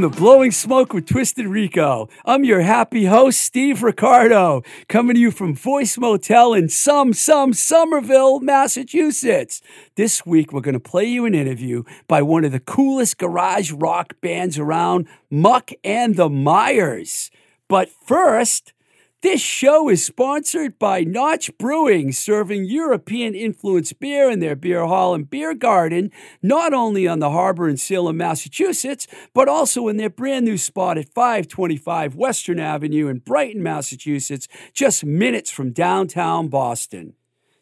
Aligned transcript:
Welcome 0.00 0.16
to 0.16 0.22
Blowing 0.22 0.50
Smoke 0.50 0.94
with 0.94 1.04
Twisted 1.04 1.46
Rico. 1.46 2.08
I'm 2.24 2.42
your 2.42 2.62
happy 2.62 3.04
host, 3.04 3.38
Steve 3.38 3.82
Ricardo, 3.82 4.62
coming 4.88 5.16
to 5.16 5.20
you 5.20 5.30
from 5.30 5.54
Voice 5.54 5.98
Motel 5.98 6.54
in 6.54 6.70
some, 6.70 7.12
some 7.12 7.52
Somerville, 7.52 8.40
Massachusetts. 8.40 9.60
This 9.96 10.24
week, 10.24 10.54
we're 10.54 10.62
going 10.62 10.72
to 10.72 10.80
play 10.80 11.04
you 11.04 11.26
an 11.26 11.34
interview 11.34 11.82
by 12.08 12.22
one 12.22 12.46
of 12.46 12.52
the 12.52 12.60
coolest 12.60 13.18
garage 13.18 13.72
rock 13.72 14.14
bands 14.22 14.58
around, 14.58 15.06
Muck 15.28 15.70
and 15.84 16.16
the 16.16 16.30
Mires. 16.30 17.30
But 17.68 17.90
first, 17.90 18.72
this 19.22 19.42
show 19.42 19.90
is 19.90 20.02
sponsored 20.02 20.78
by 20.78 21.02
Notch 21.02 21.50
Brewing, 21.58 22.10
serving 22.10 22.64
European 22.64 23.34
influenced 23.34 24.00
beer 24.00 24.30
in 24.30 24.40
their 24.40 24.56
beer 24.56 24.86
hall 24.86 25.14
and 25.14 25.28
beer 25.28 25.54
garden, 25.54 26.10
not 26.42 26.72
only 26.72 27.06
on 27.06 27.18
the 27.18 27.30
harbor 27.30 27.68
in 27.68 27.76
Salem, 27.76 28.16
Massachusetts, 28.16 29.06
but 29.34 29.46
also 29.46 29.88
in 29.88 29.98
their 29.98 30.08
brand 30.08 30.46
new 30.46 30.56
spot 30.56 30.96
at 30.96 31.12
525 31.12 32.14
Western 32.14 32.58
Avenue 32.58 33.08
in 33.08 33.18
Brighton, 33.18 33.62
Massachusetts, 33.62 34.48
just 34.72 35.04
minutes 35.04 35.50
from 35.50 35.72
downtown 35.72 36.48
Boston. 36.48 37.12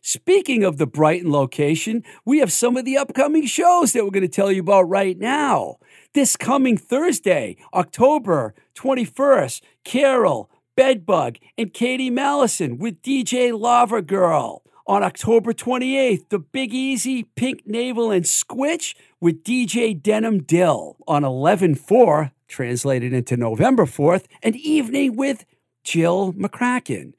Speaking 0.00 0.62
of 0.62 0.78
the 0.78 0.86
Brighton 0.86 1.33
location, 1.33 2.05
we 2.24 2.38
have 2.38 2.52
some 2.52 2.77
of 2.77 2.84
the 2.84 2.96
upcoming 2.96 3.46
shows 3.46 3.92
that 3.92 4.05
we're 4.05 4.12
going 4.12 4.22
to 4.22 4.28
tell 4.28 4.52
you 4.52 4.61
about 4.61 4.88
right 4.88 5.18
now. 5.18 5.78
This 6.14 6.36
coming 6.36 6.77
Thursday, 6.77 7.56
October 7.74 8.55
21st, 8.77 9.61
Carol, 9.83 10.50
Bedbug, 10.78 11.38
and 11.58 11.74
Katie 11.74 12.08
Mallison 12.08 12.78
with 12.78 13.02
DJ 13.02 13.50
Lava 13.52 14.00
Girl. 14.00 14.62
On 14.86 15.02
October 15.02 15.52
28th, 15.52 16.28
the 16.28 16.38
Big 16.38 16.72
Easy, 16.72 17.24
Pink 17.24 17.66
Navel, 17.66 18.12
and 18.12 18.24
Squitch 18.24 18.94
with 19.20 19.42
DJ 19.42 20.00
Denim 20.00 20.44
Dill. 20.44 20.96
On 21.08 21.24
11 21.24 21.74
4, 21.74 22.30
translated 22.46 23.12
into 23.12 23.36
November 23.36 23.86
4th, 23.86 24.26
an 24.44 24.54
evening 24.54 25.16
with 25.16 25.44
Jill 25.82 26.32
McCracken. 26.34 27.14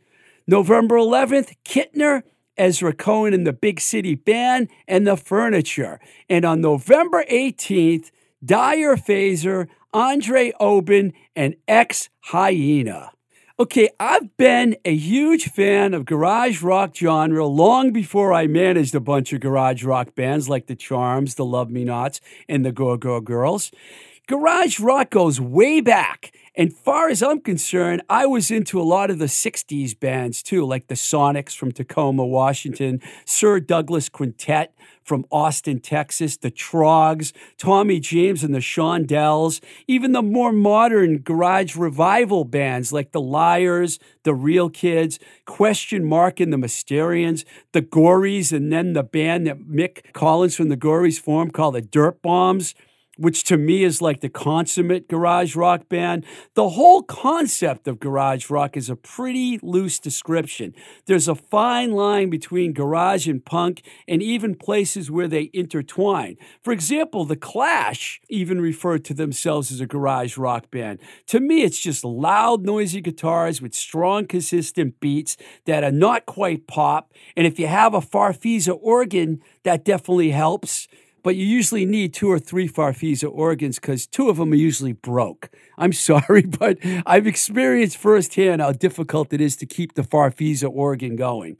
November 0.47 0.95
11th, 0.95 1.53
Kittner, 1.65 2.23
Ezra 2.55 2.93
Cohen 2.93 3.33
and 3.33 3.45
the 3.45 3.51
Big 3.51 3.81
City 3.81 4.15
Band, 4.15 4.69
and 4.87 5.05
the 5.05 5.17
Furniture. 5.17 5.99
And 6.29 6.45
on 6.45 6.61
November 6.61 7.25
18th, 7.29 8.09
Dyer 8.41 8.95
Phaser, 8.95 9.67
Andre 9.93 10.53
Oben, 10.61 11.11
and 11.35 11.57
Ex 11.67 12.07
Hyena. 12.21 13.11
Okay, 13.61 13.89
I've 13.99 14.37
been 14.37 14.77
a 14.85 14.95
huge 14.95 15.49
fan 15.49 15.93
of 15.93 16.05
garage 16.05 16.63
rock 16.63 16.95
genre 16.95 17.45
long 17.45 17.91
before 17.91 18.31
I 18.31 18.47
managed 18.47 18.95
a 18.95 19.01
bunch 19.01 19.33
of 19.33 19.41
garage 19.41 19.83
rock 19.83 20.15
bands 20.15 20.47
like 20.47 20.67
the 20.67 20.77
Charms, 20.77 21.35
the 21.35 21.43
Love 21.43 21.69
Me 21.69 21.83
Nots, 21.83 22.21
and 22.47 22.65
the 22.65 22.71
Go 22.71 22.95
Go 22.95 23.19
Girls. 23.19 23.69
Garage 24.29 24.79
rock 24.79 25.09
goes 25.09 25.41
way 25.41 25.81
back. 25.81 26.31
And 26.53 26.71
far 26.71 27.09
as 27.09 27.23
I'm 27.23 27.41
concerned, 27.41 28.03
I 28.11 28.27
was 28.27 28.51
into 28.51 28.79
a 28.79 28.83
lot 28.83 29.09
of 29.09 29.17
the 29.17 29.25
60s 29.25 29.99
bands 29.99 30.43
too, 30.43 30.63
like 30.67 30.85
the 30.85 30.93
Sonics 30.93 31.55
from 31.55 31.71
Tacoma, 31.71 32.23
Washington, 32.23 33.01
Sir 33.25 33.59
Douglas 33.59 34.07
Quintet 34.07 34.75
from 35.03 35.25
Austin, 35.31 35.79
Texas, 35.79 36.37
the 36.37 36.51
Troggs, 36.51 37.31
Tommy 37.57 37.99
James 37.99 38.43
and 38.43 38.53
the 38.53 38.59
Shondells, 38.59 39.63
even 39.87 40.11
the 40.11 40.21
more 40.21 40.51
modern 40.51 41.21
garage 41.21 41.75
revival 41.75 42.43
bands 42.43 42.93
like 42.93 43.13
the 43.13 43.21
Lyres, 43.21 43.97
the 44.21 44.35
Real 44.35 44.69
Kids, 44.69 45.17
Question 45.47 46.05
Mark 46.05 46.39
and 46.39 46.53
the 46.53 46.57
Mysterians, 46.57 47.45
the 47.71 47.81
Gories, 47.81 48.51
and 48.51 48.71
then 48.71 48.93
the 48.93 49.01
band 49.01 49.47
that 49.47 49.61
Mick 49.61 50.13
Collins 50.13 50.55
from 50.55 50.69
the 50.69 50.77
Gories 50.77 51.19
formed 51.19 51.51
called 51.51 51.73
the 51.73 51.81
Dirt 51.81 52.21
Bombs 52.21 52.75
which 53.19 53.43
to 53.43 53.57
me 53.57 53.83
is 53.83 54.01
like 54.01 54.21
the 54.21 54.29
consummate 54.29 55.09
garage 55.09 55.55
rock 55.55 55.89
band. 55.89 56.25
The 56.53 56.69
whole 56.69 57.03
concept 57.03 57.87
of 57.87 57.99
garage 57.99 58.49
rock 58.49 58.77
is 58.77 58.89
a 58.89 58.95
pretty 58.95 59.59
loose 59.61 59.99
description. 59.99 60.73
There's 61.05 61.27
a 61.27 61.35
fine 61.35 61.91
line 61.91 62.29
between 62.29 62.71
garage 62.71 63.27
and 63.27 63.43
punk, 63.43 63.83
and 64.07 64.23
even 64.23 64.55
places 64.55 65.11
where 65.11 65.27
they 65.27 65.49
intertwine. 65.53 66.37
For 66.61 66.71
example, 66.71 67.25
The 67.25 67.35
Clash 67.35 68.21
even 68.29 68.61
referred 68.61 69.03
to 69.05 69.13
themselves 69.13 69.69
as 69.71 69.81
a 69.81 69.85
garage 69.85 70.37
rock 70.37 70.71
band. 70.71 70.99
To 71.27 71.41
me, 71.41 71.63
it's 71.63 71.79
just 71.79 72.05
loud, 72.05 72.65
noisy 72.65 73.01
guitars 73.01 73.61
with 73.61 73.73
strong, 73.73 74.27
consistent 74.27 74.99
beats 75.01 75.35
that 75.65 75.83
are 75.83 75.91
not 75.91 76.25
quite 76.25 76.67
pop. 76.67 77.11
And 77.35 77.45
if 77.45 77.59
you 77.59 77.67
have 77.67 77.93
a 77.93 78.01
Farfisa 78.01 78.77
organ, 78.81 79.41
that 79.63 79.83
definitely 79.83 80.31
helps 80.31 80.87
but 81.23 81.35
you 81.35 81.45
usually 81.45 81.85
need 81.85 82.13
two 82.13 82.29
or 82.31 82.39
three 82.39 82.67
Farfisa 82.67 83.29
organs 83.31 83.79
because 83.79 84.07
two 84.07 84.29
of 84.29 84.37
them 84.37 84.51
are 84.53 84.55
usually 84.55 84.93
broke. 84.93 85.49
I'm 85.77 85.93
sorry, 86.09 86.43
but 86.43 86.77
I've 87.05 87.27
experienced 87.27 87.97
firsthand 87.97 88.61
how 88.61 88.71
difficult 88.71 89.33
it 89.33 89.41
is 89.41 89.55
to 89.57 89.65
keep 89.65 89.95
the 89.95 90.03
Farfisa 90.03 90.69
organ 90.71 91.15
going. 91.15 91.59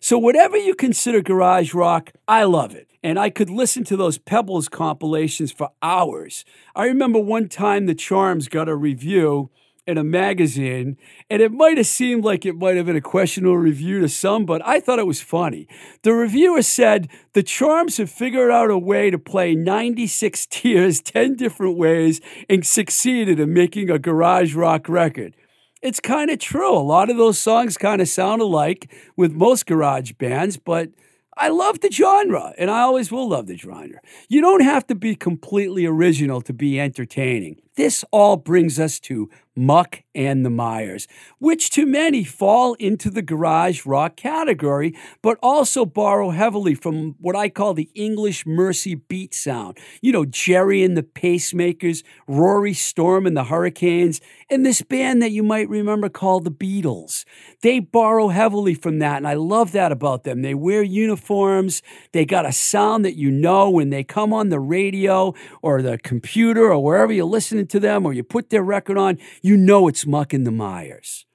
So, 0.00 0.18
whatever 0.18 0.56
you 0.56 0.74
consider 0.74 1.20
garage 1.20 1.74
rock, 1.74 2.12
I 2.26 2.44
love 2.44 2.74
it. 2.74 2.88
And 3.02 3.18
I 3.18 3.30
could 3.30 3.48
listen 3.48 3.84
to 3.84 3.96
those 3.96 4.18
Pebbles 4.18 4.68
compilations 4.68 5.52
for 5.52 5.70
hours. 5.82 6.44
I 6.76 6.84
remember 6.86 7.18
one 7.18 7.48
time 7.48 7.86
the 7.86 7.94
Charms 7.94 8.48
got 8.48 8.68
a 8.68 8.76
review 8.76 9.50
in 9.90 9.98
a 9.98 10.04
magazine, 10.04 10.96
and 11.28 11.42
it 11.42 11.52
might 11.52 11.76
have 11.76 11.86
seemed 11.86 12.24
like 12.24 12.46
it 12.46 12.56
might 12.56 12.76
have 12.76 12.86
been 12.86 12.96
a 12.96 13.00
questionable 13.00 13.58
review 13.58 14.00
to 14.00 14.08
some, 14.08 14.46
but 14.46 14.62
I 14.64 14.78
thought 14.80 15.00
it 15.00 15.06
was 15.06 15.20
funny. 15.20 15.66
The 16.02 16.12
reviewer 16.12 16.62
said 16.62 17.08
the 17.32 17.42
Charms 17.42 17.96
have 17.96 18.08
figured 18.08 18.50
out 18.50 18.70
a 18.70 18.78
way 18.78 19.10
to 19.10 19.18
play 19.18 19.54
96 19.54 20.46
Tears 20.50 21.00
10 21.00 21.34
different 21.34 21.76
ways 21.76 22.20
and 22.48 22.64
succeeded 22.64 23.40
in 23.40 23.52
making 23.52 23.90
a 23.90 23.98
garage 23.98 24.54
rock 24.54 24.88
record. 24.88 25.34
It's 25.82 26.00
kind 26.00 26.30
of 26.30 26.38
true. 26.38 26.76
A 26.76 26.78
lot 26.78 27.10
of 27.10 27.16
those 27.16 27.38
songs 27.38 27.76
kind 27.76 28.00
of 28.00 28.08
sound 28.08 28.40
alike 28.40 28.92
with 29.16 29.32
most 29.32 29.66
garage 29.66 30.12
bands, 30.12 30.56
but 30.56 30.90
I 31.36 31.48
love 31.48 31.80
the 31.80 31.90
genre, 31.90 32.52
and 32.58 32.70
I 32.70 32.82
always 32.82 33.10
will 33.10 33.28
love 33.28 33.46
the 33.46 33.56
genre. 33.56 34.00
You 34.28 34.42
don't 34.42 34.62
have 34.62 34.86
to 34.88 34.94
be 34.94 35.16
completely 35.16 35.86
original 35.86 36.42
to 36.42 36.52
be 36.52 36.78
entertaining. 36.78 37.62
This 37.80 38.04
all 38.10 38.36
brings 38.36 38.78
us 38.78 39.00
to 39.00 39.30
Muck 39.56 40.02
and 40.14 40.44
the 40.44 40.50
Mires, 40.50 41.06
which 41.38 41.70
to 41.70 41.84
many 41.84 42.24
fall 42.24 42.74
into 42.74 43.10
the 43.10 43.22
garage 43.22 43.84
rock 43.84 44.16
category, 44.16 44.96
but 45.22 45.38
also 45.42 45.84
borrow 45.84 46.30
heavily 46.30 46.74
from 46.74 47.14
what 47.18 47.36
I 47.36 47.48
call 47.48 47.74
the 47.74 47.90
English 47.94 48.46
Mersey 48.46 48.94
beat 48.94 49.34
sound. 49.34 49.78
You 50.00 50.12
know, 50.12 50.24
Gerry 50.24 50.82
and 50.82 50.96
the 50.96 51.02
Pacemakers, 51.02 52.02
Rory 52.26 52.74
Storm 52.74 53.26
and 53.26 53.36
the 53.36 53.44
Hurricanes, 53.44 54.20
and 54.48 54.64
this 54.64 54.82
band 54.82 55.20
that 55.22 55.32
you 55.32 55.42
might 55.42 55.68
remember 55.68 56.08
called 56.08 56.44
the 56.44 56.50
Beatles. 56.50 57.24
They 57.62 57.80
borrow 57.80 58.28
heavily 58.28 58.74
from 58.74 58.98
that, 59.00 59.18
and 59.18 59.28
I 59.28 59.34
love 59.34 59.72
that 59.72 59.92
about 59.92 60.24
them. 60.24 60.42
They 60.42 60.54
wear 60.54 60.82
uniforms, 60.82 61.82
they 62.12 62.24
got 62.24 62.46
a 62.46 62.52
sound 62.52 63.04
that 63.04 63.16
you 63.16 63.30
know 63.30 63.68
when 63.68 63.90
they 63.90 64.04
come 64.04 64.32
on 64.32 64.48
the 64.48 64.60
radio 64.60 65.34
or 65.60 65.82
the 65.82 65.98
computer 65.98 66.72
or 66.72 66.82
wherever 66.82 67.12
you're 67.12 67.24
listening 67.24 67.66
to 67.70 67.80
them 67.80 68.06
or 68.06 68.12
you 68.12 68.22
put 68.22 68.50
their 68.50 68.62
record 68.62 68.98
on, 68.98 69.18
you 69.42 69.56
know 69.56 69.88
it's 69.88 70.06
Muck 70.06 70.32
and 70.32 70.46
the 70.46 70.50
Mires. 70.50 71.26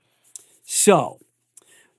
So, 0.63 1.19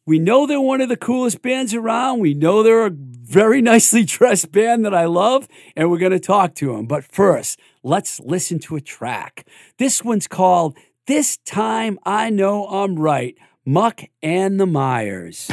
we 0.06 0.21
know 0.21 0.47
they're 0.47 0.61
one 0.61 0.81
of 0.81 0.88
the 0.88 0.97
coolest 0.97 1.43
bands 1.43 1.75
around. 1.75 2.21
We 2.21 2.33
know 2.33 2.62
they're 2.62 2.87
a 2.87 2.93
very 2.93 3.61
nicely 3.73 4.05
dressed 4.05 4.53
band 4.53 4.85
that 4.85 4.94
I 4.94 5.06
love, 5.06 5.49
and 5.75 5.91
we're 5.91 5.99
going 5.99 6.12
to 6.12 6.21
talk 6.21 6.55
to 6.56 6.77
them. 6.77 6.87
But 6.87 7.05
first, 7.05 7.59
let's 7.83 8.21
listen 8.21 8.61
to 8.61 8.77
a 8.77 8.81
track. 8.81 9.47
This 9.79 10.05
one's 10.05 10.29
called 10.29 10.77
This 11.06 11.39
Time 11.39 11.99
I 12.05 12.31
Know 12.31 12.67
I'm 12.67 12.97
Right 12.97 13.37
Muck 13.65 14.03
and 14.23 14.61
the 14.61 14.67
Mires. 14.67 15.50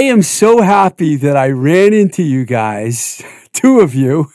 I 0.00 0.04
am 0.04 0.22
so 0.22 0.62
happy 0.62 1.16
that 1.16 1.36
I 1.36 1.50
ran 1.50 1.92
into 1.92 2.22
you 2.22 2.46
guys, 2.46 3.22
two 3.52 3.80
of 3.80 3.94
you, 3.94 4.28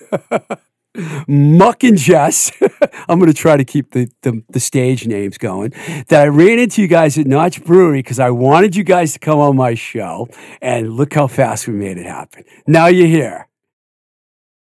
Muck 1.28 1.84
and 1.84 1.98
Jess. 1.98 2.52
I'm 3.10 3.18
going 3.18 3.32
to 3.32 3.38
try 3.38 3.58
to 3.58 3.66
keep 3.66 3.90
the, 3.90 4.08
the, 4.22 4.44
the, 4.50 4.60
stage 4.60 5.08
names 5.08 5.40
going. 5.40 5.74
That 6.10 6.22
I 6.22 6.28
ran 6.28 6.60
into 6.60 6.84
you 6.84 6.88
guys 6.88 7.18
at 7.18 7.26
Notch 7.26 7.64
Brewery 7.66 8.04
because 8.04 8.20
I 8.20 8.30
wanted 8.30 8.76
you 8.76 8.84
guys 8.84 9.14
to 9.14 9.20
come 9.20 9.40
on 9.40 9.56
my 9.56 9.74
show, 9.74 10.30
and 10.62 10.94
look 10.94 11.16
how 11.16 11.26
fast 11.26 11.68
we 11.68 11.74
made 11.74 11.98
it 11.98 12.06
happen. 12.06 12.44
Now 12.68 12.86
you're 12.86 13.08
here. 13.08 13.48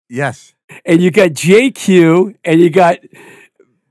Yes. 0.09 0.53
And 0.85 1.01
you 1.01 1.13
got 1.13 1.31
JQ, 1.31 2.39
and 2.45 2.61
you 2.61 2.71
got 2.71 2.99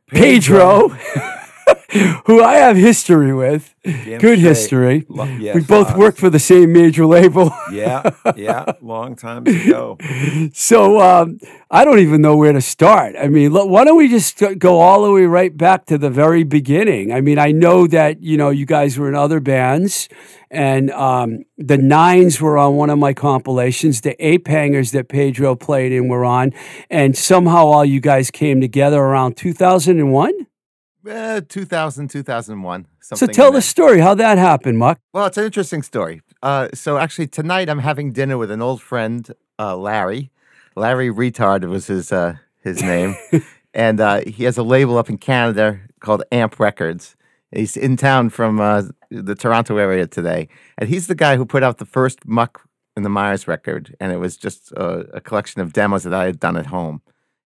Pedro. 0.09 0.89
Pedro. 0.89 1.33
who 2.25 2.44
I 2.44 2.56
have 2.56 2.75
history 2.78 3.34
with. 3.34 3.74
Damn 3.84 4.19
Good 4.19 4.40
straight. 4.40 4.40
history. 4.40 5.06
Lo- 5.10 5.24
yes, 5.25 5.56
we 5.56 5.62
both 5.62 5.92
uh, 5.92 5.96
worked 5.98 6.18
for 6.18 6.30
the 6.30 6.40
same 6.40 6.74
major 6.74 7.06
label. 7.06 7.52
yeah, 7.72 8.10
yeah, 8.36 8.66
long 8.81 9.16
time 9.16 9.46
ago. 9.48 9.98
So 10.54 11.00
um, 11.00 11.40
I 11.72 11.84
don't 11.86 12.00
even 12.00 12.22
know 12.22 12.36
where 12.38 12.54
to 12.54 12.62
start. 12.62 13.16
I 13.19 13.28
mean, 13.28 13.52
look, 13.52 13.69
why 13.69 13.84
don't 13.84 13.98
we 13.98 14.08
just 14.08 14.42
go 14.58 14.80
all 14.80 15.04
the 15.04 15.12
way 15.12 15.24
right 15.25 15.56
back 15.56 15.86
to 15.88 15.98
the 15.98 16.10
very 16.10 16.44
beginning? 16.44 17.12
I 17.12 17.22
mean, 17.22 17.38
I 17.40 17.52
know 17.52 17.88
that 17.88 18.22
you 18.22 18.38
know 18.38 18.50
you 18.50 18.66
guys 18.66 18.98
were 18.98 19.08
in 19.10 19.16
other 19.16 19.40
bands, 19.40 20.10
and 20.52 20.92
um, 20.92 21.44
the 21.58 21.78
Nines 21.78 22.40
were 22.42 22.58
on 22.58 22.75
one 22.75 22.90
of 22.90 23.00
my 23.00 23.14
compilations. 23.14 24.02
The 24.02 24.16
Ape 24.25 24.48
Hangers 24.48 24.92
that 24.92 25.10
Pedro 25.10 25.56
played 25.56 25.92
in 25.92 26.08
were 26.08 26.25
on, 26.25 26.54
and 26.90 27.18
somehow 27.18 27.66
all 27.68 27.86
you 27.86 28.00
guys 28.02 28.31
came 28.31 28.60
together 28.62 29.00
around 29.02 29.38
two 29.38 29.54
thousand 29.54 30.00
and 30.00 30.12
one. 30.12 30.34
Uh, 31.07 31.42
2000, 31.48 32.09
2001. 32.09 32.88
So 33.01 33.27
tell 33.27 33.51
the 33.51 33.62
story 33.62 34.00
how 34.00 34.13
that 34.15 34.38
happened, 34.38 34.77
Muck. 34.77 35.00
Well, 35.13 35.25
it's 35.25 35.38
an 35.38 35.45
interesting 35.45 35.81
story. 35.81 36.21
Uh, 36.44 36.68
so 36.74 36.98
actually, 36.98 37.27
tonight 37.27 37.69
I'm 37.69 37.80
having 37.80 38.12
dinner 38.12 38.38
with 38.38 38.51
an 38.51 38.62
old 38.62 38.81
friend, 38.81 39.30
uh, 39.57 39.77
Larry. 39.77 40.31
Larry 40.75 41.09
Retard 41.09 41.68
was 41.69 41.88
his 41.88 42.12
uh, 42.12 42.36
his 42.62 42.83
name, 42.83 43.15
and 43.74 44.00
uh, 44.00 44.21
he 44.27 44.44
has 44.44 44.57
a 44.57 44.63
label 44.63 44.98
up 44.98 45.09
in 45.09 45.18
Canada 45.18 45.80
called 46.01 46.24
Amp 46.31 46.59
Records. 46.59 47.15
He's 47.51 47.77
in 47.77 47.95
town 47.95 48.30
from 48.30 48.59
uh, 48.59 48.83
the 49.09 49.36
Toronto 49.36 49.77
area 49.77 50.07
today, 50.07 50.50
and 50.77 50.89
he's 50.89 51.07
the 51.07 51.15
guy 51.15 51.38
who 51.38 51.45
put 51.45 51.63
out 51.63 51.77
the 51.77 51.86
first 51.86 52.27
Muck 52.27 52.68
in 52.98 53.04
the 53.04 53.09
Mires 53.09 53.48
record, 53.48 53.95
and 54.00 54.12
it 54.12 54.18
was 54.18 54.36
just 54.36 54.71
a 54.74 55.21
collection 55.24 55.62
of 55.62 55.71
demos 55.71 56.04
that 56.04 56.13
I 56.13 56.25
had 56.25 56.39
done 56.39 56.57
at 56.57 56.68
home 56.68 57.01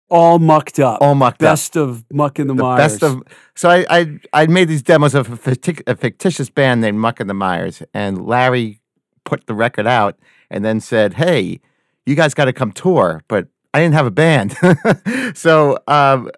all 0.08 0.38
mucked 0.38 0.78
up. 0.78 0.98
All 1.00 1.14
mucked 1.14 1.40
best 1.40 1.76
up. 1.76 1.88
Best 1.88 2.00
of 2.00 2.04
Muck 2.12 2.38
in 2.38 2.46
the, 2.46 2.54
the 2.54 2.62
Mires. 2.62 2.92
Best 2.92 3.02
of. 3.02 3.22
So 3.54 3.70
I, 3.70 3.86
I 3.90 4.18
I 4.32 4.46
made 4.46 4.68
these 4.68 4.82
demos 4.82 5.14
of 5.14 5.32
a, 5.32 5.36
fictic, 5.36 5.82
a 5.86 5.96
fictitious 5.96 6.50
band 6.50 6.80
named 6.80 6.98
Muck 6.98 7.20
in 7.20 7.26
the 7.26 7.34
Mires, 7.34 7.82
and 7.92 8.26
Larry 8.26 8.80
put 9.24 9.46
the 9.46 9.54
record 9.54 9.86
out 9.86 10.18
and 10.50 10.64
then 10.64 10.80
said, 10.80 11.14
"Hey, 11.14 11.60
you 12.04 12.14
guys 12.14 12.34
got 12.34 12.46
to 12.46 12.52
come 12.52 12.72
tour," 12.72 13.22
but 13.28 13.48
I 13.74 13.80
didn't 13.80 13.94
have 13.94 14.06
a 14.06 14.10
band, 14.10 14.56
so. 15.34 15.78
Um, 15.86 16.30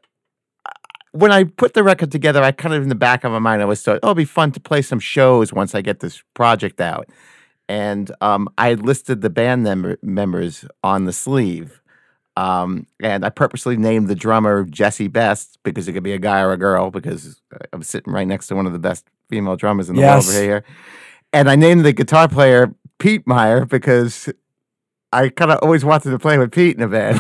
when 1.13 1.33
I 1.33 1.45
put 1.45 1.73
the 1.73 1.83
record 1.83 2.13
together, 2.13 2.43
I 2.43 2.53
kind 2.53 2.75
of 2.75 2.83
in 2.83 2.91
the 2.91 2.95
back 2.95 3.25
of 3.25 3.33
my 3.33 3.39
mind, 3.39 3.63
I 3.63 3.65
was 3.65 3.83
thought, 3.83 3.99
oh, 4.03 4.09
it'll 4.09 4.15
be 4.15 4.27
fun 4.27 4.53
to 4.53 4.61
play 4.61 4.83
some 4.83 5.01
shows 5.01 5.53
once 5.53 5.75
I 5.75 5.81
get 5.81 6.01
this 6.01 6.23
project 6.35 6.81
out. 6.83 7.09
And 7.67 8.13
um, 8.21 8.49
I 8.59 8.75
listed 8.75 9.23
the 9.23 9.31
band 9.31 9.65
mem- 9.65 9.97
members 10.03 10.67
on 10.85 11.07
the 11.07 11.13
sleeve. 11.13 11.81
Um, 12.39 12.87
and 13.03 13.25
I 13.25 13.31
purposely 13.31 13.77
named 13.77 14.07
the 14.07 14.15
drummer 14.15 14.63
Jesse 14.63 15.09
Best 15.09 15.59
because 15.65 15.89
it 15.89 15.93
could 15.93 16.05
be 16.05 16.13
a 16.13 16.21
guy 16.21 16.41
or 16.41 16.53
a 16.53 16.57
girl 16.57 16.93
because 16.93 17.43
I'm 17.73 17.83
sitting 17.83 18.13
right 18.13 18.29
next 18.29 18.47
to 18.47 18.55
one 18.55 18.65
of 18.65 18.73
the 18.73 18.79
best 18.79 19.09
female 19.29 19.57
drummers 19.57 19.91
in 19.91 19.97
the 19.97 20.03
yes. 20.03 20.25
world 20.25 20.37
over 20.37 20.45
here. 20.45 20.65
And 21.33 21.51
I 21.51 21.57
named 21.57 21.85
the 21.85 21.93
guitar 21.93 22.29
player 22.29 22.73
Pete 23.01 23.27
Meyer 23.27 23.65
because 23.65 24.29
I 25.13 25.31
kind 25.31 25.51
of 25.51 25.59
always 25.63 25.85
wanted 25.85 26.11
to 26.11 26.19
play 26.21 26.39
with 26.39 26.53
Pete 26.53 26.77
in 26.77 26.83
a 26.83 26.87
band. 26.87 27.19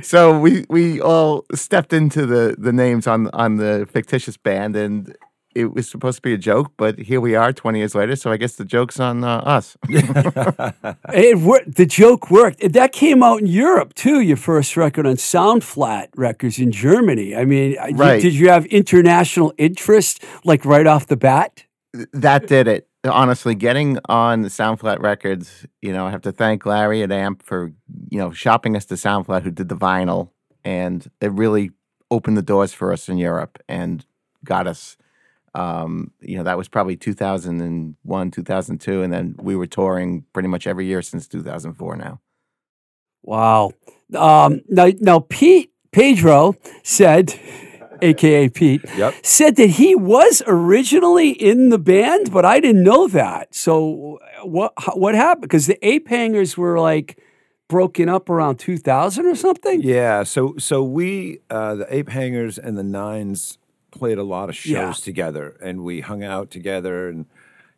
so 0.04 0.38
we 0.38 0.66
we 0.68 1.00
all 1.00 1.46
stepped 1.54 1.94
into 1.94 2.26
the 2.26 2.54
the 2.58 2.72
names 2.72 3.06
on 3.06 3.28
on 3.28 3.56
the 3.56 3.88
fictitious 3.90 4.36
band 4.36 4.76
and 4.76 5.16
it 5.56 5.72
was 5.72 5.88
supposed 5.88 6.18
to 6.18 6.22
be 6.22 6.34
a 6.34 6.38
joke, 6.38 6.72
but 6.76 6.98
here 6.98 7.20
we 7.20 7.34
are 7.34 7.50
20 7.50 7.78
years 7.78 7.94
later. 7.94 8.14
So 8.14 8.30
I 8.30 8.36
guess 8.36 8.56
the 8.56 8.64
joke's 8.64 9.00
on 9.00 9.24
uh, 9.24 9.38
us. 9.38 9.76
it 9.88 11.38
worked. 11.38 11.76
The 11.76 11.86
joke 11.86 12.30
worked. 12.30 12.60
That 12.72 12.92
came 12.92 13.22
out 13.22 13.40
in 13.40 13.46
Europe 13.46 13.94
too. 13.94 14.20
Your 14.20 14.36
first 14.36 14.76
record 14.76 15.06
on 15.06 15.16
Soundflat 15.16 16.08
Records 16.14 16.58
in 16.58 16.70
Germany. 16.70 17.34
I 17.34 17.46
mean, 17.46 17.76
right. 17.94 18.20
did 18.20 18.34
you 18.34 18.50
have 18.50 18.66
international 18.66 19.54
interest 19.56 20.22
like 20.44 20.64
right 20.66 20.86
off 20.86 21.06
the 21.06 21.16
bat? 21.16 21.64
That 22.12 22.46
did 22.46 22.68
it. 22.68 22.86
Honestly, 23.04 23.54
getting 23.54 23.98
on 24.08 24.44
Soundflat 24.44 25.00
Records, 25.00 25.64
you 25.80 25.92
know, 25.92 26.06
I 26.06 26.10
have 26.10 26.22
to 26.22 26.32
thank 26.32 26.66
Larry 26.66 27.02
at 27.02 27.10
AMP 27.10 27.42
for, 27.42 27.72
you 28.10 28.18
know, 28.18 28.30
shopping 28.30 28.76
us 28.76 28.84
to 28.86 28.94
Soundflat, 28.94 29.42
who 29.42 29.50
did 29.50 29.68
the 29.68 29.76
vinyl. 29.76 30.30
And 30.64 31.08
it 31.20 31.32
really 31.32 31.70
opened 32.10 32.36
the 32.36 32.42
doors 32.42 32.74
for 32.74 32.92
us 32.92 33.08
in 33.08 33.16
Europe 33.16 33.58
and 33.68 34.04
got 34.44 34.66
us 34.66 34.96
um, 35.56 36.10
you 36.20 36.36
know, 36.36 36.42
that 36.42 36.58
was 36.58 36.68
probably 36.68 36.96
2001, 36.96 38.30
2002. 38.30 39.02
And 39.02 39.12
then 39.12 39.34
we 39.38 39.56
were 39.56 39.66
touring 39.66 40.24
pretty 40.34 40.48
much 40.48 40.66
every 40.66 40.84
year 40.84 41.00
since 41.00 41.26
2004 41.26 41.96
now. 41.96 42.20
Wow. 43.22 43.72
Um, 44.14 44.60
now, 44.68 44.90
now, 45.00 45.20
Pete 45.20 45.72
Pedro 45.92 46.54
said, 46.84 47.34
aka 48.02 48.50
Pete, 48.50 48.84
yep. 48.96 49.14
said 49.22 49.56
that 49.56 49.70
he 49.70 49.94
was 49.94 50.42
originally 50.46 51.30
in 51.30 51.70
the 51.70 51.78
band, 51.78 52.30
but 52.30 52.44
I 52.44 52.60
didn't 52.60 52.84
know 52.84 53.08
that. 53.08 53.54
So 53.54 54.20
what 54.44 54.74
what 54.94 55.14
happened? 55.14 55.42
Because 55.42 55.66
the 55.66 55.84
Ape 55.84 56.06
Hangers 56.06 56.56
were 56.56 56.78
like 56.78 57.18
broken 57.68 58.08
up 58.08 58.28
around 58.28 58.58
2000 58.58 59.26
or 59.26 59.34
something. 59.34 59.80
Yeah. 59.80 60.22
So 60.22 60.54
so 60.58 60.84
we 60.84 61.40
uh, 61.50 61.76
the 61.76 61.94
Ape 61.94 62.10
Hangers 62.10 62.58
and 62.58 62.76
the 62.76 62.84
Nines 62.84 63.58
played 63.98 64.18
a 64.18 64.22
lot 64.22 64.48
of 64.48 64.56
shows 64.56 64.72
yeah. 64.72 64.92
together, 64.92 65.56
and 65.62 65.84
we 65.84 66.00
hung 66.00 66.22
out 66.22 66.50
together, 66.50 67.08
and 67.08 67.26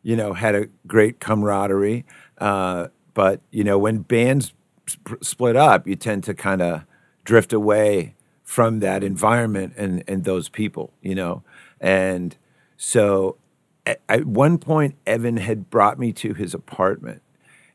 you 0.03 0.15
know 0.15 0.33
had 0.33 0.55
a 0.55 0.67
great 0.87 1.19
camaraderie. 1.19 2.05
Uh, 2.37 2.87
but 3.13 3.41
you 3.51 3.63
know 3.63 3.77
when 3.77 3.99
bands 3.99 4.53
sp- 4.87 5.21
split 5.21 5.55
up, 5.55 5.87
you 5.87 5.95
tend 5.95 6.23
to 6.25 6.33
kind 6.33 6.61
of 6.61 6.83
drift 7.23 7.53
away 7.53 8.15
from 8.43 8.79
that 8.79 9.03
environment 9.03 9.73
and 9.77 10.03
and 10.07 10.23
those 10.23 10.49
people, 10.49 10.93
you 11.01 11.15
know, 11.15 11.43
and 11.79 12.37
so 12.77 13.37
at, 13.85 14.01
at 14.07 14.25
one 14.25 14.57
point 14.57 14.95
Evan 15.05 15.37
had 15.37 15.69
brought 15.69 15.99
me 15.99 16.11
to 16.13 16.33
his 16.33 16.53
apartment, 16.53 17.21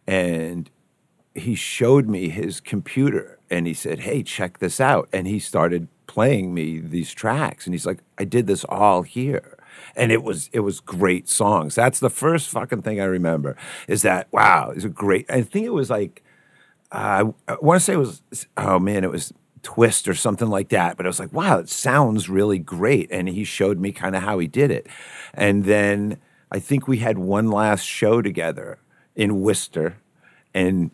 and 0.07 0.71
he 1.35 1.55
showed 1.55 2.09
me 2.09 2.29
his 2.29 2.61
computer 2.61 3.39
and 3.51 3.67
he 3.67 3.75
said, 3.75 4.01
"Hey, 4.01 4.23
check 4.23 4.59
this 4.59 4.81
out." 4.81 5.09
And 5.13 5.27
he 5.27 5.39
started 5.39 5.89
playing 6.07 6.55
me 6.55 6.79
these 6.79 7.13
tracks. 7.13 7.67
And 7.67 7.75
he's 7.75 7.87
like 7.87 8.01
i 8.19 8.25
did 8.25 8.47
this 8.47 8.65
all 8.65 9.03
here. 9.03 9.57
And 9.97 10.13
it 10.13 10.23
was 10.23 10.51
it 10.53 10.61
was 10.61 10.81
great 10.81 11.29
songs. 11.29 11.75
That's 11.75 12.01
the 12.01 12.11
first 12.11 12.49
fucking 12.49 12.83
thing 12.83 13.01
i 13.01 13.05
remember 13.05 13.57
is 13.89 14.03
that 14.03 14.29
wow 14.33 14.73
it's 14.75 14.85
a 14.85 14.89
great 14.89 15.31
i 15.31 15.43
think 15.43 15.67
it 15.67 15.73
was 15.73 15.91
like 15.91 16.23
uh, 16.93 17.25
i 17.49 17.57
want 17.61 17.81
to 17.81 17.85
say 17.85 17.95
it 17.95 17.97
was 17.97 18.23
oh 18.57 18.79
man 18.79 19.05
it 19.05 19.11
was 19.11 19.33
twist 19.63 20.07
or 20.07 20.15
something 20.15 20.49
like 20.49 20.69
that 20.69 20.97
but 20.97 21.07
i 21.07 21.09
was 21.09 21.19
like 21.19 21.33
wow 21.33 21.59
it 21.59 21.69
sounds 21.69 22.29
really 22.29 22.59
great. 22.59 23.11
And 23.11 23.29
he 23.29 23.45
showed 23.45 23.79
me 23.79 23.93
kind 23.93 24.15
of 24.15 24.23
how 24.23 24.39
he 24.39 24.47
did 24.47 24.71
it. 24.71 24.87
And 25.33 25.65
then 25.65 26.19
i 26.51 26.59
think 26.59 26.87
we 26.87 26.99
had 26.99 27.19
one 27.19 27.51
last 27.51 27.83
show 27.83 28.23
together 28.23 28.79
in 29.17 29.41
worcester. 29.41 29.97
And 30.55 30.91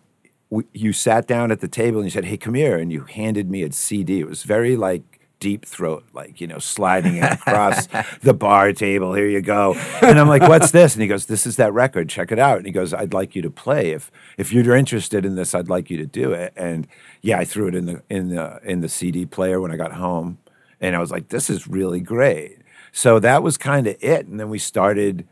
we, 0.51 0.65
you 0.73 0.93
sat 0.93 1.27
down 1.27 1.51
at 1.53 1.61
the 1.61 1.69
table 1.69 1.99
and 1.99 2.07
you 2.07 2.11
said, 2.11 2.25
"Hey, 2.25 2.37
come 2.37 2.55
here," 2.55 2.77
and 2.77 2.93
you 2.93 3.03
handed 3.05 3.49
me 3.49 3.63
a 3.63 3.73
CD. 3.73 4.21
It 4.21 4.29
was 4.29 4.43
very 4.43 4.77
like 4.77 5.21
deep 5.39 5.65
throat, 5.65 6.05
like 6.13 6.41
you 6.41 6.47
know, 6.47 6.59
sliding 6.59 7.17
it 7.17 7.33
across 7.33 7.87
the 8.23 8.35
bar 8.35 8.73
table. 8.73 9.15
Here 9.15 9.29
you 9.29 9.41
go. 9.41 9.75
And 10.03 10.19
I'm 10.19 10.29
like, 10.29 10.43
"What's 10.43 10.73
this?" 10.73 10.95
And 10.95 11.03
he 11.03 11.09
goes, 11.09 11.27
"This 11.27 11.47
is 11.47 11.57
that 11.57 11.73
record. 11.73 12.09
Check 12.09 12.33
it 12.33 12.39
out." 12.39 12.59
And 12.59 12.67
he 12.67 12.73
goes, 12.73 12.93
"I'd 12.93 13.15
like 13.15 13.37
you 13.37 13.43
to 13.43 13.51
play 13.51 13.93
if 13.93 14.11
if 14.37 14.53
you're 14.53 14.77
interested 14.77 15.25
in 15.25 15.37
this. 15.37 15.55
I'd 15.55 15.69
like 15.69 15.89
you 15.89 15.97
to 15.99 16.07
do 16.07 16.33
it." 16.33 16.53
And 16.57 16.89
yeah, 17.23 17.39
I 17.39 17.45
threw 17.45 17.69
it 17.69 17.75
in 17.75 17.87
the 17.87 18.03
in 18.11 18.29
the 18.29 18.61
in 18.65 18.81
the 18.81 18.89
CD 18.89 19.27
player 19.27 19.61
when 19.61 19.71
I 19.71 19.77
got 19.77 19.93
home, 19.93 20.39
and 20.81 20.97
I 20.97 20.99
was 20.99 21.13
like, 21.13 21.29
"This 21.29 21.49
is 21.49 21.69
really 21.69 22.01
great." 22.01 22.59
So 22.93 23.21
that 23.21 23.43
was 23.43 23.57
kind 23.57 23.87
of 23.87 23.97
it. 24.01 24.27
And 24.27 24.41
then 24.41 24.51
we 24.51 24.59
started 24.59 25.27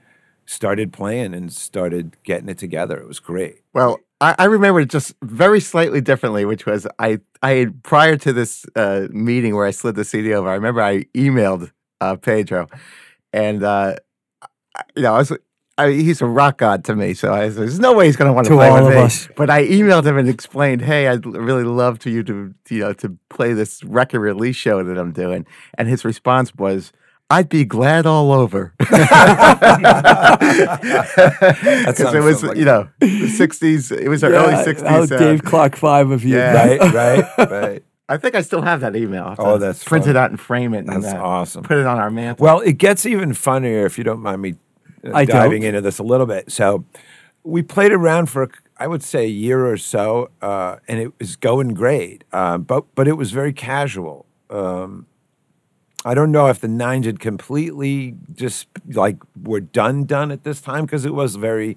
started 0.48 0.94
playing 0.94 1.34
and 1.34 1.52
started 1.52 2.16
getting 2.24 2.48
it 2.48 2.56
together. 2.56 2.96
It 2.96 3.06
was 3.06 3.20
great. 3.20 3.60
Well, 3.74 4.00
I, 4.20 4.34
I 4.38 4.44
remember 4.46 4.80
it 4.80 4.88
just 4.88 5.14
very 5.22 5.60
slightly 5.60 6.00
differently, 6.00 6.44
which 6.46 6.64
was 6.64 6.86
I 6.98 7.20
I 7.42 7.66
prior 7.82 8.16
to 8.16 8.32
this 8.32 8.64
uh, 8.74 9.08
meeting 9.10 9.54
where 9.54 9.66
I 9.66 9.70
slid 9.70 9.94
the 9.94 10.04
CD 10.04 10.32
over. 10.32 10.48
I 10.48 10.54
remember 10.54 10.82
I 10.82 11.04
emailed 11.14 11.70
uh, 12.00 12.16
Pedro, 12.16 12.66
and 13.32 13.62
uh, 13.62 13.96
you 14.96 15.02
know 15.02 15.14
I 15.14 15.18
was. 15.18 15.32
I, 15.76 15.92
he's 15.92 16.20
a 16.20 16.26
rock 16.26 16.58
god 16.58 16.84
to 16.86 16.96
me, 16.96 17.14
so 17.14 17.32
I, 17.32 17.48
there's 17.50 17.78
no 17.78 17.92
way 17.92 18.06
he's 18.06 18.16
going 18.16 18.28
to 18.28 18.32
want 18.32 18.48
to 18.48 18.54
play 18.54 18.68
with 18.68 18.92
me. 18.92 19.00
Us. 19.00 19.28
But 19.36 19.48
I 19.48 19.64
emailed 19.64 20.04
him 20.04 20.18
and 20.18 20.28
explained, 20.28 20.80
"Hey, 20.82 21.06
I'd 21.06 21.24
really 21.24 21.62
love 21.62 22.00
to 22.00 22.10
you 22.10 22.24
to 22.24 22.52
you 22.68 22.80
know 22.80 22.92
to 22.94 23.16
play 23.28 23.52
this 23.52 23.84
record 23.84 24.18
release 24.18 24.56
show 24.56 24.82
that 24.82 24.98
I'm 24.98 25.12
doing." 25.12 25.46
And 25.74 25.88
his 25.88 26.04
response 26.04 26.52
was, 26.56 26.92
I'd 27.30 27.49
be 27.49 27.64
glad 27.64 28.06
all 28.06 28.32
over. 28.32 28.73
That 28.88 29.58
Because 31.97 32.14
it 32.14 32.23
was, 32.23 32.40
sounds 32.40 32.58
you 32.58 32.64
know, 32.64 32.88
the 33.00 33.06
60s, 33.06 33.97
it 33.97 34.08
was 34.08 34.25
our 34.25 34.30
Yeah, 34.32 34.44
early 34.44 34.54
oh, 34.54 34.64
60s. 34.64 35.12
uh, 35.12 35.18
Dave 35.18 35.42
Clark 35.42 35.76
Five 35.76 36.11
of 36.11 36.25
you. 36.25 36.37
Yeah. 36.37 36.54
right, 36.54 36.80
right, 36.94 37.25
right. 37.50 37.85
I 38.08 38.16
think 38.16 38.35
I 38.35 38.40
still 38.40 38.62
have 38.62 38.80
that 38.80 38.97
email. 38.97 39.35
Oh, 39.38 39.58
that's 39.58 39.85
print 39.85 40.04
fun. 40.06 40.11
it 40.11 40.16
out 40.16 40.30
and 40.30 40.40
frame 40.40 40.73
it. 40.73 40.87
and 40.87 41.04
That's 41.04 41.14
uh, 41.14 41.23
awesome. 41.23 41.62
Put 41.62 41.76
it 41.76 41.87
on 41.87 41.99
our 41.99 42.11
mantle. 42.11 42.42
Well, 42.42 42.61
it 42.61 42.78
gets 42.78 43.04
even 43.04 43.35
funnier 43.35 43.85
if 43.85 43.99
you 43.99 44.04
don't 44.04 44.20
mind 44.20 44.40
me 44.40 44.54
uh, 45.04 45.11
I 45.12 45.26
diving 45.26 45.61
don't. 45.62 45.68
into 45.68 45.80
this 45.82 45.99
a 45.99 46.02
little 46.02 46.26
bit. 46.26 46.50
So, 46.50 46.87
we 47.44 47.61
played 47.62 47.92
around 47.92 48.30
for 48.30 48.49
I 48.78 48.87
would 48.87 49.02
say 49.02 49.25
a 49.25 49.28
year 49.28 49.66
or 49.66 49.76
so, 49.76 50.30
uh, 50.40 50.76
and 50.88 50.99
it 51.00 51.12
was 51.18 51.37
going 51.37 51.75
great. 51.75 52.25
Uh, 52.32 52.56
but 52.58 52.85
but 52.94 53.06
it 53.06 53.18
was 53.18 53.32
very 53.32 53.52
casual. 53.52 54.25
Um, 54.49 55.06
I 56.04 56.14
don't 56.14 56.32
know 56.32 56.46
if 56.46 56.60
the 56.60 56.68
nines 56.68 57.06
had 57.06 57.20
completely 57.20 58.16
just 58.34 58.68
like 58.92 59.18
were 59.40 59.60
done 59.60 60.04
done 60.04 60.30
at 60.30 60.44
this 60.44 60.60
time 60.60 60.84
because 60.84 61.04
it 61.04 61.14
was 61.14 61.36
very 61.36 61.76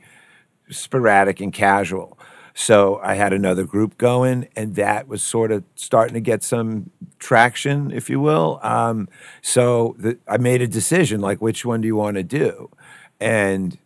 sporadic 0.69 1.39
and 1.41 1.51
casual. 1.53 2.17
So 2.53 2.99
I 3.01 3.15
had 3.15 3.33
another 3.33 3.63
group 3.63 3.97
going, 3.97 4.47
and 4.55 4.75
that 4.75 5.07
was 5.07 5.23
sort 5.23 5.51
of 5.51 5.63
starting 5.75 6.13
to 6.15 6.19
get 6.19 6.43
some 6.43 6.91
traction, 7.17 7.91
if 7.91 8.09
you 8.09 8.19
will. 8.19 8.59
Um, 8.61 9.07
so 9.41 9.95
the, 9.97 10.17
I 10.27 10.37
made 10.37 10.61
a 10.61 10.67
decision, 10.67 11.21
like, 11.21 11.41
which 11.41 11.65
one 11.65 11.81
do 11.81 11.87
you 11.87 11.95
want 11.95 12.17
to 12.17 12.23
do? 12.23 12.69
And 13.19 13.77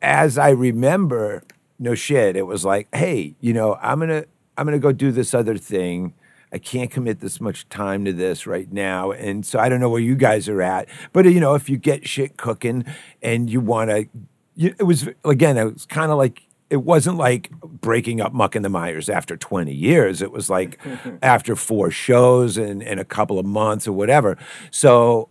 as 0.00 0.38
I 0.38 0.50
remember, 0.50 1.42
no 1.78 1.94
shit, 1.94 2.36
it 2.36 2.46
was 2.46 2.64
like, 2.64 2.88
hey, 2.94 3.34
you 3.40 3.52
know, 3.52 3.78
I'm 3.80 4.00
gonna 4.00 4.24
I'm 4.56 4.66
gonna 4.66 4.78
go 4.78 4.92
do 4.92 5.12
this 5.12 5.34
other 5.34 5.56
thing. 5.56 6.14
I 6.52 6.58
can't 6.58 6.90
commit 6.90 7.20
this 7.20 7.40
much 7.40 7.68
time 7.68 8.04
to 8.04 8.12
this 8.12 8.46
right 8.46 8.70
now, 8.70 9.10
and 9.10 9.44
so 9.44 9.58
I 9.58 9.68
don't 9.68 9.80
know 9.80 9.88
where 9.88 10.00
you 10.00 10.14
guys 10.14 10.48
are 10.48 10.62
at. 10.62 10.88
But 11.12 11.24
you 11.24 11.40
know, 11.40 11.54
if 11.54 11.70
you 11.70 11.78
get 11.78 12.06
shit 12.06 12.36
cooking 12.36 12.84
and 13.22 13.48
you 13.48 13.60
want 13.60 13.90
to, 13.90 14.08
it 14.56 14.82
was 14.82 15.08
again, 15.24 15.56
it 15.56 15.72
was 15.72 15.86
kind 15.86 16.12
of 16.12 16.18
like 16.18 16.42
it 16.72 16.82
wasn't 16.82 17.18
like 17.18 17.50
breaking 17.60 18.22
up 18.22 18.32
Muck 18.32 18.54
and 18.54 18.64
the 18.64 18.70
Mires 18.70 19.10
after 19.10 19.36
20 19.36 19.74
years. 19.74 20.22
It 20.22 20.32
was 20.32 20.48
like 20.48 20.80
after 21.22 21.54
four 21.54 21.90
shows 21.90 22.56
and, 22.56 22.82
and 22.82 22.98
a 22.98 23.04
couple 23.04 23.38
of 23.38 23.44
months 23.44 23.86
or 23.86 23.92
whatever. 23.92 24.38
So 24.70 25.28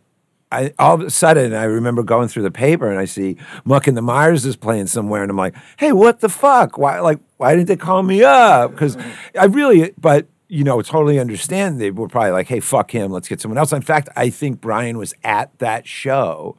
I 0.52 0.72
all 0.78 0.96
of 0.96 1.02
a 1.02 1.10
sudden 1.10 1.56
I 1.56 1.64
remember 1.64 2.04
going 2.04 2.28
through 2.28 2.44
the 2.44 2.52
paper 2.52 2.92
and 2.92 3.00
I 3.00 3.06
see 3.06 3.38
Muck 3.66 3.88
and 3.88 3.98
the 3.98 4.04
Mires 4.04 4.46
is 4.46 4.56
playing 4.56 4.86
somewhere 4.86 5.24
and 5.24 5.32
I'm 5.32 5.38
like, 5.38 5.56
hey, 5.78 5.92
what 5.94 6.20
the 6.20 6.30
fuck? 6.30 6.78
Why 6.78 7.00
like 7.00 7.20
why 7.38 7.56
didn't 7.56 7.70
they 7.70 7.76
call 7.76 8.04
me 8.04 8.24
up? 8.24 8.72
Because 8.72 8.96
I 9.40 9.46
really 9.46 9.94
but 9.98 10.28
you 10.52 10.66
know, 10.66 10.82
totally 10.82 11.18
understand 11.18 11.80
they 11.80 11.92
were 11.92 12.10
probably 12.10 12.32
like, 12.32 12.50
hey, 12.50 12.60
fuck 12.60 12.92
him, 12.92 13.10
let's 13.10 13.30
get 13.30 13.40
someone 13.40 13.58
else. 13.58 13.72
In 13.72 13.82
fact, 13.82 14.10
I 14.18 14.30
think 14.30 14.60
Brian 14.60 14.98
was 14.98 15.14
at 15.24 15.58
that 15.60 15.88
show 15.88 16.58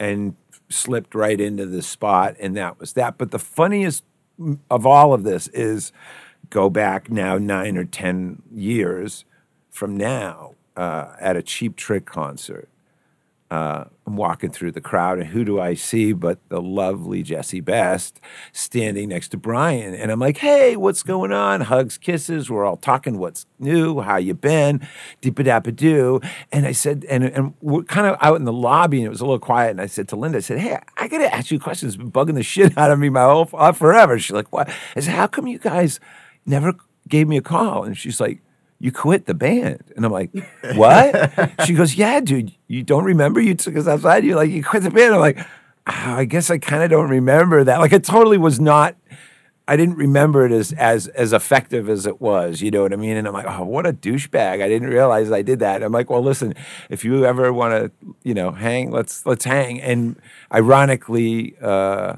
and 0.00 0.34
slipped 0.70 1.14
right 1.14 1.38
into 1.38 1.66
the 1.66 1.82
spot, 1.82 2.36
and 2.40 2.56
that 2.56 2.80
was 2.80 2.94
that. 2.94 3.18
But 3.18 3.32
the 3.32 3.38
funniest 3.38 4.02
of 4.70 4.86
all 4.86 5.12
of 5.12 5.24
this 5.24 5.48
is 5.48 5.92
go 6.48 6.70
back 6.70 7.10
now 7.10 7.36
nine 7.36 7.76
or 7.76 7.84
ten 7.84 8.40
years 8.50 9.26
from 9.68 9.94
now 9.94 10.54
uh, 10.74 11.12
at 11.20 11.36
a 11.36 11.42
Cheap 11.42 11.76
Trick 11.76 12.06
concert. 12.06 12.70
Uh, 13.50 13.84
I'm 14.06 14.16
walking 14.16 14.50
through 14.50 14.72
the 14.72 14.80
crowd, 14.80 15.18
and 15.18 15.28
who 15.28 15.44
do 15.44 15.60
I 15.60 15.74
see 15.74 16.12
but 16.12 16.38
the 16.48 16.60
lovely 16.60 17.22
Jessie 17.22 17.60
Best 17.60 18.20
standing 18.52 19.10
next 19.10 19.28
to 19.28 19.36
Brian? 19.36 19.94
And 19.94 20.10
I'm 20.10 20.18
like, 20.18 20.38
"Hey, 20.38 20.76
what's 20.76 21.02
going 21.02 21.30
on?" 21.30 21.62
Hugs, 21.62 21.96
kisses. 21.98 22.50
We're 22.50 22.64
all 22.64 22.76
talking. 22.76 23.18
What's 23.18 23.46
new? 23.58 24.00
How 24.00 24.16
you 24.16 24.34
been? 24.34 24.86
Deepa 25.22 25.44
dappa 25.44 25.74
doo. 25.76 26.20
And 26.52 26.66
I 26.66 26.72
said, 26.72 27.04
and 27.08 27.24
and 27.24 27.54
we're 27.60 27.84
kind 27.84 28.06
of 28.06 28.16
out 28.20 28.36
in 28.36 28.44
the 28.44 28.52
lobby, 28.52 28.98
and 28.98 29.06
it 29.06 29.10
was 29.10 29.20
a 29.20 29.24
little 29.24 29.38
quiet. 29.38 29.70
And 29.70 29.80
I 29.80 29.86
said 29.86 30.08
to 30.08 30.16
Linda, 30.16 30.38
I 30.38 30.40
said, 30.40 30.58
"Hey, 30.58 30.78
I 30.96 31.06
got 31.08 31.18
to 31.18 31.34
ask 31.34 31.50
you 31.50 31.58
a 31.58 31.60
question. 31.60 31.86
It's 31.88 31.96
been 31.96 32.10
bugging 32.10 32.34
the 32.34 32.42
shit 32.54 32.76
out 32.76 32.90
of 32.90 32.98
me 32.98 33.08
my 33.08 33.24
whole 33.24 33.48
uh, 33.54 33.72
forever." 33.72 34.18
She's 34.18 34.32
like, 34.32 34.52
"What?" 34.52 34.68
I 34.96 35.00
said, 35.00 35.14
"How 35.14 35.26
come 35.26 35.46
you 35.46 35.58
guys 35.58 36.00
never 36.46 36.74
gave 37.08 37.28
me 37.28 37.36
a 37.36 37.42
call?" 37.42 37.84
And 37.84 37.96
she's 37.96 38.20
like 38.20 38.40
you 38.84 38.92
quit 38.92 39.24
the 39.24 39.32
band. 39.32 39.82
And 39.96 40.04
I'm 40.04 40.12
like, 40.12 40.30
what? 40.74 41.50
she 41.64 41.72
goes, 41.72 41.94
yeah, 41.94 42.20
dude, 42.20 42.52
you 42.68 42.82
don't 42.82 43.04
remember 43.04 43.40
you 43.40 43.54
took 43.54 43.76
us 43.76 43.88
outside? 43.88 44.24
You're 44.24 44.36
like, 44.36 44.50
you 44.50 44.62
quit 44.62 44.82
the 44.82 44.90
band. 44.90 45.14
I'm 45.14 45.20
like, 45.20 45.38
"Ah, 45.86 46.16
I 46.16 46.26
guess 46.26 46.50
I 46.50 46.58
kind 46.58 46.82
of 46.82 46.90
don't 46.90 47.08
remember 47.08 47.64
that. 47.64 47.80
Like 47.80 47.94
it 47.94 48.04
totally 48.04 48.36
was 48.36 48.60
not, 48.60 48.94
I 49.66 49.78
didn't 49.78 49.96
remember 49.96 50.44
it 50.44 50.52
as, 50.52 50.72
as, 50.72 51.08
as 51.08 51.32
effective 51.32 51.88
as 51.88 52.04
it 52.04 52.20
was. 52.20 52.60
You 52.60 52.70
know 52.70 52.82
what 52.82 52.92
I 52.92 52.96
mean? 52.96 53.16
And 53.16 53.26
I'm 53.26 53.32
like, 53.32 53.46
oh, 53.48 53.64
what 53.64 53.86
a 53.86 53.92
douchebag. 53.94 54.62
I 54.62 54.68
didn't 54.68 54.90
realize 54.90 55.32
I 55.32 55.40
did 55.40 55.60
that. 55.60 55.82
I'm 55.82 55.90
like, 55.90 56.10
well, 56.10 56.22
listen, 56.22 56.54
if 56.90 57.06
you 57.06 57.24
ever 57.24 57.54
want 57.54 57.72
to, 57.72 58.14
you 58.22 58.34
know, 58.34 58.50
hang, 58.50 58.90
let's, 58.90 59.24
let's 59.24 59.46
hang. 59.46 59.80
And 59.80 60.20
ironically, 60.52 61.56
uh, 61.62 62.16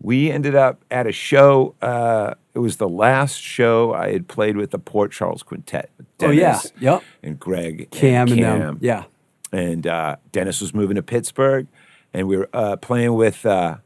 we 0.00 0.30
ended 0.30 0.54
up 0.54 0.82
at 0.90 1.06
a 1.06 1.12
show. 1.12 1.74
Uh, 1.82 2.36
it 2.60 2.62
was 2.62 2.76
the 2.76 2.88
last 2.88 3.40
show 3.40 3.92
I 3.94 4.12
had 4.12 4.28
played 4.28 4.56
with 4.56 4.70
the 4.70 4.78
Port 4.78 5.12
Charles 5.12 5.42
Quintet. 5.42 5.90
with 5.98 6.06
Oh, 6.22 6.30
yeah. 6.30 6.60
Yep. 6.78 7.02
And 7.22 7.40
Greg. 7.40 7.90
Cam 7.90 8.28
and 8.28 8.36
Cam. 8.38 8.58
them. 8.58 8.78
Yeah. 8.80 9.04
And 9.52 9.86
uh, 9.86 10.16
Dennis 10.32 10.60
was 10.60 10.72
moving 10.74 10.94
to 10.96 11.02
Pittsburgh, 11.02 11.66
and 12.14 12.28
we 12.28 12.36
were 12.36 12.48
uh, 12.52 12.76
playing 12.76 13.14
with 13.14 13.44
uh, 13.44 13.78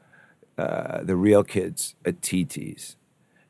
uh, 0.59 1.03
the 1.03 1.17
real 1.17 1.43
kids 1.45 1.95
at 2.05 2.21
TT's. 2.21 2.97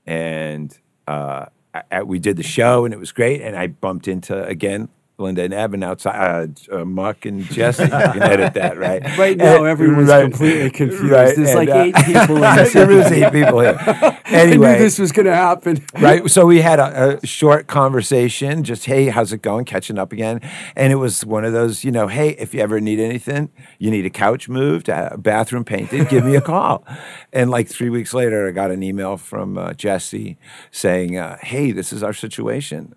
And 0.07 0.77
uh, 1.09 1.47
I, 1.75 1.83
I- 1.91 2.03
we 2.03 2.19
did 2.19 2.37
the 2.37 2.43
show, 2.43 2.85
and 2.85 2.93
it 2.95 2.99
was 3.01 3.11
great. 3.13 3.41
And 3.41 3.57
I 3.57 3.67
bumped 3.69 4.07
into, 4.09 4.45
again, 4.47 4.89
Linda 5.17 5.43
and 5.45 5.55
Evan 5.55 5.83
outside, 5.85 6.59
uh, 6.73 6.81
uh, 6.81 6.85
Muck 6.85 7.25
and 7.25 7.45
Jesse. 7.45 7.85
You 7.85 7.89
can 7.89 8.23
edit 8.23 8.55
that, 8.55 8.77
right? 8.87 9.01
Right 9.17 9.37
now, 9.37 9.59
And- 9.59 9.67
everyone's 9.67 10.09
right, 10.09 10.23
completely 10.25 10.71
confused. 10.71 11.05
right, 11.05 11.37
There's 11.37 11.51
and, 11.51 11.55
like 11.59 11.69
uh, 11.69 11.79
eight 11.79 11.95
people 12.05 12.37
in 12.37 12.43
this. 12.57 12.73
there 12.73 12.91
is 12.91 13.07
eight 13.13 13.33
people 13.33 13.61
here. 13.61 13.77
I 13.87 14.21
knew 14.47 14.55
Anyway, 14.55 14.79
this 14.79 14.99
was 14.99 15.13
going 15.13 15.27
to 15.27 15.35
happen. 15.35 15.85
right? 16.01 16.29
So 16.29 16.47
we 16.47 16.61
had 16.63 16.81
a, 16.81 17.19
a 17.23 17.27
short 17.27 17.69
conversation, 17.69 18.65
just 18.65 18.87
hey, 18.87 19.07
how's 19.09 19.33
it 19.33 19.41
going? 19.43 19.65
Catching 19.67 19.99
up 19.99 20.13
again, 20.13 20.41
and 20.75 20.93
it 20.93 20.97
was 20.97 21.25
one 21.25 21.45
of 21.45 21.53
those, 21.53 21.85
you 21.85 21.93
know, 21.93 22.09
hey, 22.09 22.31
if 22.31 22.53
you 22.53 22.61
ever 22.61 22.81
need 22.81 22.99
anything, 22.99 23.51
you 23.79 23.93
need 23.93 24.05
a 24.07 24.11
couch 24.11 24.49
moved, 24.49 24.89
a 24.89 25.17
bathroom 25.17 25.65
painted, 25.65 26.09
give 26.09 26.25
me 26.25 26.35
a 26.35 26.41
call. 26.41 26.85
And 27.33 27.51
like 27.51 27.69
three 27.69 27.89
weeks 27.91 28.13
later, 28.15 28.49
I 28.49 28.51
got 28.51 28.73
an 28.73 28.83
email 28.83 29.17
from 29.17 29.57
uh, 29.59 29.75
Jesse 29.75 30.39
saying, 30.73 31.17
uh, 31.17 31.39
hey, 31.41 31.71
this 31.71 31.93
is 31.93 32.03
our 32.03 32.13
situation. 32.13 32.95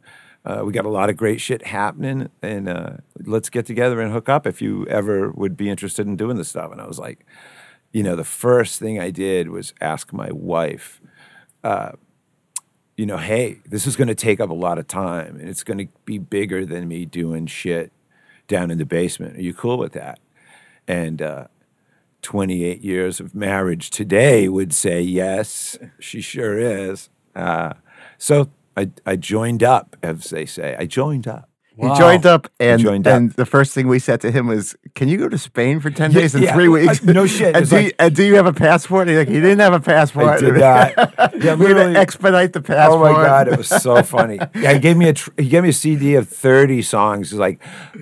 Uh, 0.48 0.64
we 0.66 0.72
got 0.72 0.86
a 0.86 0.90
lot 0.90 1.10
of 1.10 1.18
great 1.18 1.42
shit 1.42 1.68
happening, 1.68 2.30
and 2.42 2.70
uh, 2.70 2.92
let's 3.26 3.50
get 3.50 3.66
together 3.66 4.02
and 4.02 4.12
hook 4.12 4.30
up 4.30 4.48
if 4.48 4.62
you 4.62 4.88
ever 4.88 5.30
would 5.32 5.58
be 5.58 5.70
interested 5.70 6.08
in 6.08 6.16
doing 6.16 6.38
this 6.38 6.50
stuff. 6.50 6.72
And 6.72 6.82
I 6.82 6.88
was 6.88 6.98
like, 6.98 7.26
you 7.92 8.02
know, 8.02 8.16
the 8.16 8.24
first 8.24 8.80
thing 8.80 9.00
I 9.00 9.12
did 9.12 9.50
was 9.50 9.74
ask 9.82 10.14
my 10.14 10.32
wife 10.32 11.02
you 12.98 13.06
know, 13.06 13.18
hey, 13.18 13.60
this 13.66 13.86
is 13.86 13.96
going 13.96 14.08
to 14.08 14.16
take 14.16 14.40
up 14.40 14.50
a 14.50 14.56
lot 14.56 14.80
of 14.80 14.88
time 14.88 15.40
and 15.40 15.48
it's 15.48 15.64
going 15.64 15.78
to 15.78 15.88
be 16.04 16.18
bigger 16.18 16.66
than 16.66 16.88
me 16.88 17.06
doing 17.06 17.46
shit 17.46 17.94
down 18.48 18.72
in 18.72 18.80
the 18.80 18.86
basement. 18.86 19.38
Are 19.38 19.42
you 19.42 19.54
cool 19.54 19.78
with 19.78 19.94
that? 19.94 20.20
And 20.88 21.22
uh, 21.22 21.48
28 22.24 22.82
years 22.82 23.20
of 23.20 23.36
marriage 23.36 23.92
today 23.92 24.50
would 24.50 24.74
say, 24.74 25.00
yes, 25.00 25.78
she 26.00 26.22
sure 26.22 26.58
is. 26.58 27.10
Uh, 27.36 27.74
so 28.18 28.50
I, 28.78 28.92
I 29.06 29.16
joined 29.18 29.64
up, 29.64 29.96
as 30.04 30.30
they 30.30 30.46
say. 30.46 30.76
I 30.80 30.86
joined 30.86 31.28
up. 31.28 31.50
He 31.80 31.84
joined 31.96 32.26
up, 32.26 32.50
and 32.60 32.82
joined 32.82 33.06
up. 33.08 33.16
and 33.16 33.32
the 33.34 33.46
first 33.46 33.76
thing 33.76 33.88
we 33.88 34.00
said 34.00 34.20
to 34.22 34.32
him 34.32 34.48
was, 34.48 34.76
"Can 34.96 35.10
you 35.10 35.18
go 35.18 35.30
to 35.30 35.38
Spain 35.38 35.80
for 35.80 35.92
ten 35.92 36.12
Yeah, 36.12 36.22
days 36.22 36.34
in 36.34 36.42
yeah. 36.42 36.56
three 36.56 36.68
weeks?" 36.70 37.08
Uh, 37.08 37.12
no 37.12 37.28
shit. 37.28 37.56
And 37.56 37.58
It's 37.64 37.70
do, 37.70 37.80
you, 37.82 37.92
and 38.00 38.16
do 38.16 38.24
you 38.24 38.34
have 38.34 38.48
a 38.48 38.52
passport? 38.54 39.08
He's 39.08 39.16
like, 39.18 39.28
he 39.28 39.36
didn't 39.36 39.60
have 39.60 39.74
a 39.74 39.80
passport. 39.80 40.26
I 40.26 40.40
did 40.40 40.56
not. 40.56 40.94
Yeah, 41.44 41.54
We're 41.54 41.68
literally- 41.68 41.94
gonna 41.94 42.00
expedite 42.00 42.54
the 42.54 42.62
passport. 42.62 43.00
Oh 43.00 43.14
my 43.14 43.24
god, 43.24 43.48
it 43.48 43.58
was 43.60 43.68
so 43.70 44.02
funny. 44.18 44.40
Yeah, 44.56 44.74
he 44.74 44.80
gave 44.80 44.98
me 44.98 45.08
a 45.10 45.14
tr- 45.14 45.30
he 45.38 45.50
gave 45.50 45.62
me 45.62 45.70
a 45.70 45.74
CD 45.74 46.16
of 46.16 46.28
thirty 46.28 46.82
songs. 46.82 47.30
He's 47.30 47.38
like, 47.40 47.62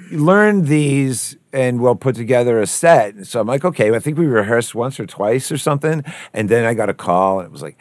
learn 0.10 0.64
these 0.66 1.36
and 1.52 1.82
we'll 1.82 1.96
put 1.98 2.16
together 2.16 2.62
a 2.62 2.68
set. 2.68 3.26
So 3.28 3.42
I'm 3.42 3.48
like, 3.48 3.66
okay. 3.66 3.94
I 3.94 4.00
think 4.00 4.18
we 4.18 4.26
rehearsed 4.26 4.74
once 4.76 5.00
or 5.02 5.06
twice 5.06 5.52
or 5.52 5.58
something, 5.58 6.02
and 6.34 6.48
then 6.48 6.64
I 6.64 6.74
got 6.76 6.90
a 6.90 6.94
call 6.94 7.40
and 7.40 7.46
it 7.48 7.52
was 7.52 7.62
like, 7.62 7.78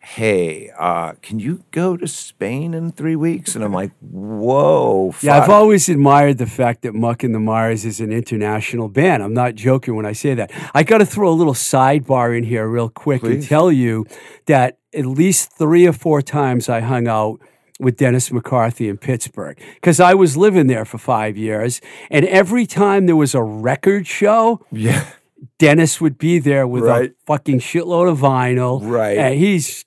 hey, 0.00 0.70
uh, 0.78 1.12
can 1.22 1.38
you 1.38 1.64
go 1.70 1.96
to 1.96 2.06
Spain 2.06 2.72
in 2.72 2.92
three 2.92 3.16
weeks? 3.16 3.54
And 3.54 3.64
I'm 3.64 3.72
like, 3.72 3.92
whoa. 4.00 5.14
Yeah, 5.22 5.38
I've 5.38 5.50
always 5.50 5.88
admired 5.88 6.38
the 6.38 6.46
fact 6.46 6.82
that 6.82 6.94
Muck 6.94 7.22
and 7.24 7.34
the 7.34 7.40
Mires 7.40 7.84
is 7.84 8.00
an 8.00 8.12
international 8.12 8.88
band. 8.88 9.22
I'm 9.22 9.34
not 9.34 9.54
joking 9.54 9.96
when 9.96 10.06
I 10.06 10.12
say 10.12 10.34
that. 10.34 10.50
I 10.74 10.82
got 10.82 10.98
to 10.98 11.06
throw 11.06 11.28
a 11.28 11.34
little 11.34 11.52
sidebar 11.54 12.36
in 12.36 12.44
here 12.44 12.66
real 12.68 12.88
quick 12.88 13.22
and 13.22 13.42
tell 13.42 13.70
you 13.72 14.06
that 14.46 14.78
at 14.94 15.04
least 15.04 15.52
three 15.52 15.86
or 15.86 15.92
four 15.92 16.22
times 16.22 16.68
I 16.68 16.80
hung 16.80 17.06
out 17.08 17.40
with 17.80 17.96
Dennis 17.96 18.32
McCarthy 18.32 18.88
in 18.88 18.96
Pittsburgh 18.98 19.60
because 19.74 20.00
I 20.00 20.14
was 20.14 20.36
living 20.36 20.66
there 20.68 20.84
for 20.84 20.98
five 20.98 21.36
years. 21.36 21.80
And 22.10 22.24
every 22.26 22.66
time 22.66 23.06
there 23.06 23.14
was 23.16 23.34
a 23.34 23.42
record 23.42 24.06
show, 24.06 24.64
yeah. 24.72 25.04
Dennis 25.58 26.00
would 26.00 26.18
be 26.18 26.38
there 26.40 26.66
with 26.66 26.82
Right. 26.84 27.10
a 27.10 27.14
fucking 27.26 27.60
shitload 27.60 28.10
of 28.10 28.18
vinyl. 28.18 28.80
Right. 28.82 29.16
And 29.18 29.34
he's 29.38 29.84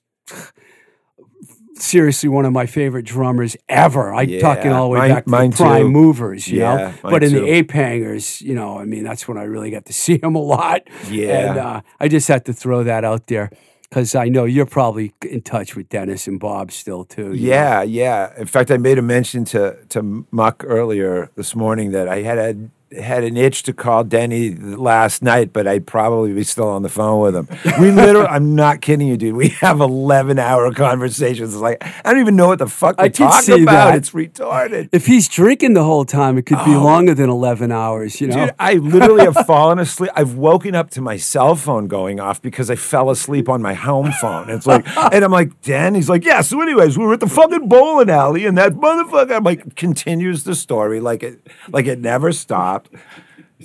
seriously 1.82 2.28
one 2.28 2.44
of 2.44 2.52
my 2.52 2.66
favorite 2.66 3.04
drummers 3.04 3.56
ever. 3.68 4.14
I'm 4.14 4.28
Yeah, 4.28 4.40
talking 4.40 4.72
all 4.72 4.84
the 4.88 4.94
way 4.94 4.98
mine- 5.00 5.10
back 5.10 5.24
to 5.24 5.30
mine 5.30 5.50
the 5.50 5.56
Prime 5.56 5.82
too. 5.86 5.90
Movers, 5.90 6.48
you 6.48 6.60
Yeah, 6.60 6.76
know. 6.76 6.94
But 7.02 7.24
in 7.24 7.30
too. 7.30 7.40
the 7.40 7.48
Ape 7.48 7.70
Hangers, 7.72 8.40
you 8.40 8.54
know, 8.54 8.78
I 8.78 8.84
mean, 8.84 9.04
that's 9.04 9.26
when 9.28 9.36
I 9.38 9.42
really 9.44 9.70
got 9.70 9.84
to 9.86 9.92
see 9.92 10.18
him 10.22 10.34
a 10.34 10.40
lot. 10.42 10.82
Yeah. 11.10 11.50
And 11.50 11.58
uh, 11.58 11.80
I 12.00 12.08
just 12.08 12.28
had 12.28 12.44
to 12.46 12.52
throw 12.52 12.84
that 12.84 13.04
out 13.04 13.26
there 13.26 13.50
because 13.88 14.14
I 14.14 14.28
know 14.28 14.44
you're 14.44 14.64
probably 14.66 15.12
in 15.28 15.42
touch 15.42 15.76
with 15.76 15.88
Dennis 15.90 16.26
and 16.26 16.40
Bob 16.40 16.72
still 16.72 17.04
too. 17.04 17.32
you 17.34 17.50
know. 17.50 17.54
Yeah, 17.54 17.82
yeah. 17.82 18.32
In 18.38 18.46
fact, 18.46 18.70
I 18.70 18.78
made 18.78 18.98
a 18.98 19.02
mention 19.02 19.44
to 19.46 19.76
to 19.90 20.24
Muck 20.30 20.64
earlier 20.66 21.30
this 21.36 21.54
morning 21.54 21.90
that 21.92 22.08
I 22.08 22.22
had 22.22 22.38
a 22.38 22.56
had 22.98 23.24
an 23.24 23.36
itch 23.36 23.62
to 23.64 23.72
call 23.72 24.04
Denny 24.04 24.54
last 24.54 25.22
night, 25.22 25.52
but 25.52 25.66
I'd 25.66 25.86
probably 25.86 26.32
be 26.32 26.44
still 26.44 26.68
on 26.68 26.82
the 26.82 26.88
phone 26.88 27.20
with 27.20 27.36
him. 27.36 27.48
We 27.80 27.90
literally, 27.90 28.26
I'm 28.26 28.54
not 28.54 28.80
kidding 28.80 29.08
you, 29.08 29.16
dude. 29.16 29.34
We 29.34 29.48
have 29.48 29.80
11 29.80 30.38
hour 30.38 30.72
conversations. 30.72 31.54
It's 31.54 31.62
like, 31.62 31.82
I 32.04 32.12
don't 32.12 32.20
even 32.20 32.36
know 32.36 32.48
what 32.48 32.58
the 32.58 32.66
fuck 32.66 32.98
we're 32.98 33.10
can 33.10 33.28
talking 33.28 33.62
about. 33.62 33.90
that. 33.90 33.96
It's 33.96 34.10
retarded. 34.10 34.88
If 34.92 35.06
he's 35.06 35.28
drinking 35.28 35.74
the 35.74 35.84
whole 35.84 36.04
time, 36.04 36.38
it 36.38 36.46
could 36.46 36.64
be 36.64 36.74
oh. 36.74 36.82
longer 36.82 37.14
than 37.14 37.30
11 37.30 37.72
hours, 37.72 38.20
you 38.20 38.28
know? 38.28 38.34
Oh. 38.34 38.46
Dude, 38.46 38.54
I 38.58 38.74
literally 38.74 39.24
have 39.24 39.36
fallen 39.46 39.78
asleep. 39.78 40.10
I've 40.14 40.34
woken 40.34 40.74
up 40.74 40.90
to 40.90 41.00
my 41.00 41.16
cell 41.16 41.54
phone 41.56 41.88
going 41.88 42.20
off 42.20 42.40
because 42.42 42.70
I 42.70 42.76
fell 42.76 43.10
asleep 43.10 43.48
on 43.48 43.62
my 43.62 43.74
home 43.74 44.12
phone. 44.12 44.50
It's 44.50 44.66
like, 44.66 44.86
and 45.12 45.24
I'm 45.24 45.32
like, 45.32 45.60
Dan. 45.62 45.94
He's 45.94 46.08
like, 46.08 46.24
yeah. 46.24 46.40
So, 46.40 46.60
anyways, 46.60 46.98
we 46.98 47.04
were 47.04 47.14
at 47.14 47.20
the 47.20 47.28
fucking 47.28 47.68
bowling 47.68 48.10
alley, 48.10 48.46
and 48.46 48.56
that 48.58 48.72
motherfucker. 48.72 49.36
I'm 49.36 49.44
like, 49.44 49.76
continues 49.76 50.44
the 50.44 50.54
story 50.54 51.00
like 51.00 51.22
it, 51.22 51.46
like 51.68 51.86
it 51.86 51.98
never 51.98 52.32
stopped. 52.32 52.81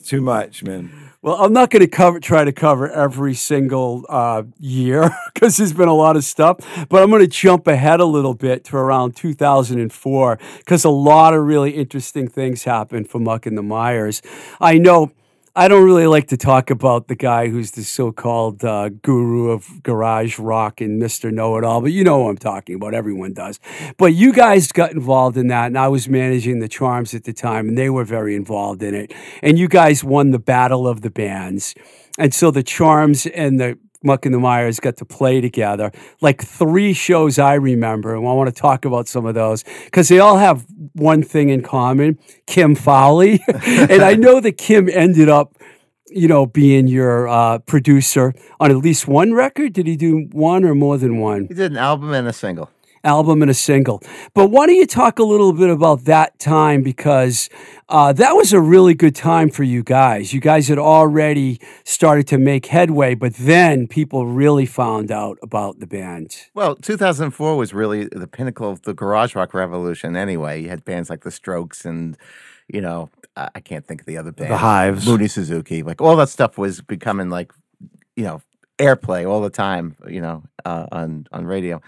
Too 0.03 0.21
much, 0.21 0.63
man. 0.63 0.91
Well, 1.21 1.36
I'm 1.43 1.51
not 1.51 1.71
going 1.71 1.82
to 1.82 1.88
cover 1.88 2.19
try 2.19 2.43
to 2.43 2.51
cover 2.51 2.89
every 2.89 3.34
single 3.34 4.06
uh, 4.08 4.43
year 4.60 5.10
because 5.34 5.58
there's 5.58 5.73
been 5.73 5.88
a 5.88 5.93
lot 5.93 6.15
of 6.15 6.23
stuff, 6.23 6.58
but 6.88 7.01
I'm 7.01 7.10
going 7.10 7.21
to 7.21 7.27
jump 7.27 7.67
ahead 7.67 7.99
a 7.99 8.06
little 8.06 8.36
bit 8.36 8.63
to 8.65 8.77
around 8.77 9.15
2004 9.15 10.39
because 10.60 10.86
a 10.86 10.89
lot 10.89 11.34
of 11.34 11.43
really 11.43 11.71
interesting 11.71 12.27
things 12.27 12.63
happened 12.63 13.10
for 13.10 13.19
Muck 13.19 13.45
and 13.45 13.58
the 13.58 13.63
Mires. 13.63 14.21
I 14.62 14.77
know. 14.77 15.12
I 15.59 15.67
don't 15.67 15.83
really 15.83 16.05
like 16.05 16.27
to 16.27 16.37
talk 16.37 16.69
about 16.69 17.07
the 17.07 17.15
guy 17.15 17.47
who's 17.47 17.71
the 17.71 17.83
so-called 17.83 18.63
uh, 18.63 18.89
guru 18.89 19.49
of 19.49 19.81
garage 19.81 20.37
rock 20.37 20.81
and 20.81 21.01
Mr. 21.01 21.31
Know-It-All, 21.31 21.81
but 21.81 21.91
you 21.91 22.03
know 22.03 22.21
who 22.21 22.29
I'm 22.29 22.37
talking 22.37 22.75
about. 22.75 22.93
Everyone 22.93 23.33
does. 23.33 23.59
But 23.97 24.13
you 24.13 24.33
guys 24.33 24.71
got 24.71 24.91
involved 24.91 25.35
in 25.35 25.47
that, 25.47 25.65
and 25.65 25.75
I 25.79 25.87
was 25.87 26.07
managing 26.07 26.59
the 26.59 26.67
Charms 26.67 27.15
at 27.15 27.23
the 27.23 27.33
time, 27.33 27.69
and 27.69 27.75
they 27.75 27.89
were 27.89 28.03
very 28.03 28.35
involved 28.35 28.83
in 28.83 28.93
it. 28.93 29.15
And 29.41 29.57
you 29.57 29.67
guys 29.67 30.03
won 30.03 30.29
the 30.29 30.37
battle 30.37 30.87
of 30.87 31.01
the 31.01 31.09
bands, 31.09 31.73
and 32.19 32.35
so 32.35 32.51
the 32.51 32.61
Charms 32.61 33.25
and 33.25 33.59
the 33.59 33.79
Muck 34.03 34.25
and 34.25 34.33
the 34.33 34.39
Mires 34.39 34.79
got 34.79 34.97
to 34.97 35.05
play 35.05 35.41
together. 35.41 35.91
Like 36.21 36.43
three 36.43 36.93
shows 36.93 37.39
I 37.39 37.55
remember, 37.55 38.15
and 38.15 38.27
I 38.27 38.33
want 38.33 38.53
to 38.53 38.62
talk 38.62 38.86
about 38.86 39.07
some 39.07 39.25
of 39.25 39.36
those 39.36 39.63
because 39.86 40.07
they 40.10 40.19
all 40.19 40.38
have 40.38 40.65
one 40.93 41.23
thing 41.23 41.49
in 41.49 41.62
common: 41.62 42.19
Kim 42.45 42.75
Fowley. 42.75 43.39
and 43.47 44.01
I 44.01 44.13
know 44.13 44.39
that 44.39 44.57
Kim 44.57 44.89
ended 44.89 45.29
up, 45.29 45.55
you 46.07 46.27
know, 46.27 46.45
being 46.45 46.88
your 46.88 47.27
uh, 47.27 47.60
producer 47.60 48.33
on 48.60 48.71
at 48.71 48.77
least 48.77 49.07
one 49.07 49.33
record. 49.33 49.73
Did 49.73 49.88
he 49.88 49.95
do 49.95 50.27
one 50.31 50.63
or 50.63 50.75
more 50.75 50.97
than 50.97 51.19
one? 51.19 51.47
He 51.47 51.53
did 51.53 51.71
an 51.71 51.77
album 51.77 52.13
and 52.13 52.27
a 52.27 52.33
single. 52.33 52.69
Album 53.07 53.41
and 53.41 53.49
a 53.49 53.53
single. 53.53 54.03
But 54.33 54.51
why 54.51 54.67
don't 54.67 54.75
you 54.75 54.85
talk 54.85 55.17
a 55.17 55.23
little 55.23 55.53
bit 55.53 55.69
about 55.69 56.05
that 56.05 56.37
time 56.39 56.83
because 56.83 57.49
uh, 57.89 58.13
that 58.13 58.33
was 58.33 58.53
a 58.53 58.59
really 58.59 58.93
good 58.93 59.15
time 59.15 59.49
for 59.49 59.63
you 59.63 59.81
guys. 59.81 60.33
You 60.33 60.41
guys 60.41 60.67
had 60.67 60.77
already 60.77 61.59
started 61.85 62.27
to 62.27 62.37
make 62.37 62.67
headway, 62.67 63.15
but 63.15 63.33
then 63.35 63.87
people 63.87 64.27
really 64.27 64.65
found 64.65 65.11
out 65.11 65.37
about 65.41 65.79
the 65.79 65.87
band. 65.87 66.37
Well, 66.53 66.75
2004 66.75 67.55
was 67.55 67.73
really 67.73 68.05
the 68.05 68.27
pinnacle 68.27 68.69
of 68.69 68.81
the 68.83 68.93
garage 68.93 69.35
rock 69.35 69.53
revolution. 69.53 70.15
Anyway, 70.15 70.61
you 70.61 70.69
had 70.69 70.83
bands 70.83 71.09
like 71.09 71.21
The 71.21 71.31
Strokes 71.31 71.85
and, 71.85 72.17
you 72.67 72.81
know, 72.81 73.09
I 73.35 73.49
I 73.55 73.59
can't 73.59 73.85
think 73.85 74.01
of 74.01 74.07
the 74.07 74.17
other 74.17 74.31
band, 74.31 74.51
the 74.51 74.57
Hives. 74.57 75.07
Mooney 75.07 75.27
Suzuki, 75.27 75.83
like 75.83 76.01
all 76.01 76.15
that 76.17 76.29
stuff 76.29 76.57
was 76.57 76.81
becoming 76.81 77.29
like, 77.29 77.53
you 78.15 78.23
know, 78.23 78.41
airplay 78.77 79.29
all 79.29 79.41
the 79.41 79.49
time, 79.49 79.95
you 80.07 80.21
know, 80.21 80.43
uh, 80.65 80.87
on 80.91 81.27
on 81.31 81.45
radio, 81.45 81.81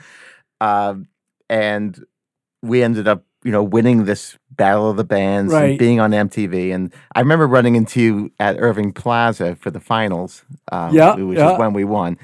um, 0.62 1.08
and 1.50 2.04
we 2.62 2.84
ended 2.84 3.08
up, 3.08 3.24
you 3.44 3.52
know, 3.52 3.64
winning 3.64 4.06
this 4.06 4.38
battle 4.52 4.90
of 4.90 4.98
the 4.98 5.04
bands, 5.06 5.54
Right. 5.54 5.72
and 5.72 5.80
being 5.80 6.00
on 6.00 6.12
MTV. 6.12 6.74
And 6.74 6.94
I 7.16 7.22
remember 7.22 7.48
running 7.48 7.76
into 7.76 8.02
you 8.02 8.32
at 8.40 8.58
Irving 8.60 8.92
Plaza 8.92 9.56
for 9.56 9.72
the 9.72 9.80
finals, 9.80 10.44
um, 10.72 10.94
Yeah, 10.94 11.16
which 11.16 11.38
yeah. 11.38 11.54
is 11.54 11.60
when 11.60 11.74
we 11.74 11.86
won. 11.86 12.18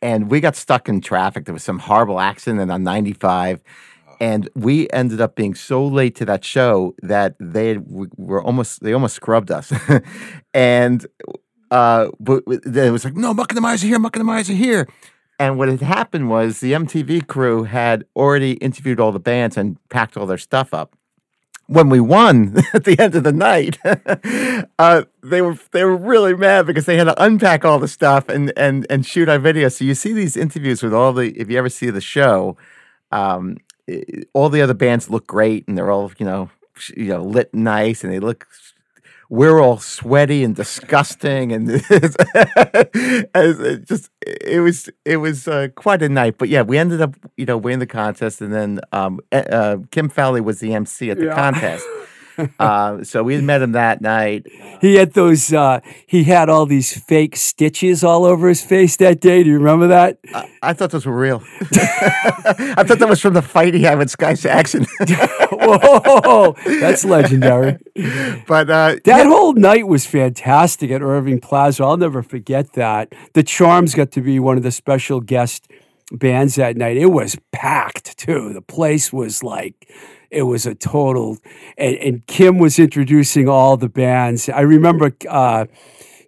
And 0.00 0.30
we 0.30 0.40
got 0.40 0.54
stuck 0.56 0.88
in 0.88 1.00
traffic. 1.00 1.44
There 1.44 1.52
was 1.52 1.64
some 1.64 1.80
horrible 1.80 2.20
accident 2.20 2.70
on 2.70 2.84
95. 2.84 3.60
And 4.20 4.48
we 4.54 4.88
ended 4.90 5.20
up 5.20 5.34
being 5.34 5.54
so 5.54 5.84
late 5.84 6.14
to 6.16 6.24
that 6.26 6.44
show 6.44 6.94
that 7.02 7.34
they 7.40 7.78
were 7.78 8.42
almost 8.42 8.82
they 8.82 8.92
almost 8.92 9.16
scrubbed 9.16 9.50
us, 9.50 9.72
and 10.54 11.06
uh, 11.70 12.08
but 12.18 12.42
it 12.46 12.92
was 12.92 13.04
like 13.04 13.16
no, 13.16 13.32
Muck 13.32 13.50
and 13.50 13.56
the 13.56 13.62
Mires 13.62 13.82
are 13.82 13.86
here, 13.86 13.98
Muck 13.98 14.16
and 14.16 14.20
the 14.20 14.24
Mires 14.26 14.50
are 14.50 14.54
here, 14.54 14.86
and 15.40 15.56
what 15.56 15.68
had 15.68 15.80
happened 15.80 16.28
was 16.28 16.60
the 16.60 16.74
MTV 16.74 17.26
crew 17.26 17.64
had 17.64 18.04
already 18.14 18.52
interviewed 18.54 19.00
all 19.00 19.10
the 19.10 19.18
bands 19.18 19.56
and 19.56 19.78
packed 19.88 20.18
all 20.18 20.26
their 20.26 20.36
stuff 20.36 20.74
up. 20.74 20.94
When 21.66 21.88
we 21.88 21.98
won 21.98 22.58
at 22.74 22.84
the 22.84 22.98
end 22.98 23.14
of 23.14 23.24
the 23.24 23.32
night, 23.32 23.78
uh, 24.78 25.04
they 25.22 25.40
were 25.40 25.56
they 25.70 25.84
were 25.84 25.96
really 25.96 26.34
mad 26.34 26.66
because 26.66 26.84
they 26.84 26.98
had 26.98 27.04
to 27.04 27.22
unpack 27.22 27.64
all 27.64 27.78
the 27.78 27.88
stuff 27.88 28.28
and 28.28 28.52
and 28.54 28.86
and 28.90 29.06
shoot 29.06 29.30
our 29.30 29.38
video. 29.38 29.70
So 29.70 29.86
you 29.86 29.94
see 29.94 30.12
these 30.12 30.36
interviews 30.36 30.82
with 30.82 30.92
all 30.92 31.14
the 31.14 31.30
if 31.40 31.48
you 31.48 31.56
ever 31.56 31.70
see 31.70 31.88
the 31.88 32.02
show, 32.02 32.58
um, 33.10 33.56
all 34.34 34.50
the 34.50 34.60
other 34.60 34.74
bands 34.74 35.08
look 35.08 35.26
great 35.26 35.66
and 35.66 35.78
they're 35.78 35.90
all 35.90 36.12
you 36.18 36.26
know 36.26 36.50
you 36.94 37.06
know 37.06 37.22
lit 37.22 37.54
nice 37.54 38.04
and 38.04 38.12
they 38.12 38.20
look 38.20 38.46
we're 39.32 39.60
all 39.60 39.78
sweaty 39.78 40.42
and 40.42 40.56
disgusting 40.56 41.52
and 41.52 41.68
it 43.34 43.86
just 43.86 44.10
it 44.20 44.60
was 44.60 44.90
it 45.04 45.18
was 45.18 45.46
uh, 45.48 45.68
quite 45.76 46.02
a 46.02 46.08
night 46.08 46.36
but 46.36 46.48
yeah 46.48 46.62
we 46.62 46.76
ended 46.76 47.00
up 47.00 47.14
you 47.36 47.46
know 47.46 47.56
winning 47.56 47.78
the 47.78 47.86
contest 47.86 48.40
and 48.40 48.52
then 48.52 48.80
um, 48.92 49.20
uh, 49.32 49.36
uh, 49.36 49.76
Kim 49.92 50.08
Fowley 50.08 50.40
was 50.40 50.58
the 50.60 50.74
MC 50.74 51.10
at 51.10 51.18
the 51.18 51.26
Yeah. 51.26 51.34
contest 51.34 51.86
uh, 52.58 53.02
so 53.10 53.22
we 53.22 53.40
met 53.40 53.62
him 53.62 53.72
that 53.72 54.00
night 54.00 54.46
He 54.80 54.94
had 54.96 55.12
those, 55.12 55.52
uh, 55.52 55.80
he 56.06 56.24
had 56.24 56.48
all 56.48 56.66
these 56.66 56.98
fake 56.98 57.36
stitches 57.36 58.02
all 58.04 58.24
over 58.24 58.48
his 58.48 58.62
face 58.62 58.96
that 58.96 59.20
day. 59.20 59.42
Do 59.42 59.50
you 59.50 59.58
remember 59.58 59.88
that? 59.88 60.18
I, 60.34 60.50
I 60.62 60.72
thought 60.72 60.90
those 60.90 61.06
were 61.06 61.16
real 61.16 61.42
I 61.72 62.84
thought 62.86 62.98
that 62.98 63.08
was 63.08 63.20
from 63.20 63.34
the 63.34 63.42
fight 63.42 63.74
he 63.74 63.82
had 63.82 63.98
with 63.98 64.10
Sky 64.10 64.34
Saxon 64.34 64.86
Whoa, 65.52 66.54
that's 66.80 67.04
legendary. 67.04 67.78
but 68.46 68.70
uh, 68.70 68.96
That 69.04 69.26
whole 69.26 69.52
night 69.54 69.86
was 69.86 70.06
fantastic 70.06 70.90
at 70.90 71.02
Irving 71.02 71.40
Plaza. 71.40 71.84
I'll 71.84 71.96
never 71.96 72.22
forget 72.22 72.72
that. 72.74 73.12
The 73.34 73.42
Charms 73.42 73.94
got 73.94 74.10
to 74.12 74.20
be 74.20 74.38
one 74.38 74.56
of 74.56 74.62
the 74.62 74.70
special 74.72 75.20
guest 75.20 75.68
bands 76.12 76.54
that 76.56 76.76
night. 76.76 76.96
It 76.96 77.06
was 77.06 77.36
packed 77.52 78.18
too. 78.18 78.52
The 78.52 78.62
place 78.62 79.12
was 79.12 79.42
like, 79.42 79.88
it 80.30 80.42
was 80.42 80.66
a 80.66 80.74
total. 80.74 81.38
And, 81.76 81.96
and 81.96 82.26
Kim 82.26 82.58
was 82.58 82.78
introducing 82.78 83.48
all 83.48 83.76
the 83.76 83.88
bands. 83.88 84.48
I 84.48 84.60
remember. 84.60 85.12
Uh, 85.28 85.66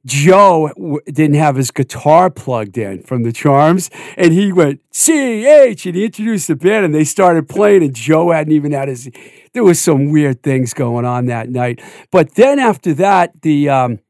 Joe 0.04 0.72
w- 0.74 0.98
didn't 1.06 1.36
have 1.36 1.54
his 1.54 1.70
guitar 1.70 2.28
plugged 2.28 2.76
in 2.76 3.04
from 3.04 3.22
the 3.22 3.30
Charms, 3.30 3.88
and 4.16 4.32
he 4.32 4.52
went 4.52 4.80
C 4.90 5.46
H, 5.46 5.86
and 5.86 5.94
he 5.94 6.06
introduced 6.06 6.48
the 6.48 6.56
band, 6.56 6.84
and 6.84 6.92
they 6.92 7.04
started 7.04 7.48
playing, 7.48 7.84
and 7.84 7.94
Joe 7.94 8.32
hadn't 8.32 8.52
even 8.52 8.72
had 8.72 8.88
his. 8.88 9.08
There 9.52 9.62
was 9.62 9.80
some 9.80 10.10
weird 10.10 10.42
things 10.42 10.74
going 10.74 11.04
on 11.04 11.26
that 11.26 11.50
night, 11.50 11.80
but 12.10 12.34
then 12.34 12.58
after 12.58 12.92
that, 12.94 13.42
the 13.42 13.68
um, 13.68 14.00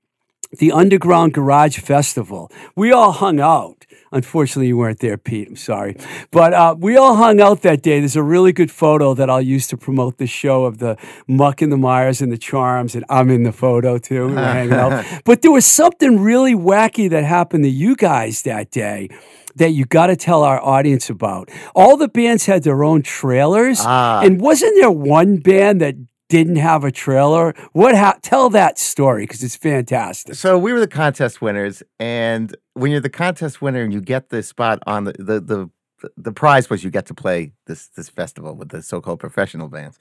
the 0.58 0.72
Underground 0.72 1.34
Garage 1.34 1.78
Festival, 1.78 2.50
we 2.74 2.90
all 2.90 3.12
hung 3.12 3.38
out. 3.38 3.81
Unfortunately, 4.12 4.68
you 4.68 4.76
weren't 4.76 4.98
there, 5.00 5.16
Pete. 5.16 5.48
I'm 5.48 5.56
sorry, 5.56 5.96
but 6.30 6.52
uh, 6.52 6.74
we 6.78 6.96
all 6.96 7.16
hung 7.16 7.40
out 7.40 7.62
that 7.62 7.82
day. 7.82 7.98
There's 7.98 8.14
a 8.16 8.22
really 8.22 8.52
good 8.52 8.70
photo 8.70 9.14
that 9.14 9.28
I'll 9.30 9.40
use 9.42 9.66
to 9.68 9.76
promote 9.76 10.18
the 10.18 10.26
show 10.26 10.64
of 10.66 10.78
the 10.78 10.96
Muck 11.26 11.62
and 11.62 11.72
the 11.72 11.76
Mires 11.78 12.20
and 12.20 12.30
the 12.30 12.38
Charms, 12.38 12.94
and 12.94 13.04
I'm 13.08 13.30
in 13.30 13.42
the 13.42 13.52
photo 13.52 13.98
too. 13.98 14.28
We 14.28 14.34
hanging 14.52 14.74
out. 14.74 15.04
But 15.24 15.42
there 15.42 15.50
was 15.52 15.64
something 15.66 16.20
really 16.20 16.54
wacky 16.54 17.08
that 17.10 17.24
happened 17.24 17.64
to 17.64 17.70
you 17.70 17.96
guys 17.96 18.42
that 18.42 18.70
day 18.70 19.08
that 19.56 19.70
you 19.70 19.84
got 19.84 20.06
to 20.06 20.16
tell 20.16 20.42
our 20.44 20.60
audience 20.64 21.10
about. 21.10 21.50
All 21.74 21.96
the 21.96 22.08
bands 22.08 22.46
had 22.46 22.62
their 22.62 22.82
own 22.84 23.02
trailers, 23.02 23.80
Ah. 23.82 24.20
and 24.22 24.40
wasn't 24.40 24.74
there 24.80 24.90
one 24.90 25.36
band 25.36 25.80
that 25.80 25.94
didn't 26.32 26.56
have 26.56 26.82
a 26.82 26.90
trailer? 26.90 27.54
What? 27.72 27.94
Ha- 27.94 28.18
tell 28.22 28.48
that 28.50 28.78
story 28.78 29.24
because 29.24 29.42
it's 29.44 29.54
fantastic. 29.56 30.34
So 30.34 30.58
we 30.58 30.72
were 30.72 30.80
the 30.80 30.86
contest 30.88 31.42
winners, 31.42 31.82
and 32.00 32.56
when 32.72 32.90
you're 32.90 33.00
the 33.00 33.10
contest 33.10 33.60
winner 33.60 33.82
and 33.82 33.92
you 33.92 34.00
get 34.00 34.30
the 34.30 34.42
spot 34.42 34.78
on 34.86 35.04
the 35.04 35.12
the 35.18 35.40
the, 35.40 35.70
the 36.16 36.32
prize 36.32 36.70
was 36.70 36.82
you 36.82 36.90
get 36.90 37.04
to 37.06 37.14
play 37.14 37.52
this 37.66 37.88
this 37.88 38.08
festival 38.08 38.54
with 38.56 38.70
the 38.70 38.80
so-called 38.82 39.20
professional 39.20 39.68
bands, 39.68 39.98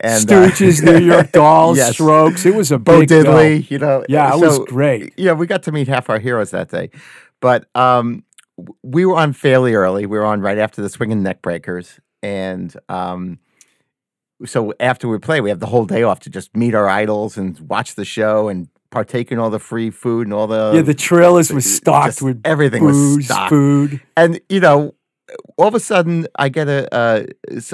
and 0.00 0.24
uh, 0.32 0.48
Stooges, 0.48 0.82
New 0.82 1.04
York 1.04 1.32
Dolls, 1.40 1.76
Yes. 1.76 1.92
Strokes. 1.92 2.46
It 2.46 2.54
was 2.54 2.72
a 2.72 2.78
Bo 2.78 3.00
big 3.00 3.08
deal. 3.10 3.24
Diddley, 3.24 3.70
you 3.70 3.78
know. 3.78 4.02
Yeah, 4.08 4.34
it 4.34 4.40
was 4.40 4.58
great. 4.60 5.12
Yeah, 5.18 5.32
we 5.32 5.46
got 5.46 5.62
to 5.64 5.72
meet 5.72 5.86
half 5.88 6.08
our 6.08 6.18
heroes 6.18 6.50
that 6.52 6.70
day, 6.70 6.88
but 7.40 7.68
um, 7.74 8.24
we 8.82 9.04
were 9.04 9.16
on 9.16 9.34
fairly 9.34 9.74
early. 9.74 10.06
We 10.06 10.16
were 10.18 10.24
on 10.24 10.40
right 10.40 10.58
after 10.58 10.80
the 10.80 10.88
Swinging 10.88 11.22
Neck 11.22 11.42
Breakers, 11.42 12.00
and 12.22 12.74
um, 12.88 13.38
so 14.46 14.72
after 14.80 15.08
we 15.08 15.18
play, 15.18 15.40
we 15.40 15.50
have 15.50 15.60
the 15.60 15.66
whole 15.66 15.86
day 15.86 16.02
off 16.02 16.20
to 16.20 16.30
just 16.30 16.56
meet 16.56 16.74
our 16.74 16.88
idols 16.88 17.36
and 17.36 17.58
watch 17.60 17.94
the 17.94 18.04
show 18.04 18.48
and 18.48 18.68
partake 18.94 19.32
in 19.32 19.38
all 19.38 19.50
the 19.50 19.58
free 19.58 19.90
food 19.90 20.26
and 20.26 20.32
all 20.32 20.46
the 20.46 20.72
yeah, 20.72 20.80
the 20.80 20.94
trailers 20.94 21.52
was 21.52 21.64
stocked 21.76 22.22
with 22.22 22.40
everything 22.44 22.84
was 22.84 23.24
stocked. 23.24 23.50
food. 23.50 24.00
and 24.16 24.40
you 24.48 24.60
know 24.60 24.94
all 25.58 25.66
of 25.66 25.74
a 25.74 25.80
sudden 25.80 26.28
i 26.36 26.48
get 26.48 26.68
a 26.68 26.94
uh, 26.94 27.24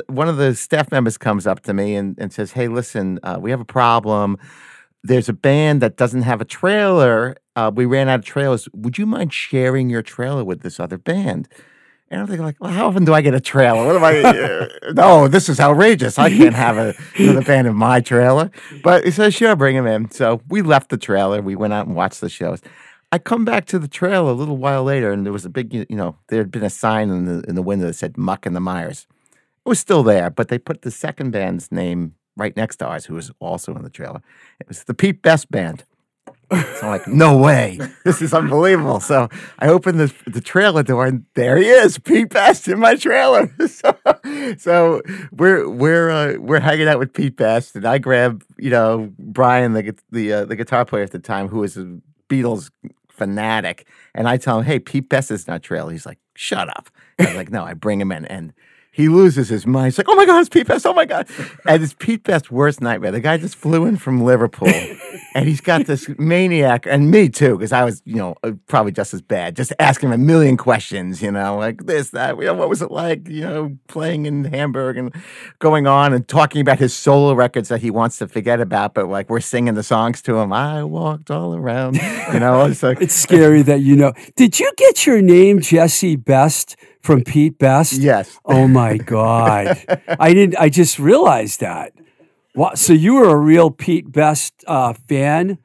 one 0.06 0.28
of 0.28 0.38
the 0.38 0.54
staff 0.54 0.90
members 0.90 1.18
comes 1.18 1.46
up 1.46 1.60
to 1.60 1.74
me 1.74 1.94
and, 1.94 2.16
and 2.18 2.32
says 2.32 2.52
hey 2.52 2.68
listen 2.68 3.20
uh, 3.22 3.36
we 3.38 3.50
have 3.50 3.60
a 3.60 3.66
problem 3.66 4.38
there's 5.04 5.28
a 5.28 5.34
band 5.34 5.82
that 5.82 5.96
doesn't 5.98 6.22
have 6.22 6.40
a 6.40 6.44
trailer 6.46 7.36
uh, 7.54 7.70
we 7.74 7.84
ran 7.84 8.08
out 8.08 8.20
of 8.20 8.24
trailers 8.24 8.66
would 8.72 8.96
you 8.96 9.04
mind 9.04 9.30
sharing 9.30 9.90
your 9.90 10.02
trailer 10.02 10.42
with 10.42 10.62
this 10.62 10.80
other 10.80 10.96
band 10.96 11.48
and 12.10 12.20
I'm 12.20 12.26
thinking, 12.26 12.44
like, 12.44 12.56
well, 12.58 12.72
how 12.72 12.88
often 12.88 13.04
do 13.04 13.14
I 13.14 13.20
get 13.20 13.34
a 13.34 13.40
trailer? 13.40 13.86
What 13.86 13.96
am 13.96 14.04
I? 14.04 14.20
uh, 14.20 14.92
no, 14.92 15.28
this 15.28 15.48
is 15.48 15.60
outrageous. 15.60 16.18
I 16.18 16.28
can't 16.28 16.54
have 16.54 16.76
a, 16.76 16.94
another 17.16 17.42
band 17.46 17.68
in 17.68 17.76
my 17.76 18.00
trailer. 18.00 18.50
But 18.82 19.04
he 19.04 19.12
says, 19.12 19.34
sure, 19.34 19.54
bring 19.54 19.76
him 19.76 19.86
in. 19.86 20.10
So 20.10 20.42
we 20.48 20.60
left 20.60 20.90
the 20.90 20.96
trailer. 20.96 21.40
We 21.40 21.54
went 21.54 21.72
out 21.72 21.86
and 21.86 21.94
watched 21.94 22.20
the 22.20 22.28
shows. 22.28 22.62
I 23.12 23.18
come 23.18 23.44
back 23.44 23.66
to 23.66 23.78
the 23.78 23.88
trailer 23.88 24.30
a 24.30 24.34
little 24.34 24.56
while 24.56 24.84
later, 24.84 25.12
and 25.12 25.24
there 25.24 25.32
was 25.32 25.44
a 25.44 25.50
big, 25.50 25.72
you 25.72 25.86
know, 25.90 26.16
there 26.28 26.38
had 26.38 26.50
been 26.50 26.62
a 26.62 26.70
sign 26.70 27.10
in 27.10 27.24
the 27.24 27.42
in 27.48 27.56
the 27.56 27.62
window 27.62 27.86
that 27.86 27.94
said 27.94 28.16
"Muck 28.16 28.46
and 28.46 28.54
the 28.54 28.60
Mires." 28.60 29.06
It 29.64 29.68
was 29.68 29.80
still 29.80 30.02
there, 30.04 30.30
but 30.30 30.48
they 30.48 30.58
put 30.58 30.82
the 30.82 30.92
second 30.92 31.32
band's 31.32 31.72
name 31.72 32.14
right 32.36 32.56
next 32.56 32.76
to 32.76 32.86
ours, 32.86 33.06
who 33.06 33.14
was 33.14 33.32
also 33.40 33.74
in 33.74 33.82
the 33.82 33.90
trailer. 33.90 34.22
It 34.60 34.68
was 34.68 34.84
the 34.84 34.94
Pete 34.94 35.22
Best 35.22 35.50
Band. 35.50 35.84
So 36.50 36.80
I'm 36.82 36.88
like, 36.88 37.06
no 37.06 37.36
way, 37.36 37.78
this 38.04 38.20
is 38.20 38.34
unbelievable. 38.34 39.00
So 39.00 39.28
I 39.58 39.68
open 39.68 39.98
the 39.98 40.12
the 40.26 40.40
trailer 40.40 40.82
door, 40.82 41.06
and 41.06 41.24
there 41.34 41.56
he 41.56 41.66
is, 41.66 41.98
Pete 41.98 42.30
Best 42.30 42.68
in 42.68 42.78
my 42.78 42.96
trailer. 42.96 43.52
so, 43.68 43.96
so 44.58 45.02
we're 45.32 45.68
we're 45.68 46.10
uh, 46.10 46.36
we're 46.38 46.60
hanging 46.60 46.88
out 46.88 46.98
with 46.98 47.12
Pete 47.12 47.36
Best, 47.36 47.76
and 47.76 47.86
I 47.86 47.98
grab 47.98 48.42
you 48.58 48.70
know 48.70 49.12
Brian, 49.18 49.74
the 49.74 49.94
the 50.10 50.32
uh, 50.32 50.44
the 50.44 50.56
guitar 50.56 50.84
player 50.84 51.04
at 51.04 51.12
the 51.12 51.18
time, 51.18 51.48
who 51.48 51.58
was 51.60 51.76
a 51.76 51.98
Beatles 52.28 52.70
fanatic, 53.08 53.86
and 54.14 54.28
I 54.28 54.36
tell 54.36 54.58
him, 54.58 54.64
hey, 54.64 54.78
Pete 54.78 55.08
Best 55.08 55.30
is 55.30 55.46
in 55.46 55.52
our 55.52 55.58
trailer. 55.58 55.92
He's 55.92 56.06
like, 56.06 56.18
shut 56.34 56.68
up. 56.68 56.88
And 57.18 57.28
I'm 57.28 57.36
like, 57.36 57.50
no, 57.50 57.64
I 57.64 57.74
bring 57.74 58.00
him 58.00 58.10
in, 58.12 58.24
and 58.24 58.52
he 58.92 59.08
loses 59.08 59.48
his 59.48 59.66
mind. 59.66 59.86
He's 59.86 59.98
like, 59.98 60.08
oh 60.08 60.14
my 60.14 60.26
god, 60.26 60.40
it's 60.40 60.48
Pete 60.48 60.66
Best. 60.66 60.86
Oh 60.86 60.94
my 60.94 61.04
god, 61.04 61.28
and 61.66 61.82
it's 61.82 61.94
Pete 61.94 62.22
Best's 62.22 62.50
worst 62.50 62.80
nightmare. 62.80 63.10
The 63.10 63.20
guy 63.20 63.36
just 63.36 63.56
flew 63.56 63.84
in 63.86 63.96
from 63.96 64.22
Liverpool, 64.22 64.68
and 65.34 65.48
he's 65.48 65.60
got 65.60 65.86
this 65.86 66.08
maniac, 66.18 66.86
and 66.86 67.10
me 67.10 67.28
too, 67.28 67.56
because 67.56 67.72
I 67.72 67.84
was, 67.84 68.02
you 68.04 68.16
know, 68.16 68.36
uh, 68.42 68.52
probably 68.66 68.92
just 68.92 69.14
as 69.14 69.22
bad, 69.22 69.56
just 69.56 69.72
asking 69.78 70.08
him 70.08 70.14
a 70.14 70.18
million 70.18 70.56
questions, 70.56 71.22
you 71.22 71.30
know, 71.30 71.56
like 71.56 71.86
this, 71.86 72.10
that, 72.10 72.36
you 72.38 72.44
know, 72.44 72.54
what 72.54 72.68
was 72.68 72.82
it 72.82 72.90
like, 72.90 73.28
you 73.28 73.42
know, 73.42 73.76
playing 73.88 74.26
in 74.26 74.44
Hamburg 74.44 74.96
and 74.96 75.14
going 75.58 75.86
on 75.86 76.12
and 76.12 76.26
talking 76.26 76.60
about 76.60 76.78
his 76.78 76.94
solo 76.94 77.34
records 77.34 77.68
that 77.68 77.80
he 77.80 77.90
wants 77.90 78.18
to 78.18 78.28
forget 78.28 78.60
about, 78.60 78.94
but 78.94 79.08
like 79.08 79.28
we're 79.30 79.40
singing 79.40 79.74
the 79.74 79.82
songs 79.82 80.22
to 80.22 80.38
him. 80.38 80.52
I 80.52 80.84
walked 80.84 81.30
all 81.30 81.54
around, 81.54 81.96
you 82.32 82.40
know, 82.40 82.64
it's 82.66 82.82
like 82.82 83.00
It's 83.10 83.14
scary 83.14 83.62
that 83.62 83.80
you 83.80 83.96
know. 83.96 84.12
Did 84.36 84.60
you 84.60 84.70
get 84.76 85.06
your 85.06 85.22
name 85.22 85.60
Jesse 85.60 86.16
Best 86.16 86.76
from 87.00 87.24
Pete 87.24 87.58
Best? 87.58 87.94
yes. 87.94 88.38
Oh 88.44 88.68
my 88.68 88.96
God. 88.96 89.82
I 90.08 90.32
didn't 90.34 90.56
I 90.58 90.68
just 90.68 90.98
realized 90.98 91.60
that. 91.60 91.92
What 92.54 92.78
so 92.78 92.92
you 92.92 93.14
were 93.14 93.28
a 93.28 93.36
real 93.36 93.70
Pete 93.70 94.10
Best 94.10 94.54
uh, 94.66 94.92
fan? 95.08 95.58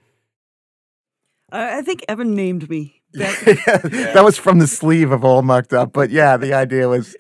I 1.52 1.80
I 1.80 1.82
think 1.82 2.06
Evan 2.08 2.36
named 2.36 2.70
me. 2.70 3.02
That, 3.16 4.12
that 4.14 4.26
was 4.26 4.38
from 4.38 4.60
the 4.60 4.68
sleeve 4.68 5.14
of 5.14 5.24
all 5.24 5.42
mucked 5.42 5.72
up. 5.72 5.94
But 5.94 6.10
yeah, 6.10 6.36
the 6.36 6.54
idea 6.54 6.90
was 6.90 7.16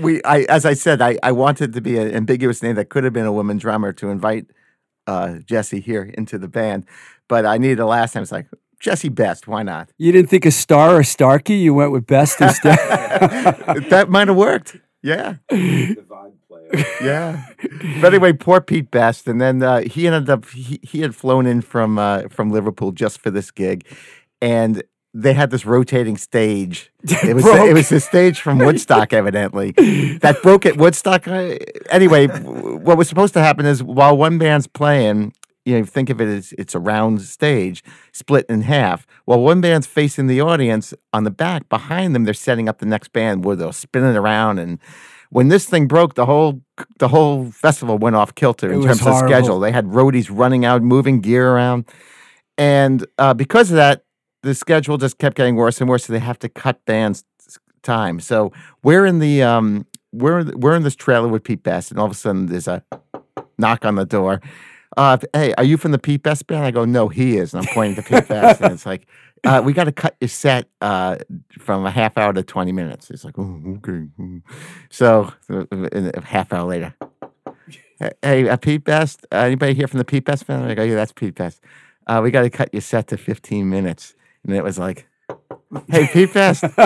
we. 0.00 0.20
I 0.24 0.40
as 0.48 0.64
I 0.64 0.74
said, 0.74 1.00
I, 1.00 1.18
I 1.22 1.30
wanted 1.30 1.72
to 1.74 1.80
be 1.80 1.98
an 1.98 2.12
ambiguous 2.12 2.64
name 2.64 2.74
that 2.74 2.88
could 2.88 3.04
have 3.04 3.12
been 3.12 3.26
a 3.26 3.32
woman 3.32 3.56
drummer 3.56 3.92
to 3.92 4.10
invite 4.10 4.46
uh, 5.06 5.38
Jesse 5.44 5.78
here 5.78 6.02
into 6.02 6.36
the 6.36 6.48
band, 6.48 6.84
but 7.28 7.46
I 7.46 7.58
needed 7.58 7.78
a 7.78 7.86
last 7.86 8.16
name. 8.16 8.22
It's 8.22 8.32
like 8.32 8.48
Jesse 8.80 9.08
Best. 9.08 9.48
Why 9.48 9.62
not? 9.62 9.90
You 9.98 10.12
didn't 10.12 10.28
think 10.30 10.44
of 10.46 10.52
Star 10.52 10.96
or 10.96 11.02
Starkey? 11.02 11.54
You 11.56 11.74
went 11.74 11.92
with 11.92 12.06
Best 12.06 12.40
instead? 12.40 12.78
that 13.90 14.06
might 14.08 14.28
have 14.28 14.36
worked. 14.36 14.76
Yeah, 15.02 15.36
The 15.50 15.96
player. 16.48 16.84
yeah. 17.02 17.46
But 18.00 18.12
anyway, 18.12 18.32
poor 18.32 18.60
Pete 18.60 18.90
Best, 18.90 19.28
and 19.28 19.40
then 19.40 19.62
uh, 19.62 19.80
he 19.82 20.06
ended 20.08 20.28
up 20.28 20.46
he, 20.48 20.80
he 20.82 21.00
had 21.00 21.14
flown 21.14 21.46
in 21.46 21.60
from 21.62 21.98
uh, 21.98 22.22
from 22.28 22.50
Liverpool 22.50 22.90
just 22.92 23.20
for 23.20 23.30
this 23.30 23.50
gig, 23.52 23.86
and 24.42 24.82
they 25.14 25.32
had 25.32 25.50
this 25.50 25.64
rotating 25.64 26.16
stage. 26.16 26.90
It 27.04 27.34
was 27.34 27.44
Broke. 27.44 27.68
it 27.68 27.72
was 27.74 27.88
the 27.88 28.00
stage 28.00 28.40
from 28.40 28.58
Woodstock, 28.58 29.12
evidently, 29.12 29.70
that 30.20 30.38
broke 30.42 30.66
at 30.66 30.76
Woodstock. 30.76 31.26
Uh, 31.28 31.56
Anyway, 31.88 32.26
what 32.26 32.98
was 32.98 33.08
supposed 33.08 33.32
to 33.34 33.40
happen 33.40 33.64
is 33.64 33.82
while 33.82 34.16
one 34.16 34.38
band's 34.38 34.66
playing. 34.66 35.32
You 35.66 35.78
know, 35.78 35.84
think 35.84 36.08
of 36.08 36.20
it 36.20 36.28
as 36.28 36.54
it's 36.56 36.74
a 36.74 36.78
round 36.78 37.20
stage 37.22 37.84
split 38.12 38.46
in 38.48 38.62
half. 38.62 39.06
While 39.24 39.40
one 39.40 39.60
band's 39.60 39.86
facing 39.86 40.26
the 40.26 40.40
audience 40.40 40.94
on 41.12 41.24
the 41.24 41.30
back, 41.30 41.68
behind 41.68 42.14
them, 42.14 42.24
they're 42.24 42.34
setting 42.34 42.68
up 42.68 42.78
the 42.78 42.86
next 42.86 43.12
band 43.12 43.44
where 43.44 43.56
they'll 43.56 43.72
spin 43.72 44.04
it 44.04 44.16
around. 44.16 44.58
And 44.58 44.78
when 45.30 45.48
this 45.48 45.66
thing 45.66 45.86
broke, 45.86 46.14
the 46.14 46.24
whole 46.24 46.62
the 46.98 47.08
whole 47.08 47.50
festival 47.50 47.98
went 47.98 48.16
off 48.16 48.34
kilter 48.34 48.72
in 48.72 48.82
terms 48.82 49.06
of 49.06 49.18
schedule. 49.18 49.60
They 49.60 49.72
had 49.72 49.86
roadies 49.86 50.28
running 50.30 50.64
out, 50.64 50.82
moving 50.82 51.20
gear 51.20 51.52
around, 51.52 51.84
and 52.56 53.04
uh, 53.18 53.34
because 53.34 53.70
of 53.70 53.76
that, 53.76 54.04
the 54.42 54.54
schedule 54.54 54.96
just 54.96 55.18
kept 55.18 55.36
getting 55.36 55.56
worse 55.56 55.80
and 55.80 55.90
worse. 55.90 56.06
So 56.06 56.12
they 56.12 56.20
have 56.20 56.38
to 56.38 56.48
cut 56.48 56.84
bands 56.84 57.24
time. 57.86 58.20
So 58.20 58.52
we're 58.82 59.06
in 59.06 59.20
the 59.20 59.42
um, 59.42 59.86
we're 60.12 60.44
we're 60.54 60.74
in 60.74 60.82
this 60.82 60.96
trailer 60.96 61.28
with 61.28 61.44
Pete 61.44 61.62
Best, 61.62 61.90
and 61.90 61.98
all 61.98 62.06
of 62.06 62.12
a 62.12 62.14
sudden 62.14 62.46
there's 62.46 62.68
a 62.68 62.84
knock 63.58 63.86
on 63.86 63.94
the 63.94 64.04
door. 64.04 64.42
Uh, 64.96 65.18
hey, 65.34 65.52
are 65.58 65.64
you 65.64 65.76
from 65.76 65.92
the 65.92 65.98
Pete 65.98 66.22
Best 66.22 66.46
band? 66.46 66.64
I 66.64 66.70
go, 66.70 66.84
no, 66.84 67.08
he 67.08 67.36
is, 67.36 67.52
and 67.52 67.66
I'm 67.66 67.74
pointing 67.74 67.96
to 67.96 68.02
Pete 68.02 68.28
Best, 68.28 68.62
and 68.62 68.72
it's 68.72 68.86
like, 68.86 69.06
uh, 69.44 69.60
we 69.62 69.74
got 69.74 69.84
to 69.84 69.92
cut 69.92 70.16
your 70.20 70.28
set 70.28 70.68
uh, 70.80 71.16
from 71.58 71.84
a 71.84 71.90
half 71.90 72.16
hour 72.16 72.32
to 72.32 72.42
20 72.42 72.72
minutes. 72.72 73.10
It's 73.10 73.24
like, 73.24 73.38
oh, 73.38 73.60
okay. 73.76 74.06
mm." 74.18 74.42
So 74.88 75.32
uh, 75.50 75.64
uh, 75.70 75.88
a 76.14 76.22
half 76.22 76.50
hour 76.52 76.66
later, 76.66 76.94
hey, 78.22 78.48
uh, 78.48 78.56
Pete 78.56 78.84
Best, 78.84 79.26
uh, 79.30 79.36
anybody 79.36 79.74
here 79.74 79.86
from 79.86 79.98
the 79.98 80.04
Pete 80.04 80.24
Best 80.24 80.46
band? 80.46 80.64
I 80.64 80.74
go, 80.74 80.82
yeah, 80.82 80.94
that's 80.94 81.12
Pete 81.12 81.34
Best. 81.34 81.60
Uh, 82.06 82.20
we 82.22 82.30
got 82.30 82.42
to 82.42 82.50
cut 82.50 82.70
your 82.72 82.80
set 82.80 83.08
to 83.08 83.18
15 83.18 83.68
minutes, 83.68 84.14
and 84.44 84.54
it 84.56 84.64
was 84.64 84.78
like. 84.78 85.06
Hey, 85.88 86.06
Pete 86.12 86.32
Best, 86.32 86.64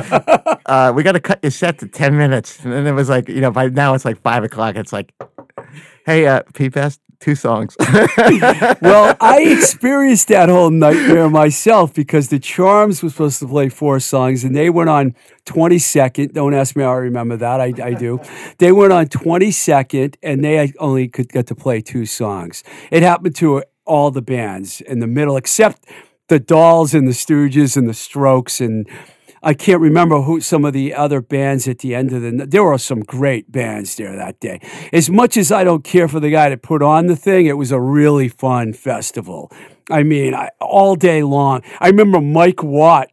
uh, 0.67 0.93
we 0.95 1.03
got 1.03 1.13
to 1.13 1.21
cut 1.21 1.41
your 1.43 1.51
set 1.51 1.79
to 1.79 1.89
10 1.89 2.17
minutes. 2.17 2.65
And 2.65 2.73
then 2.73 2.87
it 2.87 2.93
was 2.93 3.09
like, 3.09 3.29
you 3.29 3.41
know, 3.41 3.51
by 3.51 3.69
now 3.69 3.95
it's 3.95 4.05
like 4.05 4.21
five 4.23 4.45
o'clock. 4.45 4.77
It's 4.77 4.93
like, 4.93 5.13
hey, 6.07 6.27
uh, 6.27 6.43
Pete 6.55 6.73
Best, 6.73 7.01
two 7.21 7.35
songs. 7.35 7.77
well, 8.81 9.17
I 9.21 9.45
experienced 9.59 10.29
that 10.29 10.49
whole 10.49 10.71
nightmare 10.71 11.29
myself 11.29 11.95
because 11.95 12.29
the 12.29 12.39
Charms 12.39 13.03
was 13.03 13.13
supposed 13.13 13.39
to 13.41 13.47
play 13.47 13.69
four 13.69 14.01
songs 14.01 14.43
and 14.43 14.57
they 14.57 14.71
went 14.71 14.89
on 14.89 15.15
22nd. 15.47 16.33
Don't 16.33 16.55
ask 16.55 16.75
me 16.75 16.83
how 16.83 16.91
I 16.91 16.97
remember 16.97 17.37
that. 17.37 17.61
I, 17.61 17.73
I 17.83 17.95
do. 17.95 18.21
They 18.59 18.73
went 18.73 18.93
on 18.93 19.07
22nd 19.07 20.17
and 20.23 20.45
they 20.45 20.73
only 20.79 21.09
could 21.09 21.29
get 21.29 21.47
to 21.49 21.55
play 21.55 21.81
two 21.81 22.07
songs. 22.07 22.65
It 22.91 23.03
happened 23.03 23.37
to 23.37 23.63
all 23.85 24.11
the 24.11 24.23
bands 24.23 24.81
in 24.81 25.01
the 25.01 25.07
middle, 25.07 25.37
except 25.37 25.85
the 26.31 26.41
Dolls 26.41 26.95
and 26.95 27.07
the 27.07 27.13
Stooges 27.13 27.77
and 27.77 27.89
the 27.89 27.95
Strokes 27.95 28.61
and 28.61 28.89
I 29.43 29.55
can't 29.55 29.81
remember 29.81 30.21
who 30.21 30.41
some 30.41 30.67
of 30.67 30.75
the 30.75 30.95
other 30.95 31.23
bands 31.23 31.67
at 31.67 31.79
the 31.79 31.95
end 31.95 32.13
of 32.13 32.21
the. 32.21 32.47
There 32.47 32.63
were 32.63 32.77
some 32.77 33.01
great 33.01 33.51
bands 33.51 33.97
there 33.97 34.15
that 34.15 34.39
day. 34.39 34.61
As 34.93 35.09
much 35.09 35.39
as 35.39 35.51
I 35.51 35.65
don't 35.65 35.83
care 35.83 36.09
for 36.09 36.21
the 36.21 36.31
guy 36.31 36.51
that 36.51 36.61
put 36.61 36.83
on 36.83 37.07
the 37.07 37.17
thing, 37.17 37.47
it 37.47 37.57
was 37.57 37.73
a 37.73 37.81
really 37.81 38.29
fun 38.29 38.75
festival. 38.75 39.51
I 39.91 40.03
mean, 40.03 40.35
I, 40.35 40.51
all 40.61 40.95
day 40.95 41.23
long. 41.23 41.63
I 41.81 41.89
remember 41.89 42.21
Mike 42.21 42.63
Watt. 42.63 43.09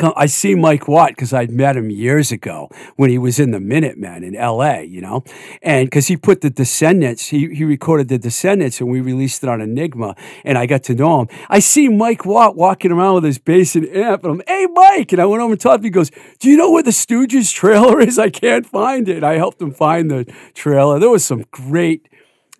I 0.00 0.24
see 0.24 0.54
Mike 0.54 0.88
Watt 0.88 1.10
because 1.10 1.34
I'd 1.34 1.50
met 1.50 1.76
him 1.76 1.90
years 1.90 2.32
ago 2.32 2.70
when 2.96 3.10
he 3.10 3.18
was 3.18 3.38
in 3.38 3.50
the 3.50 3.60
Minutemen 3.60 4.24
in 4.24 4.34
L.A. 4.34 4.84
You 4.84 5.02
know, 5.02 5.22
and 5.62 5.86
because 5.86 6.06
he 6.06 6.16
put 6.16 6.40
the 6.40 6.48
Descendents, 6.48 7.28
he 7.28 7.54
he 7.54 7.64
recorded 7.64 8.08
the 8.08 8.16
Descendents, 8.16 8.80
and 8.80 8.90
we 8.90 9.02
released 9.02 9.42
it 9.42 9.50
on 9.50 9.60
Enigma, 9.60 10.16
and 10.44 10.56
I 10.56 10.64
got 10.64 10.82
to 10.84 10.94
know 10.94 11.20
him. 11.20 11.28
I 11.50 11.58
see 11.58 11.88
Mike 11.88 12.24
Watt 12.24 12.56
walking 12.56 12.90
around 12.90 13.16
with 13.16 13.24
his 13.24 13.38
bass 13.38 13.76
and 13.76 13.86
amp, 13.94 14.24
and 14.24 14.40
I'm, 14.40 14.42
hey 14.46 14.66
Mike, 14.72 15.12
and 15.12 15.20
I 15.20 15.26
went 15.26 15.42
over 15.42 15.52
and 15.52 15.60
talked. 15.60 15.82
to 15.82 15.82
him. 15.82 15.84
He 15.84 15.90
goes, 15.90 16.10
"Do 16.38 16.48
you 16.48 16.56
know 16.56 16.70
where 16.70 16.82
the 16.82 16.90
Stooges 16.90 17.52
trailer 17.52 18.00
is? 18.00 18.18
I 18.18 18.30
can't 18.30 18.66
find 18.66 19.08
it." 19.10 19.22
I 19.22 19.36
helped 19.36 19.60
him 19.60 19.72
find 19.72 20.10
the 20.10 20.24
trailer. 20.54 20.98
There 20.98 21.10
was 21.10 21.24
some 21.24 21.44
great 21.50 22.08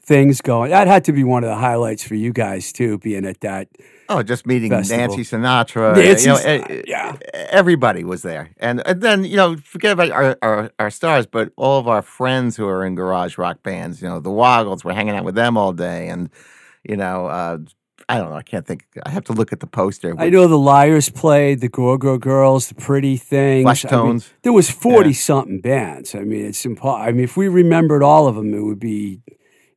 things 0.04 0.42
going. 0.42 0.70
That 0.70 0.86
had 0.86 1.04
to 1.04 1.12
be 1.12 1.24
one 1.24 1.44
of 1.44 1.48
the 1.48 1.56
highlights 1.56 2.04
for 2.04 2.14
you 2.14 2.32
guys 2.32 2.72
too, 2.72 2.98
being 2.98 3.24
at 3.24 3.40
that. 3.40 3.68
Oh, 4.12 4.22
just 4.22 4.46
meeting 4.46 4.70
Festival. 4.70 4.98
Nancy 4.98 5.22
Sinatra. 5.22 5.96
Nancy 5.96 6.28
you 6.28 6.34
know, 6.34 6.40
eh, 6.42 6.82
yeah. 6.86 7.16
Everybody 7.50 8.04
was 8.04 8.22
there. 8.22 8.50
And, 8.58 8.86
and 8.86 9.00
then, 9.00 9.24
you 9.24 9.36
know, 9.36 9.56
forget 9.56 9.92
about 9.92 10.10
our, 10.10 10.36
our, 10.42 10.70
our 10.78 10.90
stars, 10.90 11.26
but 11.26 11.52
all 11.56 11.78
of 11.78 11.88
our 11.88 12.02
friends 12.02 12.56
who 12.56 12.66
are 12.66 12.84
in 12.84 12.94
garage 12.94 13.38
rock 13.38 13.62
bands, 13.62 14.02
you 14.02 14.08
know, 14.08 14.20
the 14.20 14.30
Woggles, 14.30 14.84
we're 14.84 14.92
hanging 14.92 15.14
out 15.14 15.24
with 15.24 15.34
them 15.34 15.56
all 15.56 15.72
day. 15.72 16.08
And, 16.08 16.30
you 16.84 16.96
know, 16.96 17.26
uh, 17.26 17.58
I 18.08 18.18
don't 18.18 18.30
know. 18.30 18.36
I 18.36 18.42
can't 18.42 18.66
think. 18.66 18.84
I 19.06 19.10
have 19.10 19.24
to 19.24 19.32
look 19.32 19.52
at 19.52 19.60
the 19.60 19.66
poster. 19.66 20.14
I 20.18 20.28
know 20.28 20.46
the 20.48 20.58
Lyres 20.58 21.08
played, 21.08 21.60
the 21.60 21.68
Go-Go 21.68 22.18
Girls, 22.18 22.68
the 22.68 22.74
Pretty 22.74 23.16
Things. 23.16 23.64
Flesh 23.64 23.84
I 23.86 23.90
mean, 23.90 24.00
Tones. 24.00 24.34
there 24.42 24.52
was 24.52 24.68
forty 24.68 25.12
something 25.12 25.60
bands. 25.60 26.14
I 26.14 26.20
mean, 26.20 26.46
it's 26.46 26.62
impo- 26.66 27.00
I 27.00 27.12
mean, 27.12 27.24
if 27.24 27.36
we 27.36 27.48
remembered 27.48 28.02
all 28.02 28.26
of 28.26 28.34
them, 28.34 28.52
it 28.52 28.60
would 28.60 28.80
be 28.80 29.22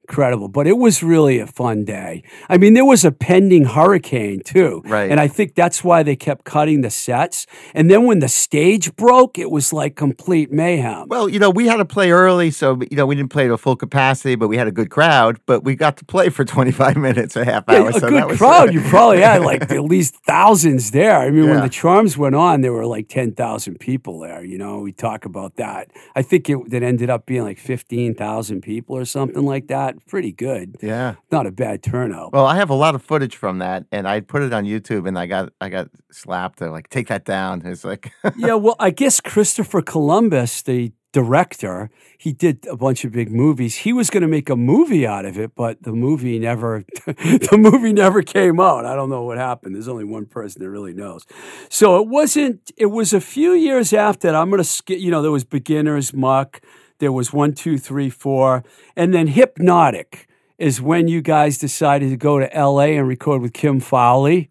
incredible. 0.10 0.48
But 0.48 0.68
it 0.68 0.78
was 0.78 1.02
really 1.04 1.40
a 1.40 1.48
fun 1.48 1.84
day. 1.84 2.24
I 2.50 2.58
mean, 2.58 2.74
there 2.74 2.86
was 2.86 3.04
a 3.04 3.12
pending 3.12 3.66
hurricane 3.66 4.42
too, 4.42 4.82
Right. 4.86 5.10
And 5.10 5.20
I 5.20 5.28
think 5.28 5.56
that's 5.56 5.84
why 5.84 6.04
they 6.04 6.16
kept 6.16 6.46
cutting 6.46 6.82
the 6.82 6.90
sets. 6.90 7.48
And 7.74 7.90
then 7.90 8.06
when 8.06 8.20
the 8.20 8.28
stage 8.28 8.96
broke, 8.96 9.38
it 9.40 9.50
was 9.50 9.74
like 9.74 9.96
complete 9.96 10.52
mayhem. 10.52 11.08
Well, 11.08 11.28
you 11.28 11.40
know, 11.40 11.50
we 11.50 11.68
had 11.68 11.78
to 11.78 11.86
play 11.86 12.12
early, 12.12 12.52
so 12.52 12.80
you 12.90 12.98
know 12.98 13.06
we 13.06 13.16
didn't 13.16 13.32
play 13.32 13.48
to 13.48 13.54
a 13.54 13.58
full 13.58 13.76
capacity, 13.76 14.36
but 14.36 14.48
we 14.48 14.58
had 14.58 14.68
a 14.68 14.72
good 14.72 14.90
crowd. 14.90 15.40
But 15.46 15.64
we 15.64 15.76
got 15.76 15.98
to 15.98 16.06
play 16.06 16.30
for 16.30 16.46
twenty 16.56 16.72
five 16.72 16.98
minutes, 16.98 17.36
a 17.36 17.46
half 17.46 17.68
hour. 17.68 17.90
Yeah, 17.90 17.90
a 17.90 17.94
so 17.94 18.10
good 18.10 18.14
that 18.14 18.28
was, 18.28 18.38
crowd. 18.38 18.74
you 18.74 18.82
probably 18.82 19.22
had 19.22 19.42
like 19.42 19.72
at 19.72 19.84
least 19.84 20.16
thousands 20.26 20.92
there. 20.92 21.18
I 21.18 21.30
mean, 21.32 21.50
when 21.50 21.62
the 21.62 21.70
Charms 21.70 22.18
went 22.18 22.36
on, 22.36 22.62
there 22.62 22.74
were 22.74 22.86
like 22.86 23.08
ten 23.10 23.34
thousand 23.34 23.80
people 23.80 24.20
there. 24.20 24.44
You 24.44 24.58
know, 24.58 24.80
we 24.80 24.92
talk 24.92 25.26
about 25.26 25.56
that. 25.56 25.90
I 26.16 26.22
think 26.22 26.50
it 26.50 26.70
that 26.70 26.84
ended 26.84 27.10
up 27.10 27.26
being 27.26 27.44
like 27.44 27.58
fifteen 27.58 28.14
thousand 28.14 28.62
people 28.62 28.96
or 28.96 29.06
something 29.06 29.44
like 29.46 29.68
that. 29.68 29.95
Pretty 30.08 30.32
good. 30.32 30.76
yeah. 30.82 31.16
Not 31.32 31.48
a 31.48 31.52
bad 31.52 31.84
turnout. 31.84 32.34
Well, 32.34 32.46
I 32.46 32.56
have 32.56 32.70
a 32.70 32.76
lot 32.76 32.96
of 32.96 33.02
footage 33.02 33.36
from 33.36 33.60
that, 33.60 33.86
and 33.92 34.08
I 34.08 34.20
put 34.20 34.42
it 34.42 34.54
on 34.54 34.66
YouTube, 34.66 35.08
and 35.08 35.18
I 35.18 35.26
got 35.26 35.54
I 35.62 35.70
got 35.70 35.90
slapped. 36.12 36.60
They're 36.60 36.72
like, 36.72 36.90
"Take 36.90 37.08
that 37.08 37.26
down." 37.26 37.62
It's 37.66 37.84
like, 37.84 38.12
yeah, 38.38 38.54
well, 38.56 38.76
I 38.80 38.90
guess 38.90 39.20
Christopher 39.22 39.82
Columbus, 39.82 40.62
the 40.62 40.94
director, 41.12 41.90
he 42.18 42.34
did 42.34 42.68
a 42.70 42.76
bunch 42.76 43.06
of 43.06 43.12
big 43.14 43.32
movies. 43.32 43.78
He 43.78 43.94
was 43.94 44.10
going 44.10 44.22
to 44.22 44.28
make 44.28 44.50
a 44.50 44.56
movie 44.58 45.08
out 45.08 45.24
of 45.24 45.40
it, 45.40 45.56
but 45.56 45.82
the 45.82 45.94
movie 45.94 46.38
never, 46.40 46.84
the 47.06 47.58
movie 47.58 47.94
never 47.94 48.22
came 48.22 48.60
out. 48.60 48.86
I 48.86 48.96
don't 48.96 49.10
know 49.10 49.24
what 49.24 49.38
happened. 49.38 49.76
There's 49.76 49.88
only 49.88 50.04
one 50.04 50.26
person 50.26 50.62
that 50.62 50.70
really 50.70 50.94
knows. 50.94 51.26
So 51.70 52.02
it 52.02 52.10
wasn't. 52.10 52.70
It 52.76 52.88
was 52.88 53.14
a 53.14 53.22
few 53.22 53.54
years 53.54 53.94
after 53.94 54.28
that. 54.28 54.36
I'm 54.36 54.50
going 54.50 54.58
to 54.58 54.66
skip. 54.66 55.00
You 55.00 55.10
know, 55.10 55.22
there 55.22 55.32
was 55.32 55.46
Beginners, 55.46 56.14
Muck. 56.14 56.60
There 57.00 57.12
was 57.12 57.34
one, 57.34 57.54
two, 57.54 57.78
three, 57.78 58.10
four, 58.10 58.64
and 58.96 59.14
then 59.14 59.28
Hypnotic 59.28 60.28
is 60.58 60.82
when 60.82 61.08
you 61.08 61.22
guys 61.22 61.58
decided 61.58 62.10
to 62.10 62.18
go 62.18 62.40
to 62.40 62.54
L.A. 62.56 62.98
and 62.98 63.08
record 63.08 63.42
with 63.42 63.54
Kim 63.54 63.80
Fowley. 63.80 64.50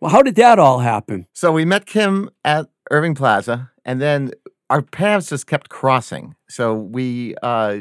Well, 0.00 0.10
how 0.10 0.22
did 0.22 0.34
that 0.36 0.58
all 0.58 0.80
happen? 0.80 1.26
so 1.32 1.50
we 1.52 1.64
met 1.64 1.86
Kim 1.86 2.30
at 2.44 2.66
Irving 2.90 3.14
Plaza, 3.14 3.70
and 3.84 4.00
then 4.00 4.30
our 4.70 4.82
paths 4.82 5.30
just 5.30 5.46
kept 5.46 5.70
crossing. 5.70 6.34
So 6.48 6.74
we, 6.74 7.34
uh, 7.42 7.78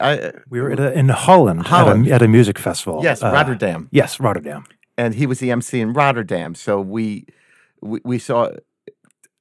I, 0.00 0.32
We 0.50 0.60
were 0.60 0.72
at 0.72 0.80
a, 0.80 0.92
in 0.98 1.08
Holland, 1.08 1.66
Holland. 1.68 2.06
At, 2.06 2.10
a, 2.10 2.14
at 2.16 2.22
a 2.22 2.28
music 2.28 2.58
festival. 2.58 3.00
yes, 3.02 3.22
Uh, 3.22 3.30
Rotterdam. 3.32 3.88
Yes, 3.90 4.20
Rotterdam. 4.20 4.64
and 4.96 5.14
he 5.14 5.26
was 5.26 5.38
the 5.38 5.50
MC 5.50 5.80
in 5.80 5.92
Rotterdam. 5.92 6.54
So 6.54 6.80
we 6.80 7.26
we, 7.80 8.00
we 8.04 8.18
saw 8.18 8.50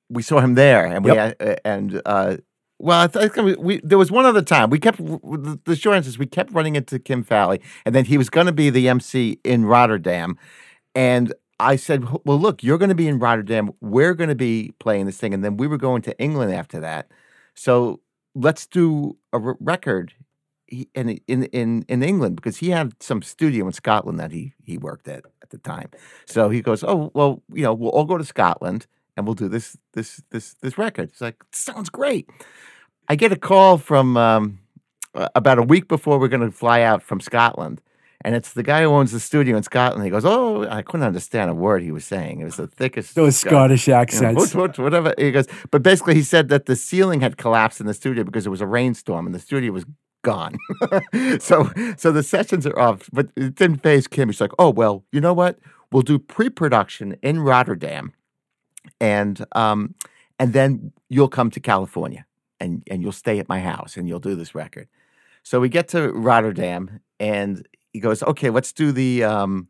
we 0.09 0.21
saw 0.23 0.39
him 0.39 0.55
there, 0.55 0.85
and 0.85 1.03
we 1.03 1.11
Yep. 1.13 1.35
uh, 1.41 1.55
and 1.65 2.01
uh, 2.05 2.37
well, 2.79 3.09
I 3.13 3.41
we, 3.41 3.55
we 3.55 3.81
there 3.83 3.97
was 3.97 4.11
one 4.11 4.25
other 4.25 4.41
time 4.41 4.69
we 4.69 4.79
kept 4.79 4.97
the 4.97 5.89
answer 5.91 6.09
is 6.09 6.17
we 6.17 6.25
kept 6.25 6.51
running 6.53 6.75
into 6.75 6.99
Kim 6.99 7.23
Fowley, 7.23 7.61
and 7.85 7.95
then 7.95 8.05
he 8.05 8.17
was 8.17 8.29
going 8.29 8.47
to 8.47 8.53
be 8.53 8.69
the 8.69 8.87
MC 8.89 9.39
in 9.43 9.65
Rotterdam, 9.65 10.37
and. 10.95 11.33
I 11.59 11.75
said, 11.75 12.05
"Well, 12.23 12.37
look, 12.39 12.61
you're 12.61 12.77
going 12.77 12.89
to 12.89 12.93
be 12.95 13.07
in 13.07 13.17
Rotterdam. 13.17 13.71
We're 13.81 14.13
going 14.13 14.29
to 14.29 14.35
be 14.35 14.75
playing 14.79 15.07
this 15.07 15.17
thing, 15.17 15.33
and 15.33 15.43
then 15.43 15.57
we 15.57 15.65
were 15.65 15.79
going 15.79 16.03
to 16.03 16.15
England 16.19 16.53
after 16.53 16.79
that. 16.81 17.09
So 17.55 17.99
let's 18.35 18.67
do 18.67 19.17
a 19.33 19.39
r- 19.39 19.57
record 19.59 20.13
in 20.67 21.19
in 21.27 21.45
in 21.45 21.83
in 21.87 22.03
England 22.03 22.35
because 22.35 22.57
he 22.57 22.69
had 22.69 22.93
some 23.01 23.21
studio 23.21 23.65
in 23.65 23.73
Scotland 23.73 24.19
that 24.19 24.31
he 24.31 24.53
he 24.63 24.77
worked 24.77 25.07
at 25.07 25.23
at 25.41 25.49
the 25.49 25.57
time. 25.57 25.89
So 26.27 26.49
he 26.49 26.61
goes, 26.61 26.83
"Oh 26.83 27.11
well, 27.13 27.41
you 27.51 27.63
know, 27.63 27.73
we'll 27.73 27.89
all 27.91 28.05
go 28.05 28.17
to 28.17 28.25
Scotland 28.25 28.85
and 29.17 29.25
we'll 29.25 29.33
do 29.35 29.49
this 29.49 29.75
this 29.93 30.21
this 30.29 30.53
this 30.61 30.77
record." 30.77 31.09
It's 31.09 31.19
like 31.21 31.35
sounds 31.51 31.89
great. 31.89 32.29
I 33.09 33.15
get 33.15 33.31
a 33.33 33.37
call 33.37 33.77
from 33.77 34.15
um, 34.15 34.59
about 35.13 35.57
a 35.57 35.63
week 35.63 35.87
before 35.89 36.19
we're 36.19 36.27
going 36.29 36.41
to 36.41 36.51
fly 36.51 36.81
out 36.81 37.01
from 37.03 37.19
Scotland. 37.19 37.81
And 38.21 38.33
it's 38.35 38.53
the 38.53 38.63
guy 38.63 38.81
who 38.81 38.89
owns 38.89 39.11
the 39.11 39.19
studio 39.19 39.55
in 39.55 39.63
Scotland. 39.63 40.03
He 40.03 40.09
goes, 40.09 40.25
"Oh, 40.25 40.67
I 40.67 40.81
couldn't 40.81 41.05
understand 41.05 41.51
a 41.51 41.53
word 41.53 41.83
he 41.83 41.91
was 41.91 42.03
saying. 42.03 42.41
It 42.41 42.45
was 42.45 42.55
the 42.55 42.67
thickest 42.67 43.15
Those 43.15 43.37
Sc- 43.37 43.47
Scottish 43.47 43.87
you 43.87 43.93
know, 43.93 43.99
accents. 43.99 44.55
what- 44.55 44.77
what- 44.77 44.79
whatever. 44.79 45.13
He 45.17 45.31
goes, 45.31 45.47
but 45.71 45.83
basically, 45.83 46.15
he 46.15 46.23
said 46.23 46.49
that 46.49 46.65
the 46.65 46.75
ceiling 46.75 47.21
had 47.21 47.37
collapsed 47.37 47.79
in 47.79 47.85
the 47.85 47.93
studio 47.93 48.23
because 48.23 48.45
it 48.45 48.49
was 48.49 48.59
a 48.61 48.65
rainstorm 48.65 49.27
and 49.27 49.35
the 49.35 49.39
studio 49.39 49.71
was 49.71 49.85
gone. 50.23 50.57
so, 51.39 51.69
so 51.95 52.11
the 52.11 52.23
sessions 52.23 52.65
are 52.65 52.77
off. 52.77 53.07
But 53.13 53.27
it 53.37 53.53
didn't 53.55 53.83
phase 53.83 54.07
Kim. 54.07 54.29
He's 54.29 54.41
like, 54.41 54.51
oh 54.57 54.71
well, 54.71 55.05
you 55.11 55.21
know 55.21 55.33
what? 55.33 55.59
We'll 55.91 56.01
do 56.01 56.17
pre-production 56.19 57.17
in 57.21 57.39
Rotterdam, 57.41 58.13
and 58.99 59.45
um, 59.53 59.95
and 60.39 60.53
then 60.53 60.91
you'll 61.09 61.29
come 61.29 61.49
to 61.51 61.59
California 61.59 62.25
and 62.59 62.83
and 62.89 63.01
you'll 63.01 63.11
stay 63.11 63.39
at 63.39 63.47
my 63.49 63.59
house 63.59 63.97
and 63.97 64.07
you'll 64.07 64.19
do 64.19 64.35
this 64.35 64.53
record. 64.55 64.87
So 65.43 65.59
we 65.59 65.69
get 65.69 65.87
to 65.89 66.09
Rotterdam 66.11 66.99
and 67.19 67.67
he 67.93 67.99
goes, 67.99 68.21
okay, 68.23 68.49
let's 68.49 68.73
do 68.73 68.91
the 68.91 69.23
um, 69.23 69.67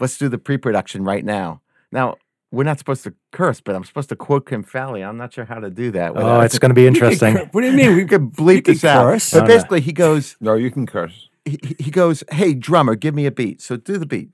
let's 0.00 0.16
do 0.18 0.28
the 0.28 0.38
pre-production 0.38 1.04
right 1.04 1.24
now. 1.24 1.60
Now 1.92 2.16
we're 2.50 2.64
not 2.64 2.78
supposed 2.78 3.04
to 3.04 3.12
curse, 3.32 3.60
but 3.60 3.74
I'm 3.74 3.84
supposed 3.84 4.08
to 4.08 4.16
quote 4.16 4.46
Kim 4.46 4.62
Fowley. 4.62 5.02
I'm 5.04 5.18
not 5.18 5.34
sure 5.34 5.44
how 5.44 5.58
to 5.60 5.68
do 5.70 5.90
that. 5.90 6.12
Oh, 6.16 6.40
it's 6.40 6.58
going 6.58 6.70
to 6.70 6.74
be 6.74 6.86
interesting. 6.92 7.34
cur- 7.34 7.48
What 7.52 7.60
do 7.60 7.66
you 7.70 7.76
mean? 7.76 7.90
we 7.90 7.96
We 7.96 8.06
could 8.06 8.30
bleep 8.32 8.64
could 8.64 8.76
this 8.76 8.84
out. 8.84 9.02
curse. 9.02 9.30
But 9.32 9.38
Oh, 9.42 9.46
no. 9.46 9.54
basically, 9.54 9.80
he 9.82 9.92
goes, 9.92 10.36
No, 10.40 10.54
you 10.54 10.70
can 10.70 10.86
curse. 10.86 11.28
he, 11.44 11.58
he- 11.62 11.76
he 11.84 11.90
goes, 11.90 12.24
hey 12.30 12.54
drummer, 12.54 12.94
give 12.94 13.14
me 13.14 13.26
a 13.26 13.30
beat. 13.30 13.60
So 13.60 13.76
do 13.76 13.98
the 13.98 14.06
beat. 14.06 14.30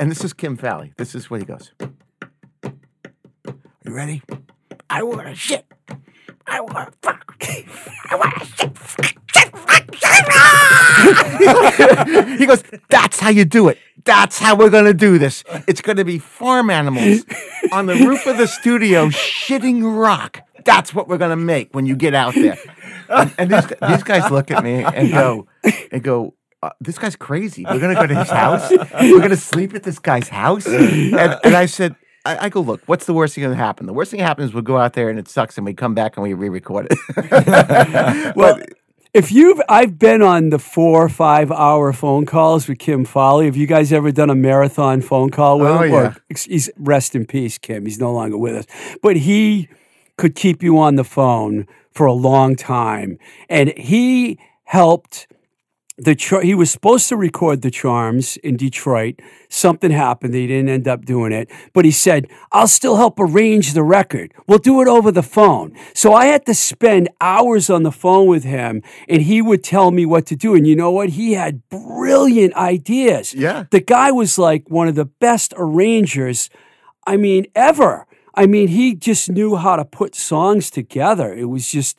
And 0.00 0.10
this 0.10 0.24
is 0.24 0.32
Kim 0.32 0.56
Fowley. 0.56 0.92
This 0.96 1.14
is 1.14 1.28
what 1.28 1.40
he 1.40 1.46
goes. 1.46 1.72
You 3.88 3.94
ready? 3.94 4.22
I 4.90 5.02
want 5.02 5.28
to 5.28 5.34
shit. 5.34 5.64
I 6.46 6.60
want 6.60 6.92
to 6.92 6.98
fuck. 7.00 7.34
I 7.40 7.64
want 8.16 8.38
to 8.38 8.44
shit. 8.44 8.76
Shit, 9.34 9.56
fuck, 9.56 9.94
shit. 9.94 10.26
he 12.38 12.44
goes, 12.44 12.62
that's 12.90 13.18
how 13.18 13.30
you 13.30 13.46
do 13.46 13.68
it. 13.68 13.78
That's 14.04 14.38
how 14.38 14.56
we're 14.56 14.68
going 14.68 14.84
to 14.84 14.92
do 14.92 15.18
this. 15.18 15.42
It's 15.66 15.80
going 15.80 15.96
to 15.96 16.04
be 16.04 16.18
farm 16.18 16.68
animals 16.68 17.24
on 17.72 17.86
the 17.86 17.94
roof 17.94 18.26
of 18.26 18.36
the 18.36 18.46
studio 18.46 19.08
shitting 19.08 19.98
rock. 19.98 20.42
That's 20.66 20.92
what 20.92 21.08
we're 21.08 21.16
going 21.16 21.30
to 21.30 21.36
make 21.36 21.74
when 21.74 21.86
you 21.86 21.96
get 21.96 22.12
out 22.12 22.34
there. 22.34 22.58
And, 23.08 23.34
and 23.38 23.50
these, 23.50 23.68
these 23.88 24.02
guys 24.02 24.30
look 24.30 24.50
at 24.50 24.62
me 24.62 24.84
and 24.84 25.10
go, 25.10 25.48
and 25.90 26.02
go, 26.02 26.34
uh, 26.62 26.72
this 26.78 26.98
guy's 26.98 27.16
crazy. 27.16 27.64
We're 27.64 27.80
going 27.80 27.94
to 27.94 28.00
go 28.02 28.06
to 28.06 28.14
his 28.14 28.28
house. 28.28 28.70
We're 28.70 29.16
going 29.16 29.30
to 29.30 29.36
sleep 29.38 29.72
at 29.72 29.82
this 29.82 29.98
guy's 29.98 30.28
house. 30.28 30.66
And, 30.66 31.40
and 31.42 31.54
I 31.54 31.64
said, 31.64 31.96
I, 32.28 32.44
I 32.44 32.48
go, 32.48 32.60
look, 32.60 32.80
what's 32.86 33.06
the 33.06 33.14
worst 33.14 33.34
thing 33.34 33.48
that 33.48 33.56
happen? 33.56 33.86
The 33.86 33.92
worst 33.92 34.10
thing 34.10 34.18
that 34.20 34.26
happens 34.26 34.50
is 34.50 34.54
we'll 34.54 34.62
go 34.62 34.78
out 34.78 34.92
there 34.92 35.08
and 35.10 35.18
it 35.18 35.28
sucks 35.28 35.56
and 35.56 35.64
we 35.64 35.74
come 35.74 35.94
back 35.94 36.16
and 36.16 36.22
we 36.22 36.32
re-record 36.34 36.88
it. 36.90 38.34
Well, 38.36 38.58
if 39.14 39.32
you've, 39.32 39.60
I've 39.68 39.98
been 39.98 40.20
on 40.22 40.50
the 40.50 40.58
four 40.58 41.02
or 41.04 41.08
five 41.08 41.50
hour 41.50 41.92
phone 41.94 42.26
calls 42.26 42.68
with 42.68 42.78
Kim 42.78 43.04
Fowley. 43.06 43.46
Have 43.46 43.56
you 43.56 43.66
guys 43.66 43.92
ever 43.92 44.12
done 44.12 44.28
a 44.30 44.34
marathon 44.34 45.00
phone 45.00 45.30
call 45.30 45.58
with 45.58 45.68
Oh, 45.70 45.78
him? 45.82 45.90
yeah. 45.92 45.96
Or, 45.96 46.16
he's 46.28 46.70
rest 46.78 47.14
in 47.14 47.24
peace, 47.26 47.56
Kim. 47.58 47.86
He's 47.86 47.98
no 47.98 48.12
longer 48.12 48.36
with 48.36 48.54
us. 48.54 48.66
But 49.02 49.16
he 49.16 49.68
could 50.18 50.34
keep 50.34 50.62
you 50.62 50.78
on 50.78 50.96
the 50.96 51.04
phone 51.04 51.66
for 51.92 52.04
a 52.06 52.12
long 52.12 52.54
time, 52.54 53.18
and 53.48 53.70
he 53.78 54.38
helped. 54.64 55.26
The 56.00 56.14
char- 56.14 56.42
he 56.42 56.54
was 56.54 56.70
supposed 56.70 57.08
to 57.08 57.16
record 57.16 57.62
the 57.62 57.72
Charms 57.72 58.36
in 58.36 58.56
Detroit. 58.56 59.20
Something 59.48 59.90
happened. 59.90 60.32
He 60.32 60.46
didn't 60.46 60.68
end 60.68 60.86
up 60.86 61.04
doing 61.04 61.32
it. 61.32 61.50
But 61.72 61.84
he 61.84 61.90
said, 61.90 62.28
I'll 62.52 62.68
still 62.68 62.96
help 62.96 63.18
arrange 63.18 63.72
the 63.72 63.82
record. 63.82 64.32
We'll 64.46 64.58
do 64.58 64.80
it 64.80 64.86
over 64.86 65.10
the 65.10 65.24
phone. 65.24 65.76
So 65.94 66.14
I 66.14 66.26
had 66.26 66.46
to 66.46 66.54
spend 66.54 67.08
hours 67.20 67.68
on 67.68 67.82
the 67.82 67.90
phone 67.90 68.28
with 68.28 68.44
him, 68.44 68.82
and 69.08 69.22
he 69.22 69.42
would 69.42 69.64
tell 69.64 69.90
me 69.90 70.06
what 70.06 70.24
to 70.26 70.36
do. 70.36 70.54
And 70.54 70.68
you 70.68 70.76
know 70.76 70.92
what? 70.92 71.10
He 71.10 71.32
had 71.32 71.68
brilliant 71.68 72.54
ideas. 72.54 73.34
Yeah. 73.34 73.64
The 73.72 73.80
guy 73.80 74.12
was 74.12 74.38
like 74.38 74.70
one 74.70 74.86
of 74.86 74.94
the 74.94 75.06
best 75.06 75.52
arrangers, 75.56 76.48
I 77.08 77.16
mean, 77.16 77.46
ever. 77.56 78.06
I 78.34 78.46
mean, 78.46 78.68
he 78.68 78.94
just 78.94 79.28
knew 79.28 79.56
how 79.56 79.74
to 79.74 79.84
put 79.84 80.14
songs 80.14 80.70
together. 80.70 81.34
It 81.34 81.46
was 81.46 81.68
just. 81.68 81.98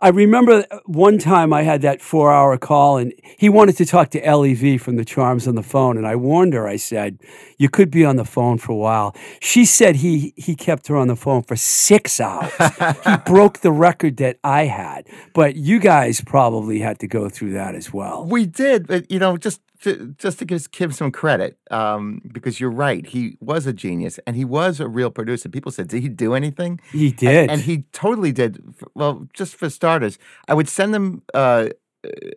I 0.00 0.10
remember 0.10 0.64
one 0.86 1.18
time 1.18 1.52
I 1.52 1.62
had 1.62 1.82
that 1.82 2.00
four 2.00 2.32
hour 2.32 2.56
call 2.56 2.98
and 2.98 3.12
he 3.36 3.48
wanted 3.48 3.76
to 3.78 3.86
talk 3.86 4.10
to 4.10 4.20
LEV 4.20 4.80
from 4.80 4.94
the 4.96 5.04
Charms 5.04 5.48
on 5.48 5.56
the 5.56 5.62
phone. 5.62 5.96
And 5.96 6.06
I 6.06 6.14
warned 6.14 6.54
her, 6.54 6.68
I 6.68 6.76
said, 6.76 7.18
You 7.58 7.68
could 7.68 7.90
be 7.90 8.04
on 8.04 8.14
the 8.14 8.24
phone 8.24 8.58
for 8.58 8.72
a 8.72 8.76
while. 8.76 9.16
She 9.40 9.64
said 9.64 9.96
he, 9.96 10.34
he 10.36 10.54
kept 10.54 10.86
her 10.86 10.96
on 10.96 11.08
the 11.08 11.16
phone 11.16 11.42
for 11.42 11.56
six 11.56 12.20
hours. 12.20 12.52
he 13.04 13.16
broke 13.26 13.58
the 13.58 13.72
record 13.72 14.18
that 14.18 14.38
I 14.44 14.66
had. 14.66 15.08
But 15.34 15.56
you 15.56 15.80
guys 15.80 16.20
probably 16.20 16.78
had 16.78 17.00
to 17.00 17.08
go 17.08 17.28
through 17.28 17.54
that 17.54 17.74
as 17.74 17.92
well. 17.92 18.24
We 18.24 18.46
did, 18.46 18.86
but 18.86 19.10
you 19.10 19.18
know, 19.18 19.36
just 19.36 19.60
to, 19.80 20.14
just 20.18 20.38
to 20.40 20.44
give 20.44 20.70
Kim 20.72 20.92
some 20.92 21.10
credit, 21.10 21.58
um, 21.70 22.20
because 22.32 22.58
you're 22.60 22.70
right, 22.70 23.06
he 23.06 23.36
was 23.40 23.66
a 23.66 23.72
genius 23.72 24.18
and 24.26 24.36
he 24.36 24.44
was 24.44 24.80
a 24.80 24.88
real 24.88 25.10
producer. 25.10 25.48
People 25.48 25.72
said, 25.72 25.88
"Did 25.88 26.02
he 26.02 26.08
do 26.08 26.34
anything?" 26.34 26.80
He 26.92 27.12
did. 27.12 27.50
and 27.50 27.60
he 27.60 27.84
totally 27.92 28.32
did. 28.32 28.62
Well, 28.94 29.28
just 29.32 29.56
for 29.56 29.70
starters, 29.70 30.18
I 30.48 30.54
would 30.54 30.68
send 30.68 30.94
them 30.94 31.22
uh, 31.34 31.68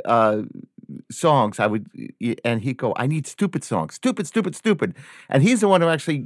uh, 0.06 0.44
songs, 1.10 1.60
I 1.60 1.68
would, 1.68 1.88
and 2.44 2.62
he'd 2.62 2.78
go, 2.78 2.94
I 2.98 3.08
need 3.08 3.28
stupid 3.28 3.64
songs, 3.64 3.96
stupid, 3.96 4.28
stupid, 4.28 4.56
stupid. 4.56 4.96
And 5.30 5.44
he's 5.44 5.62
the 5.62 5.68
one 5.68 5.82
who 5.82 5.88
actually 5.88 6.26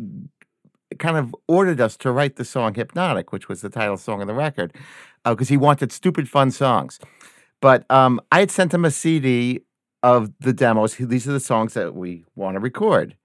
kind 1.00 1.18
of 1.18 1.36
ordered 1.48 1.82
us 1.82 1.98
to 1.98 2.12
write 2.12 2.36
the 2.36 2.46
song 2.46 2.74
Hypnotic, 2.74 3.32
which 3.32 3.50
was 3.50 3.62
the 3.62 3.70
title 3.70 3.98
song 3.98 4.22
of 4.22 4.28
the 4.28 4.34
record, 4.34 4.74
because 5.24 5.50
he 5.50 5.58
wanted 5.58 5.92
stupid, 5.92 6.30
fun 6.30 6.52
songs. 6.52 7.00
But 7.62 7.90
um, 7.90 8.22
I 8.32 8.40
had 8.42 8.52
sent 8.52 8.74
him 8.74 8.86
a 8.86 8.92
CD 8.92 9.62
of 10.14 10.32
the 10.40 10.54
demos. 10.54 10.96
These 10.96 11.28
are 11.28 11.32
the 11.34 11.40
songs 11.40 11.74
that 11.74 11.96
we 11.96 12.26
want 12.36 12.56
to 12.56 12.60
record. 12.60 13.16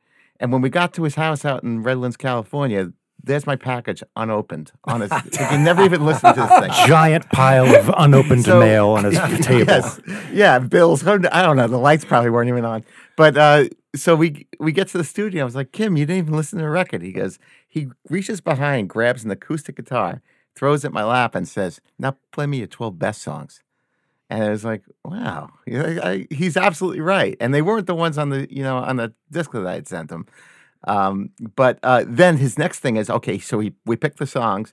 And 0.41 0.51
when 0.53 0.63
we 0.63 0.71
got 0.71 0.95
to 0.95 1.03
his 1.05 1.17
house 1.17 1.45
out 1.45 1.63
in 1.63 1.83
Redlands, 1.83 2.17
California, 2.17 2.93
there's 3.23 3.47
my 3.47 3.55
package 3.57 4.03
unopened 4.17 4.73
on 4.85 5.03
his. 5.03 5.13
he 5.13 5.57
never 5.59 5.83
even 5.85 6.07
listened 6.07 6.35
to 6.37 6.41
this 6.41 6.59
thing. 6.61 6.71
Giant 6.87 7.29
pile 7.31 7.67
of 7.77 7.93
unopened 7.99 8.45
So- 8.45 8.59
mail 8.61 8.89
on 8.89 9.05
his 9.05 9.19
table. 9.47 9.67
Yes. 9.71 10.01
Yeah, 10.33 10.59
bills. 10.59 11.07
I 11.07 11.19
don't 11.43 11.57
know. 11.57 11.69
The 11.69 11.77
lights 11.77 12.07
probably 12.07 12.31
weren't 12.31 12.49
even 12.49 12.65
on. 12.65 12.83
But 13.17 13.37
uh, 13.37 13.65
so 13.95 14.17
we 14.17 14.47
we 14.59 14.73
get 14.73 14.89
to 14.89 14.99
the 14.99 15.05
studio. 15.05 15.43
I 15.43 15.45
was 15.45 15.55
like, 15.55 15.73
Kim, 15.73 15.99
you 15.99 16.07
didn't 16.07 16.25
even 16.25 16.35
listen 16.35 16.59
to 16.61 16.65
the 16.65 16.71
record. 16.71 17.03
He 17.03 17.13
goes, 17.13 17.39
he 17.69 17.89
reaches 18.09 18.41
behind, 18.41 18.89
grabs 18.89 19.23
an 19.23 19.31
acoustic 19.31 19.77
guitar, 19.77 20.23
throws 20.57 20.83
it 20.85 20.89
in 20.89 20.95
my 20.95 21.05
lap, 21.05 21.35
and 21.35 21.47
says, 21.47 21.83
"Now 21.99 22.17
play 22.33 22.47
me 22.47 22.59
your 22.59 22.67
twelve 22.69 22.99
best 22.99 23.21
songs." 23.21 23.61
And 24.31 24.45
I 24.45 24.51
was 24.51 24.65
like, 24.65 24.85
wow, 25.05 25.51
he's 26.31 26.57
absolutely 26.57 27.01
right. 27.01 27.37
And 27.41 27.53
they 27.53 27.63
weren't 27.63 27.89
the 27.89 27.97
ones 27.97 28.17
on 28.17 28.31
the 28.31 28.47
you 28.49 28.63
know 28.63 28.79
on 28.79 28.97
the 28.97 29.13
disc 29.31 29.51
that 29.51 29.67
I 29.67 29.75
had 29.75 29.89
sent 29.89 30.11
him. 30.11 30.27
Um, 30.87 31.31
but 31.57 31.79
uh, 31.83 32.05
then 32.07 32.37
his 32.39 32.57
next 32.57 32.79
thing 32.79 32.97
is 32.97 33.11
okay. 33.11 33.39
So 33.39 33.59
we 33.59 33.73
we 33.85 33.97
picked 33.97 34.19
the 34.19 34.27
songs, 34.27 34.73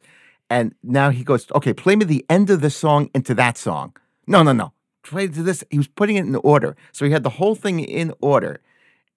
and 0.50 0.76
now 0.84 1.10
he 1.10 1.24
goes, 1.24 1.48
okay, 1.56 1.74
play 1.74 1.96
me 1.96 2.06
the 2.06 2.26
end 2.30 2.52
of 2.52 2.62
the 2.62 2.70
song 2.70 3.10
into 3.16 3.34
that 3.34 3.58
song. 3.58 3.96
No, 4.28 4.44
no, 4.44 4.54
no. 4.54 4.74
Play 5.04 5.28
to 5.28 5.42
this. 5.42 5.64
He 5.72 5.78
was 5.78 5.88
putting 5.88 6.18
it 6.18 6.26
in 6.26 6.36
order, 6.36 6.78
so 6.92 7.06
he 7.06 7.12
had 7.12 7.24
the 7.24 7.32
whole 7.32 7.56
thing 7.56 7.80
in 7.80 8.14
order, 8.22 8.62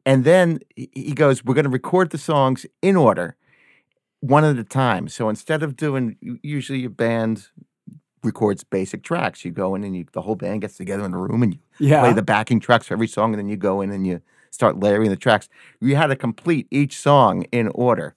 and 0.07 0.24
then 0.24 0.61
he 0.74 0.88
he 0.94 1.12
goes, 1.12 1.44
we're 1.44 1.55
going 1.55 1.64
to 1.64 1.70
record 1.70 2.11
the 2.11 2.18
songs 2.18 2.64
in 2.81 2.96
order, 2.96 3.37
one 4.20 4.44
at 4.44 4.57
a 4.59 4.64
time. 4.64 5.07
So 5.09 5.29
instead 5.29 5.62
of 5.62 5.76
doing 5.76 6.16
usually 6.42 6.81
your 6.81 6.90
band 6.90 7.48
records 8.22 8.64
basic 8.64 9.02
tracks, 9.02 9.44
you 9.44 9.50
go 9.50 9.74
in 9.74 9.85
and 9.85 9.96
you 9.96 10.04
the 10.12 10.22
whole 10.22 10.37
band 10.37 10.61
gets 10.61 10.76
together 10.76 11.04
in 11.04 11.14
a 11.14 11.18
room 11.18 11.42
and 11.42 11.54
you 11.54 11.61
Yeah. 11.78 12.00
play 12.00 12.12
the 12.12 12.22
backing 12.22 12.61
tracks 12.61 12.87
for 12.88 12.94
every 12.94 13.09
song, 13.09 13.33
and 13.33 13.38
then 13.38 13.48
you 13.48 13.56
go 13.56 13.80
in 13.80 13.90
and 13.90 14.06
you 14.06 14.20
start 14.50 14.78
layering 14.80 15.09
the 15.11 15.16
tracks. 15.16 15.48
You 15.80 15.96
had 15.96 16.09
to 16.09 16.16
complete 16.16 16.66
each 16.70 16.98
song 16.98 17.44
in 17.52 17.68
order, 17.68 18.14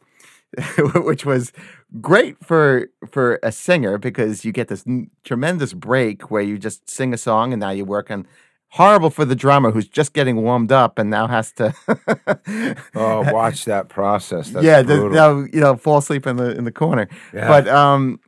which 0.96 1.26
was 1.26 1.52
great 2.02 2.38
for 2.44 2.88
for 3.10 3.40
a 3.44 3.52
singer 3.52 3.98
because 3.98 4.44
you 4.44 4.52
get 4.52 4.68
this 4.68 4.84
n- 4.88 5.10
tremendous 5.24 5.74
break 5.74 6.30
where 6.32 6.42
you 6.42 6.58
just 6.58 6.90
sing 6.90 7.14
a 7.14 7.18
song 7.18 7.54
and 7.54 7.60
now 7.60 7.70
you 7.72 7.86
work 7.86 8.10
on. 8.12 8.26
Horrible 8.78 9.12
for 9.12 9.24
the 9.24 9.36
drummer 9.36 9.70
who's 9.70 9.88
just 9.88 10.14
getting 10.14 10.38
warmed 10.42 10.72
up 10.72 10.98
and 10.98 11.08
now 11.12 11.28
has 11.28 11.52
to. 11.52 11.76
Oh, 12.96 13.32
watch 13.32 13.66
that 13.66 13.88
process. 13.90 14.50
That's 14.50 14.66
yeah, 14.66 14.82
the, 14.82 15.10
now, 15.10 15.42
you 15.42 15.60
know, 15.60 15.76
fall 15.78 16.00
asleep 16.00 16.26
in 16.28 16.38
the 16.38 16.58
in 16.58 16.64
the 16.64 16.72
corner. 16.72 17.08
Yeah. 17.34 17.48
But 17.48 17.68
um, 17.68 18.20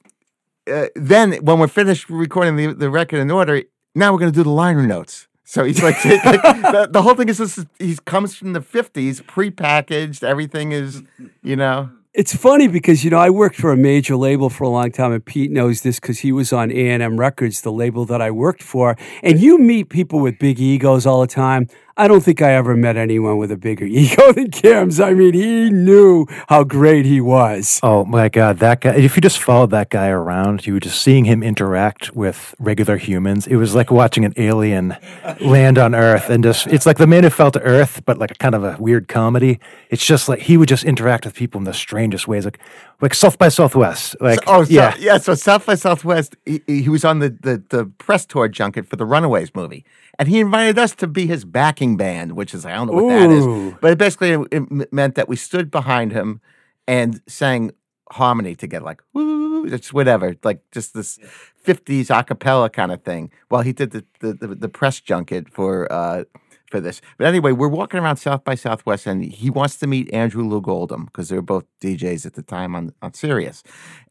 uh, 0.71 0.87
then 0.95 1.33
when 1.43 1.59
we're 1.59 1.67
finished 1.67 2.09
recording 2.09 2.55
the, 2.55 2.73
the 2.73 2.89
record 2.89 3.19
in 3.19 3.31
order, 3.31 3.63
now 3.93 4.11
we're 4.11 4.19
going 4.19 4.31
to 4.31 4.35
do 4.35 4.43
the 4.43 4.49
liner 4.49 4.85
notes. 4.85 5.27
So 5.43 5.63
he's 5.63 5.81
like, 5.81 5.95
the, 6.03 6.87
the 6.89 7.01
whole 7.01 7.15
thing 7.15 7.29
is 7.29 7.37
this. 7.37 7.63
He 7.77 7.95
comes 8.05 8.35
from 8.35 8.53
the 8.53 8.61
'50s, 8.61 9.21
prepackaged. 9.21 10.23
Everything 10.23 10.71
is, 10.71 11.03
you 11.43 11.55
know. 11.55 11.91
It's 12.15 12.33
funny 12.33 12.67
because 12.67 13.03
you 13.03 13.11
know 13.11 13.19
I 13.19 13.29
worked 13.29 13.57
for 13.57 13.71
a 13.71 13.77
major 13.77 14.15
label 14.15 14.49
for 14.49 14.63
a 14.63 14.69
long 14.69 14.91
time, 14.91 15.11
and 15.11 15.23
Pete 15.23 15.51
knows 15.51 15.81
this 15.81 15.99
because 15.99 16.19
he 16.19 16.31
was 16.31 16.51
on 16.51 16.71
A 16.71 16.89
and 16.89 17.03
M 17.03 17.19
Records, 17.19 17.61
the 17.61 17.71
label 17.71 18.05
that 18.05 18.21
I 18.21 18.31
worked 18.31 18.63
for. 18.63 18.97
And 19.21 19.39
you 19.39 19.59
meet 19.59 19.89
people 19.89 20.19
with 20.19 20.39
big 20.39 20.59
egos 20.59 21.05
all 21.05 21.21
the 21.21 21.27
time. 21.27 21.67
I 21.97 22.09
don't 22.09 22.19
think 22.21 22.41
I 22.41 22.51
ever 22.55 22.75
met 22.75 22.97
anyone 22.97 23.37
with 23.37 23.51
a 23.51 23.57
bigger 23.57 23.85
ego 23.89 24.33
than 24.33 24.51
Kim's. 24.51 24.99
I 24.99 25.13
mean, 25.13 25.33
he 25.33 25.69
knew 25.69 26.25
how 26.49 26.65
great 26.65 27.05
he 27.05 27.21
was. 27.21 27.79
Oh 27.81 28.03
my 28.03 28.27
God, 28.27 28.59
that 28.59 28.81
guy! 28.81 28.95
If 28.95 29.15
you 29.15 29.21
just 29.21 29.39
followed 29.39 29.71
that 29.71 29.89
guy 29.89 30.07
around, 30.09 30.65
you 30.67 30.73
were 30.73 30.81
just 30.81 31.01
seeing 31.01 31.23
him 31.23 31.41
interact 31.41 32.13
with 32.13 32.53
regular 32.59 32.97
humans. 32.97 33.47
It 33.47 33.55
was 33.55 33.73
like 33.73 33.91
watching 33.91 34.25
an 34.25 34.33
alien 34.35 34.97
land 35.39 35.77
on 35.77 35.95
Earth, 35.95 36.29
and 36.29 36.43
just—it's 36.43 36.85
like 36.85 36.97
the 36.97 37.07
man 37.07 37.23
who 37.23 37.29
fell 37.29 37.51
to 37.51 37.61
Earth, 37.61 38.01
but 38.05 38.17
like 38.17 38.31
a 38.31 38.35
kind 38.35 38.55
of 38.55 38.63
a 38.65 38.75
weird 38.77 39.07
comedy. 39.07 39.59
It's 39.89 40.05
just 40.05 40.27
like 40.27 40.39
he 40.39 40.57
would 40.57 40.67
just 40.67 40.83
interact 40.83 41.23
with 41.23 41.33
people 41.33 41.59
in 41.59 41.63
the 41.63 41.73
strangest 41.73 42.27
ways, 42.27 42.43
like 42.43 42.59
like 43.01 43.13
South 43.13 43.37
by 43.37 43.47
Southwest. 43.49 44.15
Like, 44.19 44.39
Oh, 44.47 44.63
so, 44.65 44.71
yeah, 44.71 44.95
yeah. 44.99 45.17
So 45.17 45.33
South 45.35 45.65
by 45.65 45.75
Southwest, 45.75 46.35
he, 46.45 46.61
he 46.67 46.89
was 46.89 47.05
on 47.05 47.19
the, 47.19 47.29
the 47.29 47.63
the 47.69 47.85
press 47.85 48.25
tour 48.25 48.49
junket 48.49 48.85
for 48.85 48.97
the 48.97 49.05
Runaways 49.05 49.55
movie, 49.55 49.85
and 50.19 50.27
he 50.27 50.39
invited 50.41 50.77
us 50.77 50.93
to 50.95 51.07
be 51.07 51.27
his 51.27 51.45
backing 51.45 51.84
band, 51.93 52.33
which 52.33 52.53
is 52.55 52.65
I 52.65 52.73
don't 52.73 52.87
know 52.87 52.93
what 52.93 53.09
that 53.09 53.29
Ooh. 53.29 53.69
is, 53.69 53.73
but 53.81 53.91
it 53.91 53.97
basically 53.97 54.31
it, 54.51 54.91
meant 54.91 55.15
that 55.15 55.29
we 55.29 55.35
stood 55.35 55.69
behind 55.69 56.11
him 56.11 56.41
and 56.87 57.21
sang 57.27 57.71
harmony 58.11 58.55
together, 58.55 58.85
like 58.85 59.01
woo, 59.13 59.65
it's 59.65 59.93
whatever, 59.93 60.35
like 60.43 60.59
just 60.71 60.93
this 60.95 61.19
'50s 61.65 62.09
a 62.09 62.23
cappella 62.23 62.69
kind 62.69 62.91
of 62.91 63.03
thing. 63.03 63.31
While 63.49 63.61
he 63.61 63.73
did 63.73 63.91
the 63.91 64.03
the, 64.19 64.33
the, 64.33 64.47
the 64.47 64.69
press 64.69 64.99
junket 64.99 65.49
for. 65.49 65.91
Uh, 65.91 66.23
for 66.71 66.79
this, 66.79 67.01
but 67.17 67.27
anyway, 67.27 67.51
we're 67.51 67.67
walking 67.67 67.99
around 67.99 68.17
South 68.17 68.43
by 68.43 68.55
Southwest, 68.55 69.05
and 69.07 69.23
he 69.23 69.49
wants 69.49 69.77
to 69.77 69.87
meet 69.87 70.11
Andrew 70.13 70.43
Loog 70.43 70.67
Oldham 70.67 71.05
because 71.05 71.29
they 71.29 71.35
were 71.35 71.41
both 71.41 71.65
DJs 71.81 72.25
at 72.25 72.33
the 72.33 72.41
time 72.41 72.75
on 72.75 72.93
on 73.01 73.13
Sirius, 73.13 73.61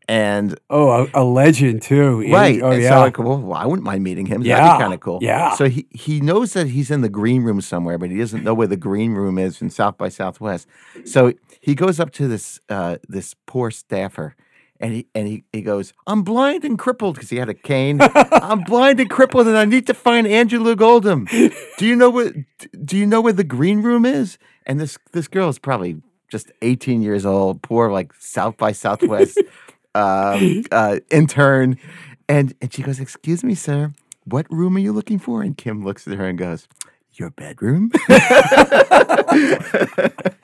and 0.09 0.59
Oh, 0.71 1.05
a, 1.15 1.23
a 1.23 1.25
legend 1.25 1.83
too. 1.83 2.21
Right. 2.33 2.61
Oh 2.63 2.71
and 2.71 2.83
yeah. 2.83 2.91
so 2.91 3.21
I 3.23 3.23
well, 3.23 3.39
well, 3.39 3.59
I 3.59 3.67
wouldn't 3.67 3.85
mind 3.85 4.05
meeting 4.05 4.27
him. 4.27 4.43
Yeah, 4.43 4.57
That'd 4.61 4.79
be 4.79 4.83
kind 4.83 4.95
of 4.95 5.01
cool. 5.01 5.19
yeah. 5.23 5.55
So 5.57 5.69
he, 5.69 5.87
he 5.91 6.21
knows 6.21 6.53
that 6.53 6.69
he's 6.69 6.91
in 6.91 7.01
the 7.01 7.09
green 7.09 7.43
room 7.43 7.61
somewhere, 7.61 7.99
but 7.99 8.11
he 8.11 8.19
doesn't 8.19 8.45
know 8.45 8.55
where 8.55 8.67
the 8.69 8.77
green 8.77 9.15
room 9.15 9.39
is 9.39 9.61
in 9.63 9.71
South 9.71 9.97
by 9.99 10.09
Southwest. 10.09 10.67
So 11.05 11.33
he 11.61 11.75
goes 11.75 11.99
up 12.01 12.11
to 12.13 12.29
this 12.29 12.61
uh, 12.69 12.99
this 13.09 13.35
poor 13.47 13.71
staffer 13.71 14.37
and 14.81 14.93
he 14.93 15.07
and 15.15 15.27
he, 15.27 15.45
he 15.53 15.63
goes, 15.63 15.93
I'm 16.07 16.23
blind 16.23 16.65
and 16.65 16.79
crippled 16.79 17.15
because 17.15 17.31
he 17.31 17.37
had 17.37 17.49
a 17.49 17.55
cane. 17.55 17.99
I'm 18.33 18.63
blind 18.65 19.01
and 19.01 19.09
crippled 19.09 19.47
and 19.47 19.57
I 19.57 19.65
need 19.65 19.87
to 19.87 19.95
find 19.95 20.27
Loog 20.27 20.81
Oldham. 20.81 21.27
Do 21.79 21.87
you 21.87 21.97
know 21.97 22.11
what 22.11 22.35
do 22.85 22.97
you 22.97 23.07
know 23.07 23.21
where 23.21 23.33
the 23.33 23.45
green 23.45 23.83
room 23.83 24.05
is? 24.05 24.39
And 24.67 24.81
this 24.81 24.99
this 25.13 25.29
girl 25.29 25.49
is 25.49 25.59
probably 25.59 26.03
just 26.29 26.51
18 26.63 27.03
years 27.03 27.25
old, 27.25 27.63
poor 27.63 27.91
like 27.91 28.13
South 28.15 28.57
by 28.57 28.73
Southwest 28.73 29.41
um, 29.95 30.65
uh, 30.73 30.99
intern, 31.11 31.79
and 32.29 32.55
and 32.61 32.73
she 32.73 32.83
goes, 32.83 32.99
"Excuse 32.99 33.45
me, 33.45 33.55
sir, 33.55 33.93
what 34.25 34.51
room 34.51 34.77
are 34.77 34.81
you 34.81 34.93
looking 34.93 35.19
for?" 35.19 35.43
And 35.43 35.57
Kim 35.57 35.85
looks 35.85 36.09
at 36.09 36.19
her 36.19 36.27
and 36.27 36.39
goes, 36.39 36.67
"Your 37.19 37.31
bedroom." 37.31 37.91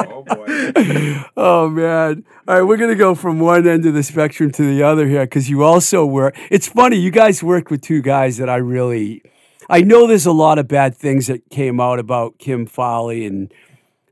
oh 0.00 0.24
boy. 0.26 1.24
Oh 1.36 1.68
man! 1.68 2.24
All 2.46 2.54
right, 2.56 2.62
we're 2.62 2.76
gonna 2.76 2.94
go 2.94 3.14
from 3.14 3.40
one 3.40 3.66
end 3.66 3.86
of 3.86 3.94
the 3.94 4.02
spectrum 4.02 4.50
to 4.52 4.62
the 4.62 4.82
other 4.82 5.06
here 5.08 5.24
because 5.24 5.48
you 5.48 5.62
also 5.62 6.04
work. 6.04 6.36
It's 6.50 6.68
funny 6.68 6.96
you 6.96 7.10
guys 7.10 7.42
worked 7.42 7.70
with 7.70 7.80
two 7.82 8.02
guys 8.02 8.36
that 8.38 8.48
I 8.48 8.56
really, 8.56 9.22
I 9.68 9.82
know 9.82 10.06
there's 10.06 10.26
a 10.26 10.32
lot 10.32 10.58
of 10.58 10.68
bad 10.68 10.96
things 10.96 11.26
that 11.28 11.48
came 11.50 11.80
out 11.80 11.98
about 11.98 12.38
Kim 12.38 12.66
Fowley, 12.66 13.24
and 13.24 13.52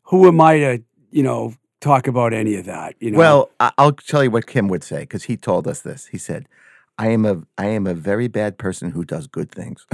who 0.04 0.26
am 0.26 0.40
I 0.40 0.58
to 0.58 0.82
you 1.10 1.22
know 1.22 1.54
talk 1.80 2.06
about 2.06 2.32
any 2.32 2.54
of 2.56 2.64
that? 2.66 2.94
You 3.00 3.12
know, 3.12 3.18
well, 3.18 3.50
I'll 3.60 3.92
tell 3.92 4.24
you 4.24 4.30
what 4.30 4.46
Kim 4.46 4.68
would 4.68 4.84
say 4.84 5.00
because 5.00 5.24
he 5.24 5.36
told 5.36 5.66
us 5.68 5.80
this. 5.80 6.06
He 6.06 6.18
said. 6.18 6.48
I 6.98 7.08
am 7.08 7.24
a 7.24 7.42
I 7.56 7.66
am 7.66 7.86
a 7.86 7.94
very 7.94 8.28
bad 8.28 8.58
person 8.58 8.90
who 8.90 9.04
does 9.04 9.26
good 9.28 9.52
things. 9.52 9.86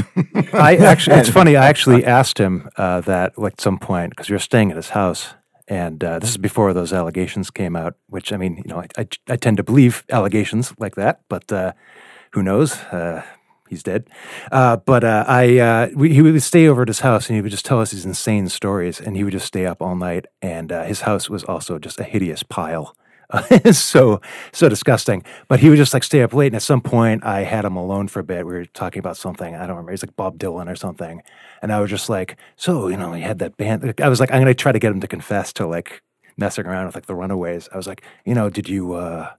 I 0.53 0.77
actually, 0.81 1.17
it's 1.17 1.29
funny. 1.29 1.55
I 1.57 1.67
actually 1.67 2.05
asked 2.05 2.39
him 2.39 2.69
uh, 2.77 3.01
that 3.03 3.39
like, 3.39 3.53
at 3.55 3.61
some 3.61 3.79
point 3.79 4.11
because 4.11 4.31
we 4.31 4.35
were 4.35 4.39
staying 4.41 4.71
at 4.71 4.77
his 4.77 4.91
house, 4.91 5.35
and 5.69 6.03
uh, 6.03 6.19
this 6.19 6.31
is 6.31 6.39
before 6.39 6.73
those 6.73 6.93
allegations 6.93 7.51
came 7.51 7.77
out. 7.77 7.95
Which 8.09 8.33
I 8.33 8.39
mean, 8.39 8.57
you 8.57 8.65
know, 8.67 8.81
I, 8.81 8.89
I, 8.97 9.07
I 9.29 9.37
tend 9.37 9.59
to 9.59 9.63
believe 9.63 10.05
allegations 10.11 10.73
like 10.79 10.95
that, 10.95 11.21
but 11.29 11.53
uh, 11.53 11.73
who 12.33 12.43
knows? 12.43 12.77
Uh, 12.85 13.23
he's 13.69 13.83
dead. 13.83 14.09
Uh, 14.51 14.77
but 14.77 15.05
uh, 15.05 15.25
I, 15.27 15.59
uh, 15.59 15.89
we, 15.95 16.15
he 16.15 16.23
would 16.23 16.43
stay 16.43 16.67
over 16.67 16.83
at 16.83 16.89
his 16.89 17.01
house, 17.01 17.29
and 17.29 17.37
he 17.37 17.43
would 17.43 17.51
just 17.51 17.67
tell 17.67 17.81
us 17.81 17.91
these 17.91 18.07
insane 18.07 18.49
stories, 18.49 19.01
and 19.01 19.17
he 19.17 19.25
would 19.25 19.33
just 19.33 19.47
stay 19.47 19.67
up 19.67 19.83
all 19.83 19.97
night. 19.97 20.27
And 20.41 20.73
uh, 20.73 20.85
his 20.85 21.03
house 21.03 21.29
was 21.29 21.45
also 21.45 21.79
just 21.79 22.01
a 22.01 22.05
hideous 22.05 22.43
pile. 22.43 22.97
It's 23.33 23.79
so 23.95 24.21
so 24.53 24.69
disgusting. 24.69 25.25
But 25.49 25.61
he 25.61 25.69
would 25.69 25.77
just 25.77 25.95
like 25.95 26.05
stay 26.05 26.23
up 26.23 26.33
late, 26.35 26.49
and 26.49 26.57
at 26.57 26.63
some 26.63 26.81
point, 26.81 27.25
I 27.25 27.43
had 27.43 27.65
him 27.65 27.77
alone 27.77 28.09
for 28.09 28.21
a 28.21 28.25
bit. 28.25 28.47
We 28.47 28.53
were 28.53 28.65
talking 28.67 29.01
about 29.01 29.17
something 29.17 29.55
I 29.55 29.61
don't 29.61 29.71
remember. 29.71 29.93
He's 29.93 30.03
like 30.03 30.17
Bob 30.17 30.39
Dylan 30.39 30.71
or 30.71 30.77
something, 30.77 31.23
and 31.63 31.73
I 31.73 31.81
was 31.81 31.91
just 31.91 32.09
like, 32.09 32.37
"So 32.57 32.89
you 32.89 32.97
know, 32.97 33.13
he 33.13 33.23
had 33.23 33.39
that 33.41 33.57
band." 33.57 33.95
I 34.01 34.09
was 34.09 34.21
like, 34.21 34.31
"I'm 34.33 34.41
gonna 34.41 34.55
try 34.55 34.73
to 34.73 34.79
get 34.79 34.93
him 34.93 35.01
to 35.01 35.09
confess 35.09 35.53
to 35.55 35.67
like 35.67 36.03
messing 36.37 36.67
around 36.67 36.87
with 36.87 36.95
like 36.95 37.07
the 37.07 37.15
Runaways." 37.15 37.69
I 37.73 37.77
was 37.77 37.87
like, 37.87 38.03
"You 38.25 38.35
know, 38.35 38.51
did 38.51 38.69
you?" 38.69 38.95
uh 38.95 39.31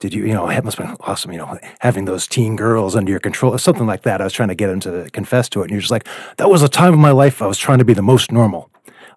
did 0.00 0.14
you, 0.14 0.24
you 0.26 0.32
know, 0.32 0.48
it 0.48 0.64
must 0.64 0.78
have 0.78 0.86
been 0.86 0.96
awesome, 1.00 1.32
you 1.32 1.38
know, 1.38 1.58
having 1.80 2.04
those 2.04 2.26
teen 2.28 2.54
girls 2.54 2.94
under 2.94 3.10
your 3.10 3.18
control, 3.20 3.52
or 3.54 3.58
something 3.58 3.86
like 3.86 4.02
that. 4.02 4.20
I 4.20 4.24
was 4.24 4.32
trying 4.32 4.48
to 4.48 4.54
get 4.54 4.70
him 4.70 4.80
to 4.80 5.08
confess 5.12 5.48
to 5.50 5.60
it. 5.60 5.64
And 5.64 5.70
you're 5.72 5.80
just 5.80 5.90
like, 5.90 6.06
that 6.36 6.48
was 6.48 6.62
a 6.62 6.68
time 6.68 6.92
of 6.92 7.00
my 7.00 7.10
life 7.10 7.42
I 7.42 7.46
was 7.46 7.58
trying 7.58 7.78
to 7.78 7.84
be 7.84 7.94
the 7.94 8.02
most 8.02 8.30
normal. 8.30 8.70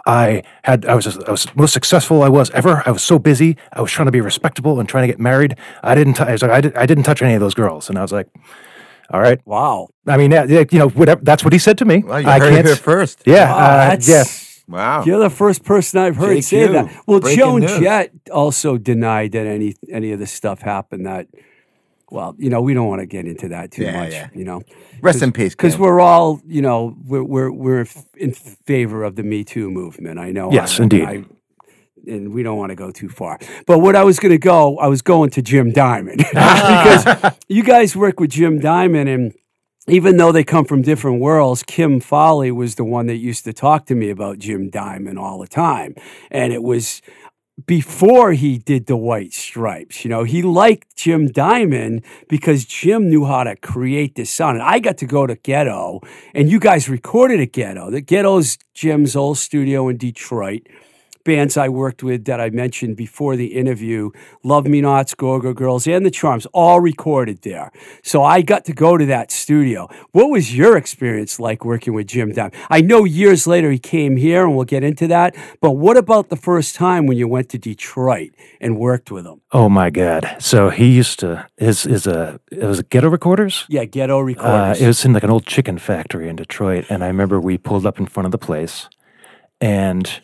I 0.06 0.44
had, 0.64 0.86
I 0.86 0.96
was, 0.96 1.18
I 1.18 1.32
was 1.32 1.54
most 1.56 1.74
successful 1.74 2.24
I 2.24 2.30
was 2.30 2.50
ever. 2.52 2.82
I 2.86 2.92
was 2.92 3.04
so 3.04 3.20
busy. 3.20 3.58
I 3.74 3.82
was 3.82 3.92
trying 3.92 4.08
to 4.08 4.12
be 4.12 4.22
respectable 4.22 4.80
and 4.80 4.90
trying 4.90 5.04
to 5.04 5.08
get 5.14 5.20
married. 5.20 5.56
I 5.84 5.96
didn't, 5.96 6.16
t- 6.16 6.24
I 6.24 6.32
was 6.32 6.42
like, 6.42 6.52
I, 6.52 6.62
did, 6.62 6.76
I 6.76 6.86
didn't 6.86 7.04
touch 7.04 7.22
any 7.22 7.34
of 7.36 7.40
those 7.40 7.54
girls. 7.54 7.90
And 7.90 7.98
I 7.98 8.02
was 8.02 8.12
like, 8.12 8.28
All 9.12 9.20
right. 9.20 9.40
Wow. 9.46 9.90
I 10.08 10.18
mean, 10.18 10.32
yeah, 10.32 10.46
yeah, 10.46 10.64
you 10.72 10.80
know, 10.80 10.90
whatever. 10.90 11.22
That's 11.24 11.44
what 11.44 11.54
he 11.54 11.60
said 11.60 11.78
to 11.80 11.86
me. 11.86 12.00
Well, 12.00 12.22
you 12.22 12.28
I 12.28 12.40
heard 12.40 12.54
it 12.54 12.56
can't. 12.56 12.68
here 12.68 12.76
first. 12.76 13.24
Yeah. 13.26 13.52
Wow, 13.52 13.92
uh, 13.92 13.98
yeah. 14.02 14.24
Wow. 14.68 15.04
You're 15.04 15.20
the 15.20 15.30
first 15.30 15.64
person 15.66 16.00
I've 16.00 16.16
heard 16.16 16.38
JQ, 16.38 16.44
say 16.44 16.68
that. 16.68 17.04
Well, 17.06 17.20
Joan 17.20 17.62
news. 17.62 17.80
Jett 17.80 18.12
also 18.32 18.78
denied 18.78 19.34
that 19.34 19.46
any 19.46 19.76
any 19.92 20.14
of 20.14 20.20
this 20.20 20.32
stuff 20.32 20.62
happened. 20.62 21.06
That, 21.06 21.28
well, 22.12 22.36
you 22.38 22.50
know, 22.50 22.62
we 22.62 22.74
don't 22.76 22.88
want 22.88 23.00
to 23.02 23.06
get 23.08 23.26
into 23.26 23.48
that 23.50 23.72
too 23.72 23.84
Yeah, 23.84 24.00
much. 24.04 24.12
yeah. 24.12 24.28
You 24.36 24.44
know, 24.44 24.62
Rest 25.02 25.24
in 25.24 25.32
peace, 25.32 25.54
because 25.56 25.78
we're 25.80 26.00
all, 26.00 26.40
you 26.46 26.62
know, 26.62 26.96
we're 27.06 27.24
we're 27.24 27.52
we're 27.52 27.86
in 28.18 28.34
favor 28.34 29.04
of 29.04 29.16
the 29.16 29.24
Me 29.24 29.44
Too 29.44 29.72
movement. 29.72 30.20
I 30.20 30.32
know. 30.32 30.52
Yes, 30.52 30.80
I- 30.80 30.84
indeed. 30.84 31.08
I- 31.08 31.26
and 32.08 32.34
we 32.34 32.42
don't 32.42 32.58
want 32.58 32.72
to 32.72 32.76
go 32.76 32.90
too 32.90 33.10
far. 33.10 33.38
But 33.68 33.78
what 33.78 33.96
I 33.96 34.04
was 34.04 34.18
going 34.20 34.32
to 34.32 34.40
go, 34.40 34.76
I 34.80 34.88
was 34.88 35.04
going 35.04 35.30
to 35.32 35.42
Jim 35.44 35.72
Diamond 35.72 36.26
ah. 36.36 37.04
because 37.06 37.38
you 37.48 37.64
guys 37.64 37.96
work 37.96 38.20
with 38.20 38.32
Jim 38.32 38.60
Diamond, 38.60 39.08
and 39.08 39.34
even 39.88 40.18
though 40.18 40.32
they 40.32 40.44
come 40.44 40.66
from 40.66 40.82
different 40.82 41.20
worlds, 41.22 41.62
Kim 41.62 42.00
Fowley 42.00 42.52
was 42.52 42.74
the 42.74 42.84
one 42.84 43.06
that 43.06 43.18
used 43.18 43.44
to 43.46 43.54
talk 43.54 43.86
to 43.86 43.94
me 43.94 44.10
about 44.10 44.40
Jim 44.40 44.72
Diamond 44.72 45.20
all 45.20 45.38
the 45.40 45.48
time, 45.48 45.94
and 46.32 46.52
it 46.52 46.64
was 46.64 47.04
before 47.66 48.34
he 48.34 48.58
did 48.58 48.86
the 48.88 48.96
white 48.96 49.34
stripes. 49.34 50.04
You 50.04 50.10
know, 50.10 50.24
he 50.24 50.42
liked 50.42 50.96
Jim 50.96 51.28
Diamond 51.28 52.04
because 52.28 52.66
Jim 52.66 53.10
knew 53.10 53.26
how 53.26 53.44
to 53.44 53.56
create 53.56 54.16
this 54.16 54.30
sound. 54.30 54.58
And 54.58 54.64
I 54.64 54.80
got 54.80 54.98
to 54.98 55.06
go 55.06 55.28
to 55.28 55.36
Ghetto, 55.36 56.02
and 56.34 56.50
you 56.50 56.60
guys 56.60 56.90
recorded 56.90 57.40
at 57.40 57.52
Ghetto. 57.52 57.92
The 57.92 58.02
Ghetto's 58.02 58.58
Jim's 58.74 59.16
old 59.16 59.38
studio 59.38 59.90
in 59.90 59.98
Detroit. 59.98 60.68
Bands 61.24 61.56
I 61.58 61.70
worked 61.70 62.04
with 62.04 62.26
that 62.26 62.40
I 62.42 62.50
mentioned 62.50 62.96
before 62.98 63.36
the 63.36 63.48
interview, 63.56 64.10
Love 64.44 64.66
Me 64.66 64.82
Nots, 64.82 65.14
Go-Go 65.14 65.54
Girls, 65.54 65.88
and 65.88 66.06
The 66.06 66.12
Charms, 66.12 66.46
all 66.54 66.80
recorded 66.80 67.42
there. 67.44 67.72
So 68.04 68.24
I 68.24 68.42
got 68.42 68.66
to 68.66 68.74
go 68.74 68.98
to 68.98 69.06
that 69.06 69.32
studio. 69.32 69.88
What 70.12 70.30
was 70.30 70.56
your 70.56 70.78
experience 70.78 71.40
like 71.40 71.64
working 71.64 71.94
with 71.94 72.08
Jim 72.08 72.32
Diamond? 72.34 72.56
I 72.70 72.82
know 72.82 73.04
years 73.06 73.46
later 73.48 73.70
he 73.72 73.80
came 73.80 74.18
here, 74.18 74.44
and 74.46 74.56
we'll 74.56 74.66
get 74.66 74.84
into 74.84 75.08
that. 75.08 75.36
But 75.62 75.72
what 75.72 75.98
about 75.98 76.30
the 76.30 76.36
first 76.38 76.76
time 76.76 77.06
when 77.06 77.18
you 77.18 77.28
went 77.28 77.50
to 77.50 77.58
Detroit 77.58 78.32
and 78.60 78.78
worked 78.78 79.12
with 79.12 79.26
him? 79.26 79.42
Oh 79.52 79.70
my 79.70 79.90
God. 79.90 80.36
So 80.40 80.70
he 80.70 80.88
used 80.98 81.20
to 81.20 81.48
his 81.58 81.84
his 81.84 82.08
uh 82.08 82.38
it 82.52 82.64
was 82.66 82.80
a 82.80 82.84
ghetto 82.84 83.10
recorders. 83.10 83.66
Yeah, 83.70 83.86
Ghetto 83.86 84.20
Uh, 84.20 84.24
Recorders. 84.24 84.82
it 84.82 84.88
was 84.88 85.06
in 85.06 85.14
like 85.14 85.24
an 85.24 85.30
old 85.30 85.46
chicken 85.46 85.78
factory 85.78 86.30
in 86.30 86.36
Detroit, 86.38 86.86
and 86.90 87.04
I 87.04 87.08
remember 87.08 87.40
we 87.40 87.58
pulled 87.58 87.86
up 87.86 88.00
in 88.00 88.06
front 88.08 88.26
of 88.26 88.32
the 88.32 88.38
place, 88.38 88.88
and 89.60 90.22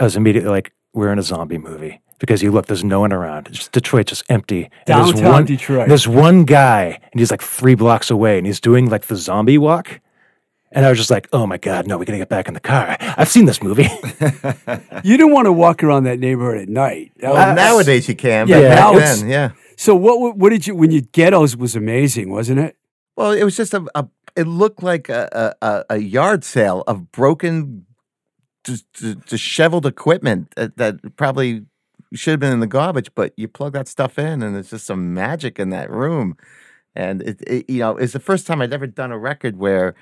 I 0.00 0.04
was 0.04 0.16
immediately 0.16 0.50
like, 0.50 0.72
"We're 0.92 1.12
in 1.12 1.18
a 1.18 1.22
zombie 1.22 1.58
movie." 1.58 2.00
Because 2.20 2.42
you 2.42 2.52
look, 2.52 2.66
there's 2.66 2.84
no 2.84 3.00
one 3.00 3.12
around. 3.12 3.48
It's 3.48 3.58
just 3.58 3.72
Detroit, 3.72 4.06
just 4.06 4.22
empty. 4.30 4.70
And 4.86 5.04
there's 5.04 5.12
Downtown 5.14 5.32
one, 5.32 5.44
Detroit. 5.44 5.88
There's 5.88 6.06
one 6.08 6.44
guy, 6.44 6.98
and 7.12 7.20
he's 7.20 7.30
like 7.30 7.42
three 7.42 7.74
blocks 7.74 8.10
away, 8.10 8.38
and 8.38 8.46
he's 8.46 8.60
doing 8.60 8.88
like 8.88 9.06
the 9.06 9.16
zombie 9.16 9.58
walk. 9.58 10.00
And 10.72 10.84
I 10.84 10.88
was 10.88 10.98
just 10.98 11.10
like, 11.10 11.28
"Oh 11.32 11.46
my 11.46 11.58
god, 11.58 11.86
no, 11.86 11.98
we 11.98 12.04
gotta 12.06 12.18
get 12.18 12.28
back 12.28 12.48
in 12.48 12.54
the 12.54 12.60
car." 12.60 12.96
I've 13.00 13.30
seen 13.30 13.44
this 13.44 13.62
movie. 13.62 13.82
you 15.04 15.16
don't 15.16 15.32
want 15.32 15.46
to 15.46 15.52
walk 15.52 15.82
around 15.84 16.04
that 16.04 16.18
neighborhood 16.18 16.62
at 16.62 16.68
night. 16.68 17.12
That 17.18 17.32
Well, 17.32 17.46
was- 17.48 17.56
nowadays 17.56 18.08
you 18.08 18.16
can, 18.16 18.48
Yeah, 18.48 18.60
but 18.60 18.68
now 18.74 18.92
back 18.98 19.16
then, 19.18 19.28
yeah. 19.28 19.50
So 19.76 19.94
what? 19.94 20.36
What 20.36 20.50
did 20.50 20.66
you 20.66 20.74
when 20.74 20.90
you 20.90 21.02
Ghettos 21.02 21.56
was 21.56 21.76
amazing, 21.76 22.30
wasn't 22.30 22.60
it? 22.60 22.76
Well, 23.16 23.32
it 23.32 23.44
was 23.44 23.56
just 23.56 23.74
a, 23.74 23.84
a 23.94 24.06
it 24.36 24.46
looked 24.46 24.82
like 24.82 25.08
a, 25.08 25.54
a, 25.60 25.66
a- 25.66 25.84
a 25.90 25.96
yard 25.98 26.42
sale 26.44 26.82
of 26.88 27.12
broken, 27.12 27.86
just, 27.86 27.86
just 27.86 27.93
disheveled 29.26 29.86
equipment 29.86 30.52
that, 30.56 30.76
that 30.76 31.16
probably 31.16 31.66
should 32.14 32.32
have 32.32 32.40
been 32.40 32.52
in 32.52 32.60
the 32.60 32.66
garbage, 32.66 33.10
but 33.14 33.32
you 33.36 33.48
plug 33.48 33.72
that 33.72 33.88
stuff 33.88 34.18
in 34.18 34.42
and 34.42 34.54
there's 34.54 34.70
just 34.70 34.86
some 34.86 35.14
magic 35.14 35.58
in 35.58 35.70
that 35.70 35.90
room. 35.90 36.36
And 36.94 37.22
it, 37.22 37.42
it 37.46 37.70
you 37.70 37.80
know, 37.80 37.96
it's 37.96 38.12
the 38.12 38.20
first 38.20 38.46
time 38.46 38.62
I'd 38.62 38.72
ever 38.72 38.86
done 38.86 39.12
a 39.12 39.18
record 39.18 39.56
where 39.56 39.94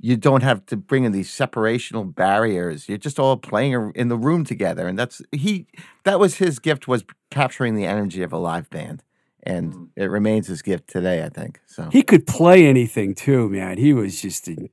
you 0.00 0.16
don't 0.16 0.42
have 0.42 0.66
to 0.66 0.76
bring 0.76 1.04
in 1.04 1.12
these 1.12 1.30
separational 1.30 2.14
barriers. 2.14 2.88
You're 2.88 2.98
just 2.98 3.18
all 3.18 3.36
playing 3.36 3.92
in 3.94 4.08
the 4.08 4.16
room 4.16 4.44
together. 4.44 4.86
And 4.86 4.98
that's 4.98 5.22
he 5.32 5.66
that 6.04 6.18
was 6.18 6.36
his 6.36 6.58
gift 6.58 6.86
was 6.86 7.04
capturing 7.30 7.74
the 7.74 7.86
energy 7.86 8.22
of 8.22 8.32
a 8.32 8.38
live 8.38 8.68
band. 8.70 9.02
And 9.46 9.72
mm. 9.74 9.88
it 9.96 10.06
remains 10.06 10.46
his 10.46 10.62
gift 10.62 10.88
today, 10.88 11.22
I 11.22 11.28
think. 11.28 11.60
So 11.66 11.88
He 11.92 12.02
could 12.02 12.26
play 12.26 12.66
anything 12.66 13.14
too, 13.14 13.48
man. 13.50 13.78
He 13.78 13.92
was 13.92 14.20
just 14.20 14.46
great. 14.46 14.72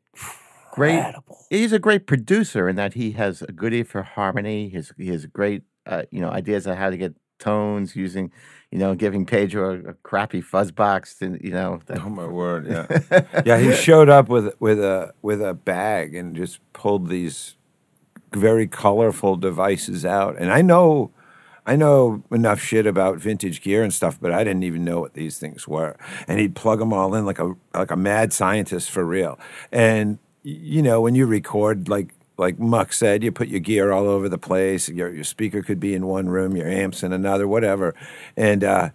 Incredible. 0.74 1.38
He's 1.49 1.72
a 1.74 1.80
great 1.80 2.07
producer 2.07 2.69
in 2.69 2.76
that 2.78 2.93
he 2.93 3.11
has 3.11 3.41
a 3.41 3.51
good 3.51 3.74
ear 3.74 3.86
for 3.86 4.03
harmony. 4.03 4.69
His 4.69 4.93
he 4.97 5.07
has 5.09 5.26
great 5.26 5.63
uh, 5.86 6.03
you 6.11 6.22
know 6.22 6.30
ideas 6.30 6.67
on 6.67 6.78
how 6.78 6.89
to 6.89 6.97
get 6.97 7.13
tones 7.39 7.95
using 7.95 8.32
you 8.72 8.78
know 8.78 8.93
giving 8.95 9.26
Pedro 9.26 9.74
a, 9.74 9.89
a 9.89 9.93
crappy 9.95 10.41
fuzz 10.41 10.72
box 10.72 11.15
to 11.19 11.38
you 11.43 11.51
know. 11.51 11.80
that- 11.88 11.99
Oh 12.03 12.09
my 12.09 12.28
word! 12.28 12.67
Yeah, 12.67 13.22
yeah. 13.45 13.57
He 13.57 13.74
showed 13.74 14.09
up 14.09 14.30
with 14.30 14.53
with 14.59 14.80
a 14.80 15.13
with 15.22 15.41
a 15.41 15.53
bag 15.53 16.15
and 16.15 16.36
just 16.36 16.59
pulled 16.74 17.09
these 17.09 17.55
very 18.34 18.67
colorful 18.67 19.36
devices 19.36 20.05
out. 20.05 20.38
And 20.39 20.53
I 20.53 20.61
know, 20.61 21.11
I 21.65 21.76
know 21.76 22.24
enough 22.32 22.61
shit 22.61 22.88
about 22.88 23.17
vintage 23.17 23.61
gear 23.61 23.84
and 23.84 23.93
stuff, 23.93 24.17
but 24.22 24.32
I 24.32 24.45
didn't 24.45 24.63
even 24.63 24.86
know 24.86 25.01
what 25.01 25.15
these 25.15 25.38
things 25.38 25.67
were. 25.67 25.97
And 26.30 26.39
he'd 26.39 26.55
plug 26.55 26.80
them 26.80 26.93
all 26.93 27.13
in 27.13 27.26
like 27.26 27.39
a 27.39 27.55
like 27.74 27.91
a 27.91 27.97
mad 27.97 28.32
scientist 28.32 28.89
for 28.89 29.03
real. 29.03 29.38
And 29.69 30.17
you 30.44 30.82
know, 30.82 31.02
when 31.02 31.16
you 31.16 31.26
record 31.26 31.89
like. 31.89 32.14
Like 32.38 32.58
Muck 32.58 32.92
said, 32.92 33.24
you 33.24 33.32
put 33.32 33.50
your 33.50 33.60
gear 33.60 33.92
all 33.92 34.08
over 34.08 34.28
the 34.28 34.38
place. 34.39 34.89
Your, 34.89 35.14
your 35.14 35.24
speaker 35.24 35.62
could 35.62 35.80
be 35.80 35.94
in 35.94 36.08
one 36.08 36.28
room, 36.28 36.56
your 36.56 36.68
amps 36.68 37.04
in 37.04 37.14
another, 37.14 37.48
whatever. 37.48 37.94
And 38.36 38.64
uh, 38.64 38.89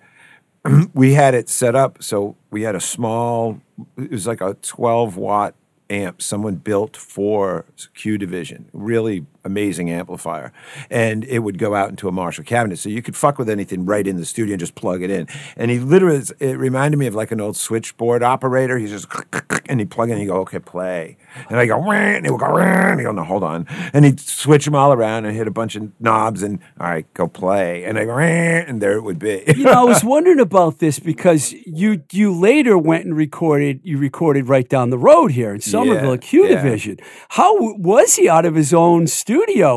we 0.95 1.15
had 1.15 1.35
it 1.35 1.49
set 1.49 1.75
up 1.75 2.03
so 2.03 2.37
we 2.51 2.63
had 2.63 2.75
a 2.75 2.81
small 2.81 3.61
it 3.97 4.11
was 4.11 4.27
like 4.27 4.41
a 4.41 4.55
12 4.63 5.17
watt 5.17 5.55
amp 5.91 6.21
someone 6.21 6.57
built 6.57 6.97
for 6.97 7.65
q 7.95 8.19
division 8.19 8.69
really 8.73 9.25
amazing 9.47 9.91
amplifier 9.91 10.53
and 10.91 11.25
it 11.25 11.39
would 11.41 11.59
go 11.59 11.75
out 11.75 11.89
into 11.91 12.09
a 12.09 12.13
marshall 12.13 12.45
cabinet 12.45 12.79
so 12.79 12.89
you 12.89 13.01
could 13.03 13.17
fuck 13.17 13.39
with 13.39 13.49
anything 13.49 13.87
right 13.87 14.07
in 14.07 14.17
the 14.17 14.25
studio 14.27 14.53
and 14.55 14.61
just 14.61 14.75
plug 14.75 15.03
it 15.03 15.11
in 15.11 15.27
and 15.57 15.71
he 15.71 15.79
literally 15.79 16.23
it 16.41 16.59
reminded 16.59 16.97
me 16.99 17.07
of 17.07 17.15
like 17.15 17.31
an 17.31 17.41
old 17.41 17.57
switchboard 17.57 18.23
operator 18.23 18.79
he's 18.79 18.91
just 18.91 19.07
and 19.69 19.81
he'd 19.81 19.91
plug 19.91 20.09
in 20.09 20.15
and 20.15 20.23
you 20.23 20.29
go 20.29 20.41
okay 20.41 20.59
play 20.59 21.17
and 21.49 21.59
i 21.59 21.67
go 21.67 21.81
and 21.93 22.25
he 22.27 22.31
would 22.31 22.41
go 22.41 22.59
and 22.59 23.01
he 23.01 23.05
go 23.05 23.13
no 23.13 23.25
hold 23.25 23.43
on 23.45 23.67
and 23.93 24.05
he'd 24.05 24.21
switch 24.21 24.65
them 24.65 24.75
all 24.75 24.93
around 24.93 25.25
and 25.25 25.37
hit 25.37 25.47
a 25.47 25.51
bunch 25.51 25.77
of 25.77 25.91
knobs 26.01 26.43
and 26.43 26.59
all 26.81 26.89
right 26.89 27.07
go 27.15 27.27
play 27.29 27.85
and 27.85 27.99
i 27.99 28.05
go 28.05 28.17
and 28.19 28.81
there 28.83 28.93
it 28.97 29.03
would 29.03 29.19
be 29.19 29.45
You 29.57 29.65
know, 29.65 29.73
I 29.73 29.85
was 29.85 30.03
wondering 30.15 30.41
about 30.41 30.79
this 30.79 30.99
because 30.99 31.53
you 31.67 32.03
you 32.11 32.33
later 32.33 32.77
went 32.79 33.05
and 33.05 33.17
recorded. 33.17 33.81
You 33.85 33.99
recorded 33.99 34.49
right 34.49 34.69
down 34.69 34.91
the 34.91 34.99
road 34.99 35.31
here 35.33 35.55
in 35.55 35.61
Somerville 35.61 36.13
Yeah, 36.13 36.17
Q 36.17 36.47
yeah. 36.47 36.57
Division. 36.63 36.99
How 37.31 37.55
was 37.77 38.17
he 38.17 38.29
out 38.29 38.45
of 38.47 38.55
his 38.55 38.73
own 38.75 39.07
studio? 39.07 39.36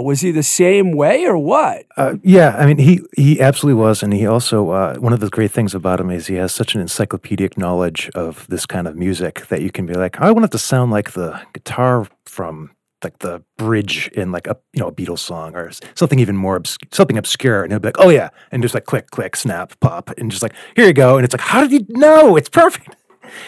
Was 0.10 0.22
he 0.22 0.32
the 0.32 0.44
same 0.44 0.92
way 0.92 1.26
or 1.26 1.38
what? 1.38 1.86
Uh, 1.98 2.16
yeah, 2.24 2.56
I 2.58 2.66
mean, 2.66 2.78
he 2.78 3.02
he 3.16 3.40
absolutely 3.42 3.82
was, 3.82 4.04
and 4.04 4.14
he 4.14 4.26
also 4.26 4.70
uh, 4.70 4.96
one 4.96 5.14
of 5.14 5.20
the 5.20 5.30
great 5.30 5.52
things 5.52 5.76
about 5.76 6.00
him 6.00 6.10
is 6.10 6.28
he 6.28 6.36
has 6.36 6.54
such 6.54 6.76
an 6.76 6.82
encyclopedic 6.82 7.58
knowledge 7.58 8.10
of 8.16 8.48
this 8.48 8.66
kind 8.66 8.88
of 8.88 8.96
music 8.96 9.48
that 9.48 9.62
you 9.62 9.72
can 9.72 9.86
be 9.86 9.94
like, 9.94 10.20
I 10.20 10.32
want 10.32 10.46
it 10.46 10.52
to 10.52 10.58
sound 10.58 10.92
like 10.92 11.12
the 11.12 11.42
guitar 11.54 12.08
from 12.26 12.72
like 13.04 13.20
the 13.20 13.42
bridge 13.58 14.10
in 14.14 14.32
like 14.32 14.48
a 14.48 14.58
you 14.74 14.82
know 14.82 14.88
a 14.88 14.92
Beatles 14.92 15.20
song 15.20 15.56
or 15.56 15.72
something 15.96 16.20
even 16.20 16.36
more 16.36 16.56
obs- 16.56 16.78
something 16.92 17.18
obscure, 17.18 17.64
and 17.64 17.72
he'll 17.72 17.80
be 17.80 17.88
like, 17.88 18.00
oh 18.00 18.10
yeah, 18.10 18.30
and 18.52 18.62
just 18.62 18.74
like 18.74 18.86
click, 18.86 19.12
click, 19.12 19.36
snap, 19.36 19.80
pop, 19.80 20.10
and 20.18 20.32
just 20.32 20.44
like 20.44 20.54
here 20.76 20.86
you 20.86 20.94
go, 20.94 21.18
and 21.18 21.26
it's 21.26 21.34
like, 21.34 21.42
how 21.42 21.66
did 21.66 21.72
you 21.72 21.86
know? 21.90 22.36
It's 22.36 22.50
perfect. 22.50 22.96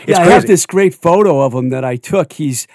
It's 0.01 0.09
yeah, 0.09 0.22
I 0.22 0.26
have 0.26 0.45
this 0.45 0.66
great 0.66 0.93
photo 0.93 1.41
of 1.41 1.53
him 1.53 1.70
that 1.70 1.84
I 1.84 1.95
took. 1.95 2.34
He's 2.34 2.68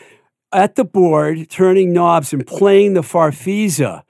at 0.52 0.74
the 0.76 0.84
board 0.84 1.48
turning 1.50 1.92
knobs 1.92 2.32
and 2.32 2.46
playing 2.46 2.94
the 2.94 3.02
Farfisa 3.02 4.02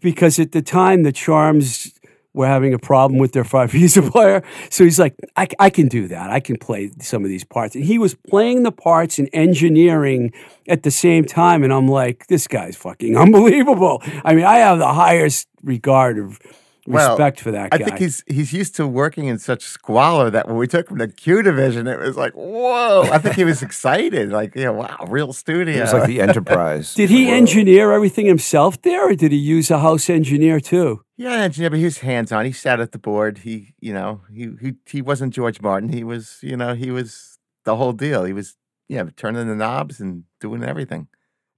because 0.00 0.38
at 0.38 0.52
the 0.52 0.62
time 0.62 1.02
the 1.02 1.12
Charms 1.12 1.98
were 2.34 2.46
having 2.46 2.72
a 2.72 2.78
problem 2.78 3.18
with 3.18 3.32
their 3.32 3.44
Farfisa 3.44 4.10
player. 4.12 4.42
So 4.70 4.84
he's 4.84 4.98
like, 4.98 5.14
I, 5.36 5.48
I 5.58 5.70
can 5.70 5.88
do 5.88 6.08
that. 6.08 6.30
I 6.30 6.40
can 6.40 6.56
play 6.56 6.90
some 7.00 7.24
of 7.24 7.28
these 7.28 7.44
parts. 7.44 7.74
And 7.74 7.84
he 7.84 7.98
was 7.98 8.14
playing 8.14 8.62
the 8.62 8.72
parts 8.72 9.18
and 9.18 9.28
engineering 9.32 10.32
at 10.66 10.82
the 10.82 10.90
same 10.90 11.24
time. 11.24 11.62
And 11.62 11.72
I'm 11.72 11.88
like, 11.88 12.26
this 12.28 12.48
guy's 12.48 12.76
fucking 12.76 13.16
unbelievable. 13.18 14.02
I 14.24 14.34
mean, 14.34 14.44
I 14.44 14.58
have 14.58 14.78
the 14.78 14.92
highest 14.92 15.48
regard 15.62 16.18
of 16.18 16.40
Well, 16.86 17.10
respect 17.10 17.40
for 17.40 17.52
that 17.52 17.68
I 17.72 17.78
think 17.78 17.98
he's 17.98 18.24
he's 18.26 18.52
used 18.52 18.74
to 18.76 18.86
working 18.88 19.26
in 19.26 19.38
such 19.38 19.62
squalor 19.62 20.30
that 20.30 20.48
when 20.48 20.56
we 20.56 20.66
took 20.66 20.90
him 20.90 20.98
to 20.98 21.06
Q 21.08 21.42
division, 21.42 21.86
it 21.86 21.98
was 21.98 22.16
like, 22.16 22.32
whoa! 22.32 23.02
I 23.02 23.18
think 23.18 23.36
he 23.36 23.44
was 23.44 23.62
excited, 23.62 24.30
like, 24.30 24.54
yeah, 24.56 24.70
wow, 24.70 24.96
real 25.08 25.32
studio. 25.32 25.76
it 25.76 25.80
was 25.82 25.92
like 25.92 26.06
the 26.06 26.20
enterprise 26.20 26.94
did 27.00 27.08
he 27.10 27.26
Whoa. 27.26 27.34
engineer 27.34 27.92
everything 27.92 28.26
himself 28.26 28.82
there, 28.82 29.08
or 29.08 29.14
did 29.14 29.30
he 29.30 29.38
use 29.38 29.70
a 29.70 29.78
house 29.78 30.10
engineer 30.10 30.58
too? 30.58 31.02
yeah, 31.16 31.34
engineer, 31.34 31.70
but 31.70 31.78
he 31.78 31.84
was 31.84 31.98
hands 31.98 32.32
on. 32.32 32.44
He 32.46 32.52
sat 32.52 32.80
at 32.80 32.90
the 32.90 32.98
board. 32.98 33.38
He, 33.38 33.74
you 33.80 33.92
know, 33.92 34.22
he 34.32 34.48
he 34.60 34.72
he 34.86 35.02
wasn't 35.02 35.34
George 35.34 35.60
Martin. 35.60 35.90
He 35.92 36.02
was, 36.02 36.38
you 36.42 36.56
know, 36.56 36.74
he 36.74 36.90
was 36.90 37.38
the 37.64 37.76
whole 37.76 37.92
deal. 37.92 38.24
He 38.24 38.32
was, 38.32 38.56
yeah, 38.88 39.04
turning 39.16 39.46
the 39.46 39.54
knobs 39.54 40.00
and 40.00 40.24
doing 40.40 40.64
everything. 40.64 41.06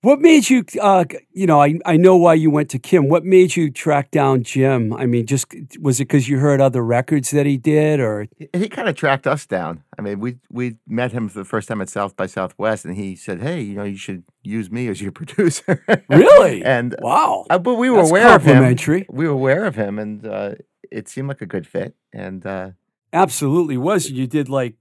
What 0.04 0.20
made 0.20 0.50
you, 0.50 0.66
uh, 0.82 1.06
you 1.32 1.46
know, 1.46 1.62
I, 1.62 1.78
I 1.86 1.96
know 1.96 2.14
why 2.14 2.34
you 2.34 2.50
went 2.50 2.68
to 2.70 2.78
Kim. 2.78 3.08
What 3.08 3.24
made 3.24 3.56
you 3.56 3.70
track 3.70 4.10
down 4.10 4.42
Jim? 4.42 4.92
I 4.92 5.06
mean, 5.06 5.24
just 5.24 5.46
was 5.80 5.98
it 5.98 6.04
because 6.04 6.28
you 6.28 6.38
heard 6.38 6.60
other 6.60 6.84
records 6.84 7.30
that 7.30 7.46
he 7.46 7.56
did, 7.56 8.00
or 8.00 8.26
He, 8.36 8.50
he 8.52 8.68
kind 8.68 8.86
of 8.86 8.96
tracked 8.96 9.26
us 9.26 9.46
down. 9.46 9.82
I 9.98 10.02
mean, 10.02 10.20
we 10.20 10.36
we 10.50 10.76
met 10.86 11.12
him 11.12 11.30
for 11.30 11.38
the 11.38 11.44
first 11.46 11.68
time 11.68 11.80
at 11.80 11.88
South 11.88 12.16
by 12.16 12.26
Southwest, 12.26 12.84
and 12.84 12.94
he 12.94 13.16
said, 13.16 13.40
"Hey, 13.40 13.62
you 13.62 13.76
know, 13.76 13.84
you 13.84 13.96
should 13.96 14.24
use 14.42 14.70
me 14.70 14.88
as 14.88 15.00
your 15.00 15.10
producer." 15.20 15.82
really? 16.10 16.62
and 16.62 16.94
wow, 17.00 17.46
uh, 17.48 17.58
but 17.58 17.76
we 17.76 17.88
were 17.88 17.96
That's 18.00 18.10
aware 18.10 18.36
of 18.36 18.42
him. 18.44 18.76
We 19.08 19.26
were 19.26 19.32
aware 19.32 19.64
of 19.64 19.74
him, 19.76 19.98
and 19.98 20.26
uh, 20.26 20.56
it 20.92 21.08
seemed 21.08 21.28
like 21.28 21.40
a 21.40 21.46
good 21.46 21.66
fit. 21.66 21.94
And 22.12 22.44
uh, 22.44 22.72
absolutely 23.14 23.78
was. 23.78 24.10
You 24.10 24.26
did 24.26 24.50
like 24.50 24.74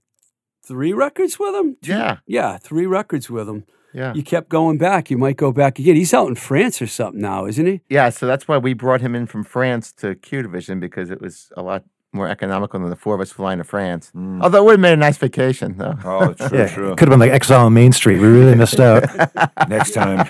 three 0.62 0.92
records 0.92 1.38
with 1.38 1.54
him. 1.54 1.78
Two- 1.80 1.92
yeah, 1.92 2.18
yeah, 2.26 2.58
three 2.58 2.84
records 2.84 3.30
with 3.30 3.48
him. 3.48 3.64
Yeah, 3.94 4.12
You 4.14 4.22
kept 4.22 4.48
going 4.48 4.76
back. 4.78 5.10
You 5.10 5.18
might 5.18 5.36
go 5.36 5.52
back 5.52 5.78
again. 5.78 5.96
He's 5.96 6.12
out 6.12 6.28
in 6.28 6.34
France 6.34 6.82
or 6.82 6.86
something 6.86 7.20
now, 7.20 7.46
isn't 7.46 7.66
he? 7.66 7.80
yeah. 7.88 8.10
So 8.10 8.26
that's 8.26 8.48
why 8.48 8.58
we 8.58 8.74
brought 8.74 9.00
him 9.00 9.14
in 9.14 9.26
from 9.26 9.44
France 9.44 9.92
to 9.92 10.14
Q 10.16 10.42
Division 10.42 10.80
because 10.80 11.10
it 11.10 11.20
was 11.20 11.52
a 11.56 11.62
lot 11.62 11.84
more 12.12 12.28
economical 12.28 12.78
than 12.78 12.90
the 12.90 12.96
four 12.96 13.14
of 13.16 13.20
us 13.20 13.32
flying 13.32 13.58
to 13.58 13.64
France. 13.64 14.12
Mm. 14.14 14.40
Although 14.42 14.58
it 14.58 14.64
would 14.66 14.72
have 14.74 14.80
made 14.80 14.92
a 14.92 14.96
nice 14.96 15.16
vacation, 15.16 15.78
though. 15.78 15.94
Oh, 16.04 16.32
true, 16.34 16.58
Yeah, 16.58 16.66
true. 16.68 16.94
could 16.96 17.08
have 17.08 17.10
been 17.10 17.18
like 17.18 17.32
Exile 17.32 17.66
on 17.66 17.72
Main 17.74 17.90
Street. 17.92 18.20
We 18.20 18.28
really 18.28 18.54
missed 18.54 18.78
out. 18.78 19.02
Next 19.68 19.94
time. 19.94 20.26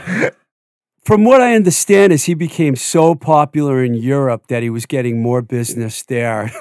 From 1.05 1.25
what 1.25 1.43
I 1.43 1.55
understand, 1.55 2.15
is 2.15 2.25
he 2.25 2.33
became 2.33 2.77
so 2.77 3.15
popular 3.15 3.85
in 3.85 3.93
Europe 3.93 4.47
that 4.47 4.63
he 4.63 4.71
was 4.71 4.87
getting 4.87 5.21
more 5.21 5.43
business 5.43 6.03
there. 6.05 6.51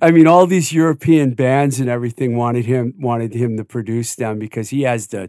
I 0.00 0.10
mean, 0.10 0.26
all 0.26 0.46
these 0.46 0.72
European 0.72 1.34
bands 1.34 1.78
and 1.78 1.90
everything 1.90 2.34
wanted 2.34 2.64
him 2.64 2.94
wanted 2.98 3.34
him 3.34 3.58
to 3.58 3.64
produce 3.66 4.14
them 4.14 4.38
because 4.38 4.70
he 4.70 4.82
has 4.82 5.08
the 5.08 5.28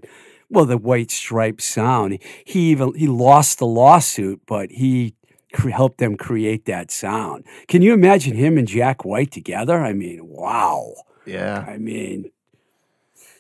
well 0.54 0.66
the 0.66 0.78
white 0.78 1.12
stripe 1.12 1.60
sound. 1.62 2.20
He 2.46 2.72
even 2.72 2.94
he 2.96 3.08
lost 3.08 3.60
the 3.60 3.66
lawsuit, 3.68 4.42
but 4.46 4.72
he 4.72 5.16
cre- 5.54 5.70
helped 5.70 5.98
them 5.98 6.16
create 6.16 6.66
that 6.66 6.92
sound. 6.92 7.46
Can 7.68 7.82
you 7.82 7.94
imagine 7.94 8.36
him 8.36 8.58
and 8.58 8.68
Jack 8.68 9.04
White 9.06 9.32
together? 9.32 9.84
I 9.84 9.94
mean, 9.94 10.20
wow. 10.28 10.94
Yeah, 11.26 11.66
I 11.68 11.78
mean, 11.78 12.32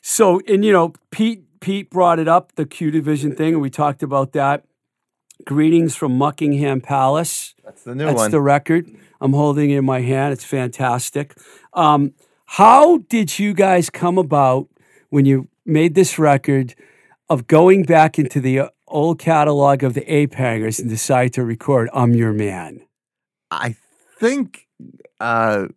so 0.01 0.41
and 0.47 0.63
you 0.63 0.71
know, 0.71 0.93
Pete 1.11 1.43
Pete 1.59 1.89
brought 1.89 2.19
it 2.19 2.27
up 2.27 2.55
the 2.55 2.65
Q 2.65 2.91
Division 2.91 3.35
thing, 3.35 3.53
and 3.53 3.61
we 3.61 3.69
talked 3.69 4.03
about 4.03 4.33
that. 4.33 4.63
Greetings 5.45 5.95
from 5.95 6.17
Muckingham 6.17 6.81
Palace. 6.81 7.53
that's 7.65 7.83
the 7.83 7.95
new 7.95 8.05
That's 8.05 8.15
one. 8.17 8.31
the 8.31 8.39
record. 8.39 8.89
I'm 9.19 9.33
holding 9.33 9.71
it 9.71 9.77
in 9.77 9.85
my 9.85 10.01
hand. 10.01 10.31
It's 10.31 10.45
fantastic. 10.45 11.35
Um, 11.73 12.13
how 12.45 12.99
did 13.09 13.39
you 13.39 13.53
guys 13.53 13.89
come 13.89 14.17
about 14.17 14.67
when 15.09 15.25
you 15.25 15.47
made 15.65 15.95
this 15.95 16.17
record 16.19 16.75
of 17.29 17.47
going 17.47 17.83
back 17.83 18.19
into 18.19 18.39
the 18.39 18.59
uh, 18.59 18.69
old 18.87 19.19
catalog 19.19 19.83
of 19.83 19.93
the 19.93 20.13
Ape 20.13 20.33
Hangers 20.33 20.79
and 20.79 20.89
decide 20.89 21.33
to 21.33 21.43
record 21.43 21.89
"I'm 21.93 22.13
Your 22.13 22.33
Man"? 22.33 22.81
I 23.51 23.75
think, 24.19 24.67
uh, 25.19 25.67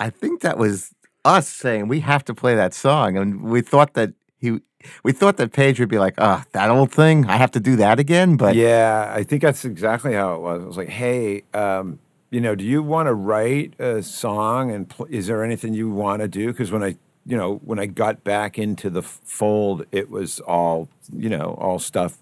I 0.00 0.10
think 0.10 0.40
that 0.40 0.58
was 0.58 0.94
us 1.24 1.48
saying 1.48 1.88
we 1.88 2.00
have 2.00 2.24
to 2.24 2.34
play 2.34 2.54
that 2.54 2.74
song, 2.74 3.16
and 3.16 3.42
we 3.42 3.60
thought 3.60 3.94
that 3.94 4.12
he, 4.38 4.60
we 5.04 5.12
thought 5.12 5.36
that 5.36 5.52
Page 5.52 5.78
would 5.78 5.88
be 5.88 5.98
like, 5.98 6.14
"Ah, 6.18 6.44
that 6.52 6.70
old 6.70 6.90
thing, 6.92 7.26
I 7.26 7.36
have 7.36 7.52
to 7.52 7.60
do 7.60 7.76
that 7.76 7.98
again." 7.98 8.36
But 8.36 8.56
yeah, 8.56 9.12
I 9.14 9.22
think 9.22 9.42
that's 9.42 9.64
exactly 9.64 10.14
how 10.14 10.34
it 10.34 10.40
was. 10.40 10.62
It 10.62 10.66
was 10.66 10.76
like, 10.76 10.88
hey, 10.88 11.42
um, 11.54 12.00
you 12.32 12.40
know, 12.40 12.54
do 12.54 12.64
you 12.64 12.82
want 12.82 13.06
to 13.06 13.14
write 13.14 13.78
a 13.78 14.02
song? 14.02 14.70
And 14.70 14.88
pl- 14.88 15.06
is 15.10 15.26
there 15.26 15.44
anything 15.44 15.74
you 15.74 15.90
want 15.90 16.22
to 16.22 16.28
do? 16.28 16.46
Because 16.48 16.72
when 16.72 16.82
I, 16.82 16.96
you 17.24 17.36
know, 17.36 17.56
when 17.64 17.78
I 17.78 17.86
got 17.86 18.24
back 18.24 18.58
into 18.58 18.90
the 18.90 19.02
fold, 19.02 19.84
it 19.92 20.10
was 20.10 20.40
all, 20.40 20.88
you 21.12 21.28
know, 21.28 21.56
all 21.60 21.78
stuff 21.78 22.18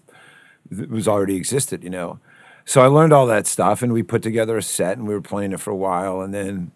that 0.69 0.89
was 0.89 1.07
already 1.07 1.35
existed, 1.35 1.83
you 1.83 1.89
know. 1.89 2.19
So 2.65 2.81
I 2.81 2.87
learned 2.87 3.13
all 3.13 3.27
that 3.27 3.47
stuff, 3.47 3.81
and 3.81 3.91
we 3.91 4.03
put 4.03 4.21
together 4.21 4.57
a 4.57 4.63
set, 4.63 4.97
and 4.97 5.07
we 5.07 5.13
were 5.13 5.21
playing 5.21 5.51
it 5.53 5.59
for 5.59 5.71
a 5.71 5.75
while, 5.75 6.21
and 6.21 6.33
then, 6.33 6.71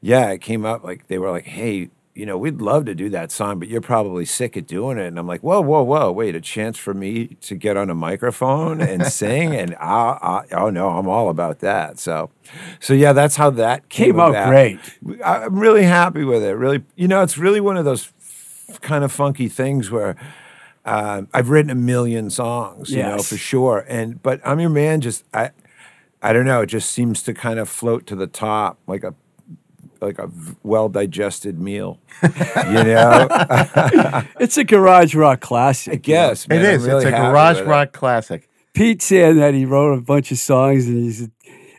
yeah, 0.00 0.30
it 0.30 0.40
came 0.40 0.64
up 0.66 0.84
like 0.84 1.06
they 1.08 1.18
were 1.18 1.30
like, 1.30 1.46
hey. 1.46 1.90
You 2.14 2.26
know, 2.26 2.38
we'd 2.38 2.60
love 2.60 2.84
to 2.84 2.94
do 2.94 3.08
that 3.10 3.32
song, 3.32 3.58
but 3.58 3.66
you're 3.66 3.80
probably 3.80 4.24
sick 4.24 4.56
at 4.56 4.68
doing 4.68 4.98
it. 4.98 5.06
And 5.06 5.18
I'm 5.18 5.26
like, 5.26 5.40
whoa, 5.42 5.60
whoa, 5.60 5.82
whoa, 5.82 6.12
wait, 6.12 6.36
a 6.36 6.40
chance 6.40 6.78
for 6.78 6.94
me 6.94 7.26
to 7.40 7.56
get 7.56 7.76
on 7.76 7.90
a 7.90 7.94
microphone 7.94 8.80
and 8.80 9.04
sing? 9.12 9.54
And 9.56 9.74
I, 9.80 10.18
I, 10.22 10.44
oh 10.52 10.70
no, 10.70 10.90
I'm 10.90 11.08
all 11.08 11.28
about 11.28 11.58
that. 11.58 11.98
So, 11.98 12.30
so 12.78 12.94
yeah, 12.94 13.12
that's 13.12 13.34
how 13.34 13.50
that 13.50 13.88
came, 13.88 14.12
Came 14.12 14.20
out 14.20 14.30
about. 14.30 14.48
great. 14.48 14.78
I'm 15.24 15.58
really 15.58 15.82
happy 15.82 16.22
with 16.22 16.44
it. 16.44 16.52
Really, 16.52 16.84
you 16.94 17.08
know, 17.08 17.22
it's 17.22 17.36
really 17.36 17.60
one 17.60 17.76
of 17.76 17.84
those 17.84 18.12
f- 18.20 18.80
kind 18.80 19.02
of 19.02 19.10
funky 19.10 19.48
things 19.48 19.90
where 19.90 20.14
uh, 20.84 21.22
I've 21.32 21.48
written 21.48 21.70
a 21.70 21.74
million 21.74 22.30
songs, 22.30 22.90
you 22.90 23.02
know, 23.02 23.22
for 23.22 23.36
sure. 23.36 23.84
And 23.88 24.22
but 24.22 24.40
I'm 24.44 24.60
your 24.60 24.70
man. 24.70 25.00
Just 25.00 25.24
I, 25.34 25.50
I 26.22 26.32
don't 26.32 26.46
know. 26.46 26.60
It 26.60 26.66
just 26.66 26.90
seems 26.92 27.24
to 27.24 27.34
kind 27.34 27.58
of 27.58 27.68
float 27.68 28.06
to 28.06 28.14
the 28.14 28.26
top 28.28 28.78
like 28.86 29.02
a 29.02 29.14
like 30.04 30.18
a 30.18 30.30
well 30.62 30.88
digested 30.88 31.58
meal. 31.58 31.98
you 32.22 32.84
know, 32.84 33.26
It's 34.40 34.56
a 34.56 34.64
garage 34.64 35.14
rock 35.14 35.40
classic. 35.40 35.92
I 35.92 35.96
guess 35.96 36.48
man, 36.48 36.58
I'm 36.58 36.82
really 36.84 37.04
it's 37.04 37.04
a 37.06 37.10
garage 37.10 37.56
with 37.58 37.66
it. 37.66 37.70
rock 37.70 37.92
classic. 37.92 38.48
Pete 38.74 39.02
saying 39.02 39.36
that 39.36 39.54
he 39.54 39.64
wrote 39.64 39.96
a 39.96 40.00
bunch 40.00 40.32
of 40.32 40.38
songs 40.38 40.86
and 40.86 40.96
he's 41.04 41.28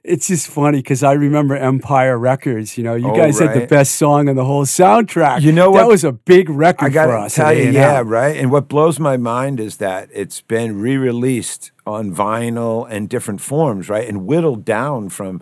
it's 0.08 0.28
just 0.28 0.48
funny 0.48 0.78
because 0.80 1.02
I 1.02 1.14
remember 1.14 1.56
Empire 1.56 2.16
Records. 2.20 2.78
You 2.78 2.84
know, 2.84 2.94
you 2.94 3.10
Oh, 3.10 3.16
guys 3.16 3.40
had 3.40 3.60
the 3.60 3.66
best 3.66 3.96
song 3.96 4.30
on 4.30 4.36
the 4.36 4.46
whole 4.46 4.64
soundtrack. 4.64 5.42
You 5.42 5.52
know 5.52 5.74
That 5.74 5.82
what? 5.86 5.88
was 5.88 6.04
a 6.04 6.12
big 6.12 6.48
record 6.48 6.86
I 6.86 6.90
for 6.90 6.94
gotta 6.94 7.14
us. 7.24 7.34
tell 7.34 7.52
you, 7.52 7.64
A&M. 7.64 7.74
yeah, 7.74 8.04
right. 8.06 8.38
And 8.38 8.52
what 8.52 8.68
blows 8.68 9.00
my 9.00 9.18
mind 9.18 9.60
is 9.60 9.78
that 9.78 10.10
it's 10.14 10.42
been 10.42 10.80
re-released 10.80 11.72
on 11.88 12.14
vinyl 12.14 12.86
and 12.88 13.10
different 13.10 13.42
forms, 13.42 13.90
right, 13.90 14.08
and 14.08 14.28
whittled 14.28 14.64
down 14.64 15.10
from 15.10 15.42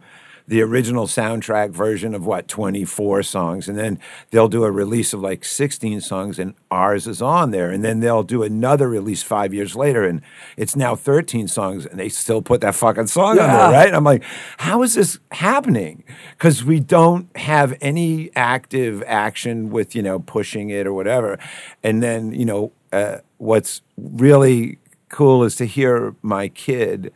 the 0.54 0.62
original 0.62 1.08
soundtrack 1.08 1.72
version 1.72 2.14
of 2.14 2.28
what 2.28 2.48
24 2.48 3.24
songs 3.24 3.68
and 3.68 3.76
then 3.76 4.00
they'll 4.30 4.48
do 4.48 4.64
a 4.64 4.72
release 4.72 5.12
of 5.12 5.20
like 5.20 5.44
16 5.44 6.00
songs 6.00 6.38
and 6.38 6.54
ours 6.70 7.08
is 7.08 7.24
on 7.24 7.50
there 7.50 7.72
and 7.72 7.84
then 7.84 8.02
they'll 8.02 8.22
do 8.22 8.44
another 8.44 8.88
release 8.88 9.24
5 9.24 9.52
years 9.52 9.76
later 9.76 10.06
and 10.06 10.22
it's 10.56 10.76
now 10.76 10.96
13 10.96 11.48
songs 11.48 11.88
and 11.88 12.00
they 12.00 12.08
still 12.08 12.44
put 12.44 12.62
that 12.62 12.76
fucking 12.76 13.08
song 13.08 13.40
on 13.40 13.48
there 13.48 13.72
right? 13.72 13.92
I'm 13.96 14.04
like 14.04 14.24
how 14.58 14.84
is 14.84 14.94
this 14.94 15.18
happening? 15.32 16.04
Cuz 16.38 16.64
we 16.64 16.80
don't 16.80 17.36
have 17.36 17.76
any 17.82 18.30
active 18.36 19.04
action 19.08 19.72
with 19.72 19.96
you 19.96 20.04
know 20.04 20.20
pushing 20.20 20.70
it 20.70 20.86
or 20.86 20.94
whatever. 20.94 21.40
And 21.82 22.04
then 22.04 22.32
you 22.32 22.46
know 22.46 22.74
uh, 22.92 23.18
what's 23.38 23.82
really 23.98 24.78
cool 25.10 25.44
is 25.44 25.56
to 25.56 25.66
hear 25.66 26.16
my 26.22 26.48
kid 26.48 27.12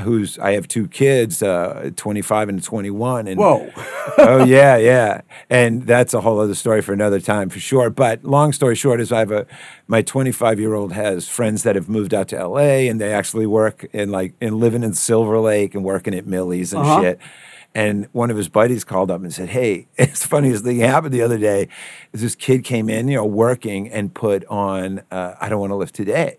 who's 0.00 0.38
I 0.38 0.52
have 0.52 0.66
two 0.68 0.88
kids, 0.88 1.42
uh, 1.42 1.90
25 1.96 2.48
and 2.48 2.62
21. 2.62 3.28
And 3.28 3.38
Whoa. 3.38 3.70
oh 4.18 4.44
yeah, 4.44 4.76
yeah. 4.76 5.20
And 5.48 5.86
that's 5.86 6.14
a 6.14 6.20
whole 6.20 6.40
other 6.40 6.54
story 6.54 6.82
for 6.82 6.92
another 6.92 7.20
time 7.20 7.48
for 7.48 7.60
sure. 7.60 7.90
But 7.90 8.24
long 8.24 8.52
story 8.52 8.74
short 8.74 9.00
is 9.00 9.12
I 9.12 9.20
have 9.20 9.30
a 9.32 9.46
my 9.86 10.02
25 10.02 10.58
year 10.58 10.74
old 10.74 10.92
has 10.92 11.28
friends 11.28 11.62
that 11.62 11.76
have 11.76 11.88
moved 11.88 12.12
out 12.14 12.28
to 12.28 12.46
LA 12.48 12.88
and 12.90 13.00
they 13.00 13.12
actually 13.12 13.46
work 13.46 13.84
in 13.92 14.10
like 14.10 14.34
in 14.40 14.58
living 14.58 14.82
in 14.82 14.94
Silver 14.94 15.38
Lake 15.40 15.74
and 15.74 15.84
working 15.84 16.14
at 16.14 16.26
Millie's 16.26 16.72
and 16.72 16.82
Uh-huh. 16.82 17.00
shit. 17.02 17.18
And 17.76 18.06
one 18.12 18.30
of 18.30 18.36
his 18.36 18.48
buddies 18.48 18.84
called 18.84 19.10
up 19.10 19.20
and 19.22 19.34
said, 19.34 19.48
Hey, 19.48 19.88
it's 19.96 20.22
the 20.22 20.28
funniest 20.28 20.62
thing 20.64 20.78
happened 20.78 21.12
the 21.12 21.22
other 21.22 21.38
day. 21.38 21.68
Is 22.12 22.20
this 22.22 22.36
kid 22.36 22.62
came 22.62 22.88
in, 22.88 23.08
you 23.08 23.16
know, 23.16 23.24
working 23.24 23.90
and 23.90 24.14
put 24.14 24.44
on 24.46 25.02
uh, 25.10 25.34
I 25.40 25.48
Don't 25.48 25.58
Want 25.60 25.70
to 25.72 25.76
Live 25.76 25.90
Today. 25.92 26.38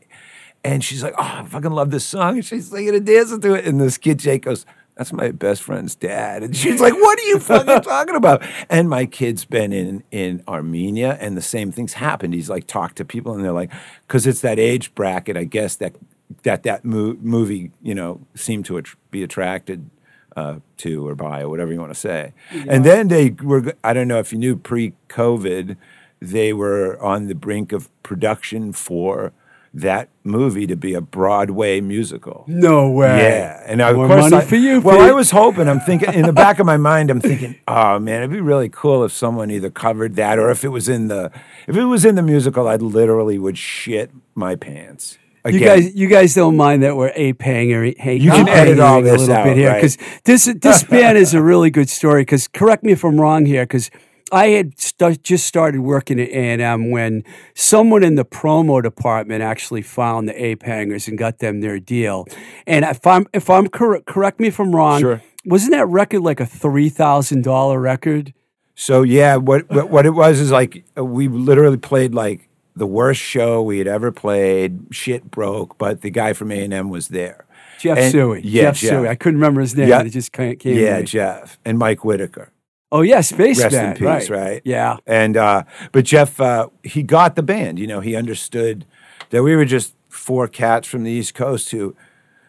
And 0.66 0.84
she's 0.84 1.04
like, 1.04 1.14
Oh, 1.18 1.24
I 1.24 1.46
fucking 1.46 1.72
love 1.72 1.92
this 1.92 2.06
song. 2.06 2.36
And 2.36 2.46
she's 2.46 2.70
singing 2.70 2.96
and 2.96 3.06
dancing 3.06 3.40
to 3.42 3.54
it. 3.54 3.66
And 3.66 3.80
this 3.80 3.98
kid 4.00 4.18
Jake 4.18 4.44
goes, 4.44 4.66
That's 4.96 5.14
my 5.14 5.30
best 5.30 5.62
friend's 5.62 5.94
dad. 5.96 6.42
And 6.42 6.56
she's 6.56 6.82
like, 6.82 6.94
What 6.94 7.20
are 7.20 7.24
you 7.24 7.40
fucking 7.40 7.82
talking 7.82 8.16
about? 8.16 8.44
And 8.68 8.90
my 8.90 9.06
kid's 9.06 9.46
been 9.46 9.72
in 9.72 10.04
in 10.12 10.44
Armenia 10.48 11.18
and 11.22 11.38
the 11.38 11.42
same 11.42 11.72
thing's 11.72 11.94
happened. 11.94 12.34
He's 12.34 12.50
like 12.50 12.66
talked 12.66 12.96
to 12.98 13.06
people 13.06 13.34
and 13.34 13.44
they're 13.44 13.52
like, 13.52 13.72
because 14.08 14.26
it's 14.26 14.42
that 14.42 14.58
age 14.58 14.94
bracket, 14.96 15.38
I 15.38 15.44
guess 15.44 15.76
that 15.76 15.96
that 16.42 16.64
that 16.64 16.84
mo- 16.84 17.18
movie, 17.22 17.72
you 17.84 17.94
know, 17.94 18.22
seemed 18.34 18.66
to 18.66 18.78
att- 18.78 18.96
be 19.12 19.22
attracted 19.22 19.90
uh, 20.36 20.56
to 20.78 21.08
or 21.08 21.14
by 21.14 21.42
or 21.42 21.50
whatever 21.50 21.72
you 21.72 21.80
want 21.80 21.94
to 21.94 22.00
say. 22.00 22.34
And 22.68 22.84
then 22.84 23.08
they 23.08 23.30
were, 23.30 23.74
I 23.84 23.94
don't 23.94 24.08
know 24.08 24.20
if 24.20 24.34
you 24.34 24.40
knew 24.40 24.56
pre 24.56 24.94
COVID, 25.10 25.78
they 26.20 26.54
were 26.54 27.02
on 27.02 27.28
the 27.28 27.36
brink 27.36 27.72
of 27.72 27.90
production 28.04 28.74
for 28.74 29.32
that 29.76 30.10
movie 30.24 30.66
to 30.68 30.76
be 30.76 30.94
a 30.94 31.02
Broadway 31.02 31.82
musical. 31.82 32.46
No 32.48 32.90
way. 32.90 33.18
Yeah, 33.18 33.62
and 33.66 33.82
of 33.82 33.96
More 33.96 34.08
course, 34.08 34.32
money 34.32 34.38
I, 34.38 34.42
for 34.46 34.56
you. 34.56 34.80
Well, 34.80 34.98
Pete. 34.98 35.10
I 35.10 35.12
was 35.12 35.32
hoping. 35.32 35.68
I'm 35.68 35.82
thinking 35.82 36.14
in 36.14 36.26
the 36.26 36.34
back 36.34 36.60
of 36.60 36.66
my 36.66 36.78
mind. 36.78 37.12
I'm 37.12 37.20
thinking, 37.22 37.56
oh 37.68 38.00
man, 38.00 38.22
it'd 38.22 38.32
be 38.32 38.40
really 38.42 38.70
cool 38.70 39.04
if 39.04 39.12
someone 39.12 39.52
either 39.52 39.70
covered 39.70 40.16
that 40.16 40.40
or 40.40 40.50
if 40.50 40.64
it 40.64 40.70
was 40.70 40.88
in 40.88 41.10
the 41.10 41.32
if 41.68 41.76
it 41.76 41.86
was 41.86 42.06
in 42.06 42.16
the 42.16 42.22
musical, 42.22 42.68
I 42.68 42.78
literally 42.78 43.38
would 43.38 43.58
shit 43.58 44.12
my 44.34 44.56
pants. 44.56 45.18
You 45.48 45.60
guys, 45.60 45.94
you 45.94 46.08
guys 46.08 46.34
don't 46.34 46.58
mind 46.58 46.82
that 46.82 46.96
we're 46.96 47.12
ape 47.14 47.40
hanger. 47.44 47.94
Hey, 47.98 48.16
You 48.16 48.32
can 48.32 48.50
edit 48.50 48.80
all 48.80 49.04
this 49.04 49.14
a 49.14 49.18
little 49.20 49.36
out, 49.36 49.44
bit 49.44 49.58
here 49.58 49.70
right? 49.70 49.76
because 49.76 49.98
this 50.24 50.46
this 50.46 50.84
band 50.84 51.20
is 51.20 51.36
a 51.36 51.42
really 51.42 51.70
good 51.70 51.88
story. 51.88 52.22
Because 52.22 52.48
correct 52.48 52.84
me 52.84 52.94
if 52.94 53.04
I'm 53.04 53.22
wrong 53.22 53.46
here. 53.46 53.64
Because 53.64 53.92
I 54.32 54.48
had 54.48 54.80
st- 54.80 55.24
just 55.24 55.46
started 55.46 55.82
working 55.82 56.20
at 56.20 56.30
A&M 56.30 56.90
when 56.92 57.24
someone 57.54 58.04
in 58.04 58.16
the 58.16 58.26
promo 58.26 58.82
department 58.82 59.44
actually 59.44 59.82
found 59.84 60.28
the 60.28 60.44
Ape 60.44 60.64
Hangers 60.64 61.08
and 61.08 61.18
got 61.18 61.40
them 61.40 61.62
their 61.62 61.80
deal. 61.80 62.26
And 62.66 62.84
if 62.86 63.06
I'm 63.06 63.28
if 63.34 63.50
I'm 63.50 63.68
correct, 63.68 64.06
correct 64.08 64.40
me 64.40 64.48
if 64.48 64.60
I'm 64.60 64.76
wrong. 64.76 65.00
Sure. 65.00 65.22
Wasn't 65.46 65.72
that 65.74 65.88
record 65.88 66.22
like 66.22 66.40
a 66.40 66.46
three 66.46 66.90
thousand 66.90 67.44
dollar 67.44 67.80
record? 67.80 68.34
So 68.74 69.04
yeah, 69.04 69.36
what, 69.36 69.70
what 69.70 69.90
what 69.90 70.06
it 70.06 70.10
was 70.12 70.40
is 70.40 70.52
like 70.52 70.84
we 70.98 71.28
literally 71.28 71.78
played 71.78 72.16
like 72.16 72.50
the 72.76 72.88
worst 72.88 73.22
show 73.22 73.62
we 73.62 73.78
had 73.78 73.88
ever 73.88 74.12
played. 74.12 74.88
Shit 74.92 75.30
broke, 75.30 75.78
but 75.78 76.02
the 76.02 76.10
guy 76.10 76.34
from 76.34 76.52
A 76.52 76.64
and 76.64 76.74
M 76.74 76.90
was 76.90 77.10
there. 77.10 77.46
Jeff 77.80 77.98
And- 77.98 78.12
Suey. 78.12 78.42
yeah, 78.44 78.64
Jeff, 78.64 78.78
Jeff. 78.80 78.90
Suey. 78.90 79.08
I 79.08 79.16
couldn't 79.16 79.40
remember 79.40 79.62
his 79.62 79.76
name. 79.76 79.88
Yeah. 79.90 80.02
It 80.02 80.10
just 80.10 80.32
came. 80.32 80.58
yeah. 80.64 81.02
Jeff 81.04 81.60
and 81.64 81.78
Mike 81.78 82.04
Whitaker. 82.04 82.52
Oh 82.96 83.02
yeah, 83.02 83.20
Spaceman. 83.20 83.74
Rest 83.74 83.76
in 83.76 83.94
peace, 83.96 84.30
right? 84.30 84.62
Yeah. 84.64 84.96
And 85.06 85.36
uh, 85.36 85.64
but 85.92 86.06
Jeff, 86.06 86.40
uh, 86.40 86.70
he 86.82 87.04
got 87.04 87.36
the 87.36 87.44
band. 87.44 87.78
You 87.78 87.88
know, 87.88 88.00
he 88.00 88.16
understood 88.16 88.86
that 89.32 89.44
we 89.44 89.54
were 89.54 89.66
just 89.66 89.94
four 90.08 90.48
cats 90.48 90.88
from 90.88 91.04
the 91.04 91.12
East 91.12 91.34
Coast 91.34 91.72
who 91.72 91.94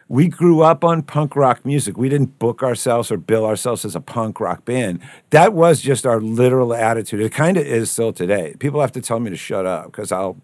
we 0.07 0.29
grew 0.29 0.61
up 0.61 0.85
on 0.85 1.01
punk 1.01 1.35
rock 1.35 1.65
music. 1.65 1.97
We 1.97 2.07
didn't 2.07 2.39
book 2.39 2.63
ourselves 2.63 3.11
or 3.11 3.17
bill 3.17 3.45
ourselves 3.45 3.83
as 3.83 3.93
a 3.93 3.99
punk 3.99 4.39
rock 4.39 4.63
band. 4.63 5.01
That 5.31 5.51
was 5.51 5.81
just 5.81 6.05
our 6.05 6.21
literal 6.21 6.73
attitude. 6.73 7.19
It 7.19 7.33
kind 7.33 7.57
of 7.57 7.65
is 7.67 7.91
still 7.91 8.13
today. 8.13 8.55
People 8.57 8.79
have 8.79 8.93
to 8.93 9.01
tell 9.01 9.19
me 9.19 9.29
to 9.29 9.35
shut 9.35 9.65
up 9.65 9.87
because 9.87 10.13
I'll, 10.13 10.37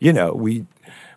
you 0.00 0.12
know, 0.12 0.34
we. 0.34 0.66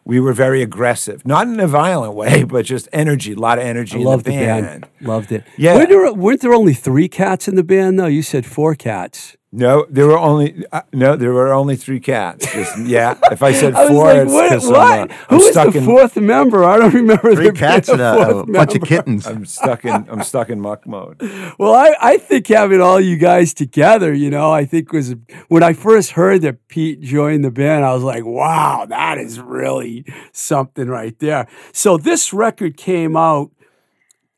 We 0.10 0.20
were 0.20 0.34
very 0.34 0.64
aggressive, 0.64 1.24
not 1.24 1.46
in 1.48 1.60
a 1.60 1.68
violent 1.68 2.16
way, 2.16 2.42
but 2.54 2.66
just 2.66 2.90
energy, 2.92 3.34
a 3.34 3.36
lot 3.36 3.60
of 3.60 3.64
energy 3.64 3.98
I 3.98 4.00
in 4.00 4.06
loved 4.06 4.26
the 4.26 4.32
the 4.32 4.38
band. 4.38 4.66
band. 4.66 4.88
Loved 5.02 5.32
it. 5.32 5.44
Yeah. 5.56 5.76
Weren't 5.76 5.90
there, 5.90 6.14
weren't 6.14 6.42
there 6.42 6.54
only 6.54 6.74
three 6.74 7.08
cats 7.08 7.48
in 7.48 7.54
the 7.54 7.64
band 7.64 8.00
though? 8.00 8.08
You 8.08 8.24
said 8.24 8.44
four 8.44 8.74
cats. 8.74 9.38
No, 9.52 9.88
there 9.90 10.06
were 10.06 10.18
only 10.20 10.64
uh, 10.72 10.84
no, 10.94 11.16
there 11.16 11.34
were 11.34 11.52
only 11.52 11.76
three 11.76 12.00
cats. 12.00 12.46
Just, 12.54 12.78
yeah, 12.86 13.18
if 13.32 13.42
I 13.42 13.52
said 13.52 13.74
I 13.76 13.88
four, 13.88 14.06
like, 14.06 14.18
it's 14.28 14.32
what? 14.32 14.50
'cause 14.52 14.70
I'm, 14.72 15.10
uh, 15.10 15.16
I'm 15.28 15.40
is 15.40 15.48
stuck 15.50 15.74
the 15.74 15.80
in, 15.80 15.86
fourth 15.86 16.16
member? 16.18 16.64
I 16.64 16.78
don't 16.78 16.94
remember. 16.94 17.34
Three 17.34 17.52
cats 17.52 17.90
and 17.90 18.00
a, 18.00 18.38
a 18.40 18.46
bunch 18.46 18.76
of 18.76 18.84
kittens. 18.84 19.26
I'm 19.26 19.48
stuck 19.48 19.86
in. 19.86 20.08
I'm 20.08 20.22
stuck 20.22 20.50
in 20.52 20.60
muck 20.62 20.86
mode. 20.86 21.20
Well, 21.58 21.74
I, 21.74 21.96
I 22.00 22.18
think 22.18 22.48
having 22.48 22.80
all 22.80 23.02
you 23.02 23.18
guys 23.18 23.54
together, 23.54 24.14
you 24.14 24.30
know, 24.30 24.52
I 24.52 24.66
think 24.66 24.94
was 24.94 25.16
when 25.48 25.64
I 25.64 25.74
first 25.74 26.12
heard 26.12 26.42
that 26.44 26.68
Pete 26.68 27.02
joined 27.02 27.44
the 27.44 27.52
band, 27.52 27.84
I 27.84 27.94
was 27.94 28.04
like, 28.04 28.24
wow, 28.24 28.86
that 28.88 29.18
is 29.18 29.40
really 29.40 30.06
something 30.32 30.88
right 30.88 31.18
there. 31.20 31.48
So 31.74 31.98
this 31.98 32.32
record 32.34 32.78
came 32.78 33.18
out 33.18 33.52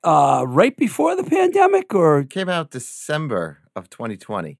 uh, 0.03 0.45
right 0.47 0.75
before 0.75 1.15
the 1.15 1.23
pandemic, 1.23 1.93
or 1.93 2.19
It 2.19 2.29
came 2.29 2.49
out 2.49 2.71
December 2.71 3.59
of 3.75 3.89
2020. 3.89 4.57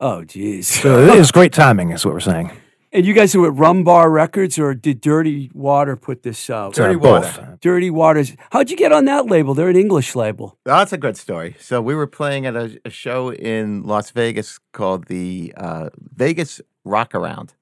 Oh, 0.00 0.24
geez. 0.24 0.68
So 0.68 0.98
it 1.06 1.14
is 1.18 1.30
great 1.32 1.52
timing, 1.52 1.90
is 1.90 2.04
what 2.04 2.14
we're 2.14 2.20
saying. 2.20 2.50
And 2.92 3.04
you 3.04 3.12
guys 3.12 3.36
were 3.36 3.48
at 3.48 3.54
Rum 3.54 3.82
Bar 3.82 4.08
Records, 4.08 4.56
or 4.56 4.72
did 4.72 5.00
Dirty 5.00 5.50
Water 5.52 5.96
put 5.96 6.22
this 6.22 6.48
out? 6.48 6.74
Dirty 6.74 6.94
both. 6.94 7.24
Water. 7.38 7.58
Dirty 7.60 7.90
Waters. 7.90 8.36
How'd 8.52 8.70
you 8.70 8.76
get 8.76 8.92
on 8.92 9.04
that 9.06 9.26
label? 9.26 9.52
They're 9.52 9.68
an 9.68 9.74
English 9.76 10.14
label. 10.14 10.56
That's 10.64 10.92
a 10.92 10.96
good 10.98 11.16
story. 11.16 11.56
So 11.58 11.82
we 11.82 11.96
were 11.96 12.06
playing 12.06 12.46
at 12.46 12.54
a, 12.54 12.80
a 12.84 12.90
show 12.90 13.32
in 13.32 13.82
Las 13.82 14.10
Vegas 14.12 14.60
called 14.72 15.06
the 15.06 15.52
uh, 15.56 15.90
Vegas 16.14 16.60
Rock 16.84 17.16
Around, 17.16 17.54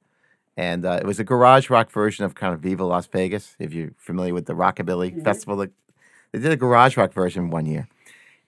and 0.55 0.85
uh, 0.85 0.99
it 1.01 1.07
was 1.07 1.19
a 1.19 1.25
garage 1.25 1.71
rock 1.71 1.91
version 1.91 2.27
of 2.27 2.35
kind 2.35 2.53
of 2.53 2.61
Viva 2.61 2.85
Las 2.85 3.07
Vegas. 3.07 3.57
If 3.59 3.73
you're 3.73 3.93
familiar 3.97 4.35
with 4.35 4.45
the 4.45 4.55
Rockabilly 4.55 5.25
Festival, 5.25 5.57
that- 5.57 5.73
they 6.33 6.41
did 6.41 6.53
a 6.53 6.57
garage 6.57 6.97
rock 6.99 7.13
version 7.15 7.49
one 7.51 7.65
year, 7.67 7.89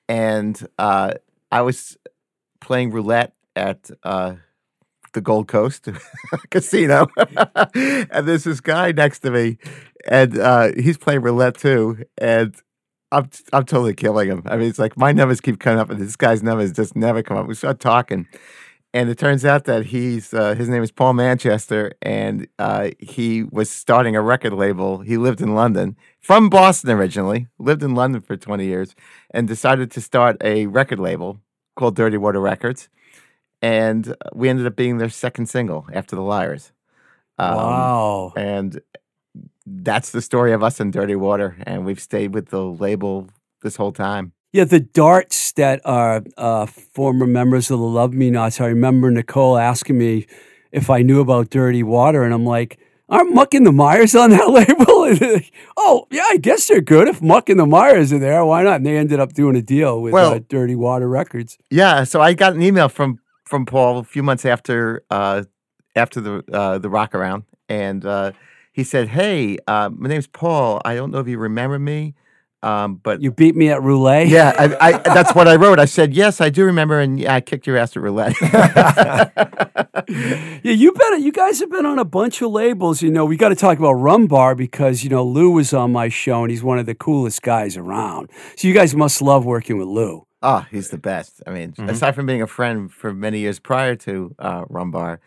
and 0.09 0.67
uh, 0.79 1.15
I 1.51 1.63
was 1.63 1.97
playing 2.61 2.91
roulette 2.93 3.33
at 3.57 3.91
uh, 4.03 4.35
the 5.13 5.21
Gold 5.21 5.49
Coast 5.49 5.89
casino, 6.51 7.07
and 7.75 8.29
there's 8.29 8.45
this 8.45 8.61
guy 8.61 8.93
next 8.93 9.21
to 9.21 9.31
me, 9.31 9.59
and 10.09 10.39
uh, 10.39 10.73
he's 10.77 10.99
playing 10.99 11.23
roulette 11.23 11.57
too, 11.57 12.05
and 12.19 12.55
I'm 13.13 13.31
I'm 13.53 13.65
totally 13.65 13.95
killing 13.95 14.29
him. 14.29 14.43
I 14.47 14.57
mean, 14.57 14.69
it's 14.69 14.79
like 14.79 14.97
my 14.99 15.13
numbers 15.13 15.41
keep 15.41 15.61
coming 15.61 15.79
up, 15.79 15.91
and 15.91 16.01
this 16.01 16.17
guy's 16.17 16.43
numbers 16.43 16.73
just 16.73 16.97
never 16.97 17.23
come 17.23 17.37
up. 17.37 17.47
We 17.47 17.55
start 17.55 17.81
talking, 17.81 18.27
and 18.93 19.09
it 19.09 19.19
turns 19.19 19.45
out 19.45 19.65
that 19.65 19.87
he's 19.87 20.35
uh, 20.35 20.55
his 20.55 20.69
name 20.69 20.83
is 20.83 20.91
Paul 20.91 21.15
Manchester, 21.15 21.93
and 22.03 22.49
uh, 22.59 22.91
he 22.99 23.45
was 23.45 23.71
starting 23.71 24.17
a 24.17 24.21
record 24.23 24.53
label. 24.53 24.99
He 24.99 25.17
lived 25.17 25.41
in 25.41 25.55
London, 25.55 25.97
from 26.21 26.49
Boston 26.49 26.91
originally, 26.91 27.47
lived 27.59 27.83
in 27.83 27.95
London 27.95 28.21
for 28.21 28.37
20 28.37 28.65
years, 28.65 28.95
and 29.31 29.47
decided 29.47 29.91
to 29.93 30.01
start 30.01 30.37
a 30.43 30.67
record 30.67 30.99
label 30.99 31.41
called 31.77 31.97
Dirty 31.97 32.17
Water 32.17 32.41
Records, 32.41 32.89
and 33.65 34.15
we 34.35 34.51
ended 34.51 34.67
up 34.67 34.77
being 34.77 34.99
their 34.99 35.09
second 35.09 35.47
single 35.47 35.87
after 35.91 36.15
the 36.15 36.23
Lyres. 36.23 36.73
Um, 37.39 37.57
wow. 37.57 38.33
and 38.37 38.79
that's 39.67 40.11
the 40.11 40.21
story 40.21 40.53
of 40.53 40.63
us 40.63 40.81
in 40.81 40.91
Dirty 40.91 41.17
Water, 41.17 41.57
and 41.67 41.87
we've 41.87 41.99
stayed 41.99 42.35
with 42.35 42.51
the 42.51 42.63
label 42.63 43.29
this 43.63 43.77
whole 43.77 43.91
time. 43.93 44.33
Yeah, 44.53 44.65
the 44.65 44.81
darts 44.81 45.53
that 45.53 45.81
are 45.87 46.23
uh, 46.37 46.67
former 46.67 47.27
members 47.27 47.71
of 47.71 47.79
the 47.81 47.87
Love 47.87 48.13
Me 48.13 48.31
Nots. 48.31 48.61
I 48.61 48.67
remember 48.67 49.11
Nicole 49.11 49.57
asking 49.57 49.97
me 49.99 50.27
if 50.71 50.91
I 50.91 51.01
knew 51.01 51.21
about 51.21 51.49
Dirty 51.49 51.83
Water, 51.83 52.23
and 52.23 52.35
I'm 52.35 52.45
like, 52.45 52.79
"Aren't 53.09 53.35
Muck 53.35 53.55
and 53.55 53.67
the 53.67 53.73
Mires 53.73 54.15
on 54.15 54.29
that 54.31 54.51
label?" 54.51 55.05
And 55.05 55.19
they're 55.19 55.35
like, 55.35 55.53
oh, 55.79 56.07
yeah, 56.11 56.25
I 56.29 56.37
guess 56.37 56.69
they're 56.69 56.83
good. 56.83 57.09
If 57.09 57.23
Muck 57.23 57.49
and 57.49 57.59
the 57.59 57.67
Mires 57.67 58.13
are 58.13 58.19
there, 58.19 58.45
why 58.45 58.63
not? 58.63 58.77
And 58.77 58.87
they 58.87 58.99
ended 58.99 59.19
up 59.21 59.33
doing 59.33 59.57
a 59.57 59.63
deal 59.63 60.03
with 60.03 60.13
Well- 60.13 60.35
uh, 60.35 60.41
Dirty 60.49 60.77
Water 60.77 61.09
Records. 61.09 61.57
Yeah, 61.71 62.05
so 62.05 62.21
I 62.21 62.35
got 62.35 62.53
an 62.53 62.63
email 62.63 62.89
from 62.89 63.19
from 63.45 63.67
Paul 63.67 63.99
a 63.99 64.05
few 64.05 64.23
months 64.23 64.45
after 64.45 65.03
uh, 65.11 65.45
after 65.97 66.21
the 66.21 66.45
uh, 66.53 66.79
the 66.79 66.89
rock 66.91 67.15
around, 67.15 67.45
and 67.69 68.05
uh, 68.05 68.33
he 68.73 68.85
said, 68.85 69.09
"Hey, 69.09 69.59
uh, 69.67 69.91
my 69.95 70.09
name's 70.09 70.27
Paul. 70.27 70.81
I 70.85 70.95
don't 70.95 71.11
know 71.11 71.19
if 71.21 71.29
you 71.29 71.39
remember 71.39 71.79
me, 71.79 72.15
um, 72.63 72.97
but 72.97 73.21
You 73.21 73.31
beat 73.31 73.55
me 73.55 73.69
at 73.71 73.83
roulette. 73.83 74.29
yeah, 74.29 74.53
I, 74.59 74.89
I, 74.89 74.99
that's 74.99 75.35
what 75.35 75.47
I 75.47 75.57
wrote. 75.57 75.79
I 75.79 75.85
said, 75.85 76.15
yes, 76.15 76.41
I 76.41 76.49
do 76.49 76.65
remember, 76.65 76.99
and 76.99 77.21
yeah, 77.21 77.35
I 77.35 77.43
kicked 77.43 77.67
your 77.67 77.77
ass 77.77 77.95
at 77.95 78.03
roulette. 78.03 78.35
yeah, 80.09 80.61
you 80.63 80.93
better. 80.93 81.17
You 81.19 81.31
guys 81.33 81.61
have 81.61 81.71
been 81.71 81.87
on 81.87 81.99
a 81.99 82.05
bunch 82.05 82.41
of 82.43 82.51
labels. 82.51 83.03
You 83.03 83.11
know, 83.11 83.25
we 83.27 83.37
got 83.37 83.51
to 83.51 83.55
talk 83.55 83.79
about 83.79 83.93
Rum 83.93 84.27
Bar 84.27 84.55
because 84.55 85.05
you 85.05 85.11
know 85.11 85.25
Lou 85.25 85.51
was 85.51 85.73
on 85.75 85.93
my 85.93 86.09
show 86.09 86.43
and 86.43 86.51
he's 86.51 86.63
one 86.63 86.79
of 86.79 86.87
the 86.87 86.95
coolest 86.95 87.43
guys 87.43 87.77
around. 87.77 88.31
So 88.57 88.67
you 88.69 88.75
guys 88.75 88.95
must 88.95 89.21
love 89.23 89.45
working 89.45 89.77
with 89.79 89.89
Lou. 89.89 90.27
Oh, 90.47 90.67
he's 90.71 90.91
the 90.91 90.99
best. 90.99 91.43
I 91.47 91.51
mean, 91.51 91.73
aside 91.79 92.15
from 92.15 92.27
being 92.27 92.43
a 92.43 92.47
friend 92.47 92.93
for 92.93 93.15
many 93.15 93.39
years 93.39 93.59
prior 93.59 93.97
to 93.97 94.35
uh, 94.39 94.67
Rumbar, 94.67 95.19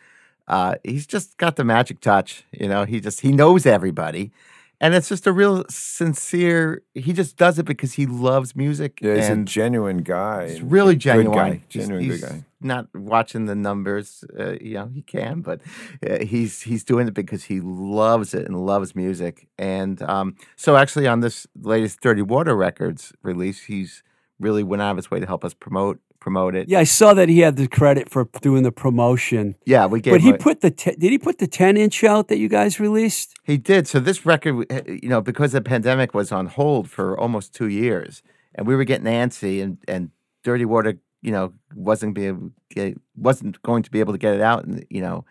uh, 0.47 0.75
he's 0.83 1.07
just 1.07 1.37
got 1.37 1.55
the 1.55 1.63
magic 1.63 1.99
touch. 2.01 2.43
You 2.51 2.67
know, 2.69 2.85
he 2.85 2.99
just 3.01 3.21
he 3.21 3.31
knows 3.31 3.65
everybody, 3.65 4.31
and 4.79 4.93
it's 4.93 5.09
just 5.09 5.25
a 5.25 5.31
real 5.31 5.65
sincere. 5.69 6.83
He 6.93 7.13
just 7.13 7.35
does 7.35 7.57
it 7.57 7.65
because 7.65 7.93
he 7.93 8.05
loves 8.05 8.55
music, 8.55 8.99
Yeah, 9.01 9.15
he's 9.15 9.27
a 9.29 9.37
genuine 9.37 10.03
guy. 10.03 10.49
he's 10.49 10.61
really 10.61 10.95
genuine. 10.95 11.35
guy. 11.37 11.63
Genuine 11.67 12.03
he's 12.03 12.21
good 12.21 12.29
guy. 12.29 12.43
Not 12.61 12.87
watching 12.95 13.45
the 13.45 13.55
numbers. 13.55 14.23
Uh, 14.39 14.53
you 14.61 14.75
know, 14.75 14.89
he 14.93 15.01
can, 15.01 15.41
but 15.41 15.61
uh, 16.07 16.23
he's 16.23 16.61
he's 16.61 16.83
doing 16.83 17.07
it 17.07 17.13
because 17.15 17.45
he 17.45 17.59
loves 17.59 18.33
it 18.35 18.45
and 18.47 18.65
loves 18.65 18.95
music. 18.95 19.47
And 19.57 19.99
um, 20.03 20.35
so, 20.55 20.75
actually, 20.77 21.07
on 21.07 21.21
this 21.21 21.47
latest 21.59 22.01
Dirty 22.01 22.21
Water 22.21 22.55
Records 22.55 23.13
release, 23.23 23.63
he's 23.63 24.03
really 24.39 24.63
went 24.63 24.81
out 24.81 24.91
of 24.91 24.97
his 24.97 25.11
way 25.11 25.19
to 25.19 25.25
help 25.25 25.43
us 25.43 25.53
promote 25.53 25.99
promote 26.19 26.55
it. 26.55 26.67
Yeah, 26.67 26.79
I 26.79 26.83
saw 26.83 27.13
that 27.13 27.29
he 27.29 27.39
had 27.39 27.55
the 27.55 27.67
credit 27.67 28.09
for 28.09 28.27
doing 28.41 28.63
the 28.63 28.71
promotion. 28.71 29.55
Yeah, 29.65 29.85
we 29.85 30.01
gave. 30.01 30.13
But 30.13 30.21
he 30.21 30.33
put 30.33 30.61
the 30.61 30.71
te- 30.71 30.95
did 30.95 31.11
he 31.11 31.17
put 31.17 31.37
the 31.37 31.47
ten 31.47 31.77
inch 31.77 32.03
out 32.03 32.27
that 32.27 32.37
you 32.37 32.49
guys 32.49 32.79
released? 32.79 33.35
He 33.43 33.57
did. 33.57 33.87
So 33.87 33.99
this 33.99 34.25
record, 34.25 34.65
uh, 34.71 34.81
you 34.85 35.09
know, 35.09 35.21
because 35.21 35.51
the 35.53 35.61
pandemic 35.61 36.13
was 36.13 36.31
on 36.31 36.47
hold 36.47 36.89
for 36.89 37.17
almost 37.17 37.53
two 37.53 37.67
years, 37.67 38.23
and 38.55 38.67
we 38.67 38.75
were 38.75 38.83
getting 38.83 39.07
antsy, 39.07 39.61
and 39.61 39.77
and 39.87 40.11
Dirty 40.43 40.65
Water, 40.65 40.99
you 41.21 41.31
know, 41.31 41.53
wasn't 41.75 42.13
be 42.13 42.25
able, 42.27 42.51
get, 42.69 42.97
wasn't 43.15 43.61
going 43.61 43.83
to 43.83 43.91
be 43.91 43.99
able 43.99 44.13
to 44.13 44.19
get 44.19 44.33
it 44.33 44.41
out, 44.41 44.65
and 44.65 44.85
you 44.89 45.01
know, 45.01 45.25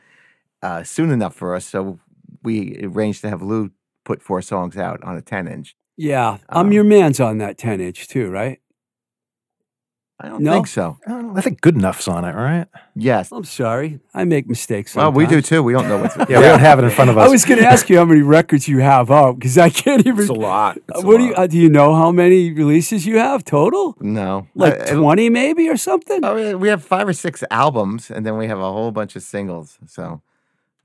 uh, 0.63 0.83
soon 0.83 1.11
enough 1.11 1.35
for 1.35 1.55
us. 1.55 1.67
So 1.67 1.99
we 2.43 2.81
arranged 2.83 3.21
to 3.23 3.29
have 3.29 3.43
Lou 3.43 3.71
put 4.05 4.23
four 4.23 4.41
songs 4.41 4.77
out 4.77 5.03
on 5.03 5.17
a 5.17 5.23
ten 5.23 5.47
inch. 5.47 5.77
Yeah, 5.99 6.39
I'm 6.49 6.67
Um, 6.67 6.73
your 6.73 6.85
man's 6.85 7.21
on 7.21 7.39
that 7.39 7.59
ten 7.59 7.81
inch 7.81 8.09
too, 8.09 8.31
right? 8.31 8.61
I 10.19 10.29
don't 10.29 10.43
No? 10.43 10.53
think 10.55 10.67
so. 10.67 10.99
I, 11.07 11.11
don't 11.11 11.27
know, 11.35 11.39
I 11.39 11.43
think 11.43 11.61
good 11.61 11.75
enough's 11.75 12.09
on 12.09 12.25
it, 12.25 12.35
right? 12.35 12.67
Yes. 12.95 13.31
I'm 13.33 13.45
sorry, 13.45 14.01
I 14.15 14.25
make 14.25 14.49
mistakes. 14.49 14.95
Well, 14.95 15.13
we 15.13 15.25
do 15.25 15.43
sometimes. 15.43 15.49
too. 15.51 15.63
We 15.63 15.73
don't 15.75 15.89
know 15.89 15.99
what's. 15.99 16.17
Yeah, 16.31 16.39
we 16.39 16.45
don't 16.47 16.61
have 16.61 16.79
it 16.79 16.85
in 16.85 16.91
front 16.91 17.11
of 17.11 17.19
us. 17.19 17.29
I 17.29 17.31
was 17.31 17.45
going 17.45 17.61
to 17.61 17.67
ask 17.67 17.91
you 17.91 17.99
how 17.99 18.07
many 18.07 18.23
records 18.23 18.67
you 18.67 18.79
have 18.79 19.11
out 19.11 19.39
because 19.39 19.59
I 19.59 19.69
can't 19.69 20.07
even. 20.07 20.21
It's 20.21 20.31
a 20.31 20.33
lot. 20.33 20.79
It's 20.89 21.03
a 21.03 21.07
what 21.07 21.19
do 21.19 21.25
you 21.25 21.33
lot. 21.35 21.39
uh, 21.41 21.47
do? 21.49 21.59
You 21.59 21.69
know 21.69 21.95
how 21.95 22.11
many 22.13 22.51
releases 22.51 23.05
you 23.05 23.19
have 23.19 23.45
total? 23.45 23.95
No. 24.01 24.47
Like 24.55 24.81
Uh, 24.81 24.95
twenty, 24.95 25.29
maybe, 25.29 25.69
or 25.69 25.77
something. 25.77 26.21
Oh, 26.25 26.37
yeah, 26.37 26.55
we 26.55 26.69
have 26.69 26.83
five 26.83 27.07
or 27.07 27.13
six 27.13 27.45
albums, 27.51 28.11
and 28.11 28.25
then 28.25 28.39
we 28.39 28.47
have 28.47 28.59
a 28.59 28.73
whole 28.73 28.93
bunch 28.93 29.17
of 29.17 29.23
singles. 29.23 29.79
So, 29.87 30.23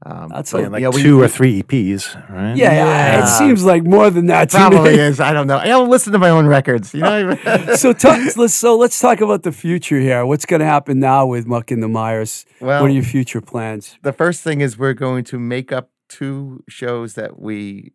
Um, 0.04 0.30
That's 0.30 0.52
but, 0.52 0.72
like 0.72 0.82
yeah, 0.82 0.90
we- 0.90 1.02
two 1.04 1.18
we- 1.20 1.24
or 1.26 1.28
three 1.28 1.62
EPs, 1.62 2.16
right? 2.30 2.56
Yeah, 2.58 2.72
yeah, 2.74 2.86
Yeah. 3.20 3.24
it 3.24 3.28
seems 3.38 3.64
like 3.64 3.84
more 3.84 4.10
than 4.10 4.26
that. 4.28 4.50
Probably 4.50 4.96
is. 4.96 5.20
I 5.20 5.32
don't 5.32 5.46
know. 5.46 5.58
I 5.58 5.68
don't 5.68 5.90
listen 5.90 6.12
to 6.14 6.20
my 6.20 6.30
own 6.32 6.48
records. 6.48 6.94
You 6.94 7.02
know. 7.02 7.36
so 7.76 7.94
talk, 7.94 8.36
let's 8.36 8.56
so 8.56 8.76
let's 8.78 9.00
talk 9.00 9.22
about 9.22 9.44
the 9.44 9.52
future 9.52 10.00
here. 10.00 10.26
What's 10.26 10.46
going 10.48 10.60
to 10.62 10.66
happen 10.66 11.00
now 11.00 11.28
with 11.28 11.46
Muck 11.46 11.70
and 11.70 11.84
the 11.84 11.88
Mires? 11.88 12.46
Well- 12.60 12.82
what 12.82 12.90
are 12.90 12.94
your 12.94 13.04
future 13.04 13.42
plans? 13.42 13.98
the 14.02 14.14
first 14.14 14.42
thing 14.42 14.62
is 14.62 14.78
we're 14.78 14.94
going 14.94 15.24
to 15.26 15.38
make 15.38 15.72
up 15.72 15.92
two 16.10 16.64
shows 16.68 17.14
that 17.14 17.40
we 17.40 17.94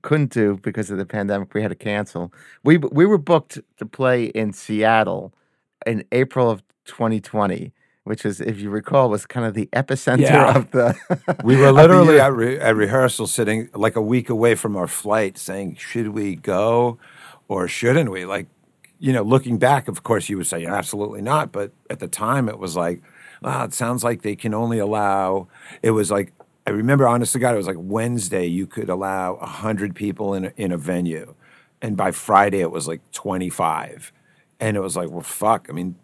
couldn't 0.00 0.32
do 0.32 0.58
because 0.62 0.90
of 0.90 0.96
the 0.96 1.04
pandemic. 1.04 1.52
We 1.52 1.60
had 1.60 1.68
to 1.68 1.74
cancel. 1.74 2.32
We 2.62 2.78
we 2.78 3.04
were 3.04 3.18
booked 3.18 3.58
to 3.76 3.84
play 3.84 4.24
in 4.26 4.54
Seattle 4.54 5.34
in 5.86 6.04
April 6.10 6.48
of 6.50 6.62
2020, 6.86 7.70
which 8.04 8.24
is, 8.24 8.40
if 8.40 8.60
you 8.60 8.70
recall, 8.70 9.10
was 9.10 9.26
kind 9.26 9.46
of 9.46 9.54
the 9.54 9.66
epicenter 9.72 10.20
Yeah. 10.20 10.56
of 10.56 10.70
the. 10.70 10.96
We 11.42 11.56
were 11.60 11.72
literally 11.72 12.20
at, 12.20 12.32
re- 12.32 12.58
at 12.58 12.76
rehearsal, 12.76 13.26
sitting 13.26 13.68
like 13.74 13.96
a 13.96 14.02
week 14.02 14.28
away 14.30 14.54
from 14.54 14.76
our 14.76 14.86
flight, 14.86 15.36
saying, 15.38 15.76
"Should 15.76 16.08
we 16.08 16.36
go, 16.36 16.98
or 17.48 17.66
shouldn't 17.68 18.10
we?" 18.10 18.24
Like, 18.24 18.46
you 18.98 19.12
know, 19.12 19.22
looking 19.22 19.58
back, 19.58 19.88
of 19.88 20.02
course, 20.02 20.28
you 20.28 20.36
would 20.36 20.46
say 20.46 20.64
absolutely 20.66 21.22
not. 21.22 21.50
But 21.52 21.72
at 21.90 21.98
the 21.98 22.08
time, 22.08 22.48
it 22.48 22.58
was 22.58 22.76
like, 22.76 23.02
"Wow, 23.42 23.64
it 23.64 23.74
sounds 23.74 24.04
like 24.04 24.22
they 24.22 24.36
can 24.36 24.54
only 24.54 24.78
allow." 24.78 25.48
It 25.82 25.90
was 25.92 26.10
like 26.10 26.32
I 26.66 26.70
remember, 26.70 27.06
honest 27.06 27.32
to 27.34 27.38
God, 27.38 27.54
it 27.54 27.58
was 27.58 27.66
like 27.66 27.76
Wednesday 27.78 28.46
you 28.46 28.66
could 28.66 28.88
allow 28.88 29.36
hundred 29.36 29.94
people 29.94 30.34
in 30.34 30.46
a, 30.46 30.52
in 30.56 30.72
a 30.72 30.78
venue, 30.78 31.34
and 31.82 31.96
by 31.96 32.10
Friday 32.10 32.60
it 32.60 32.70
was 32.70 32.86
like 32.86 33.00
twenty 33.12 33.48
five, 33.50 34.12
and 34.60 34.76
it 34.76 34.80
was 34.80 34.94
like, 34.96 35.10
well, 35.10 35.20
fuck. 35.22 35.66
I 35.68 35.72
mean, 35.72 35.96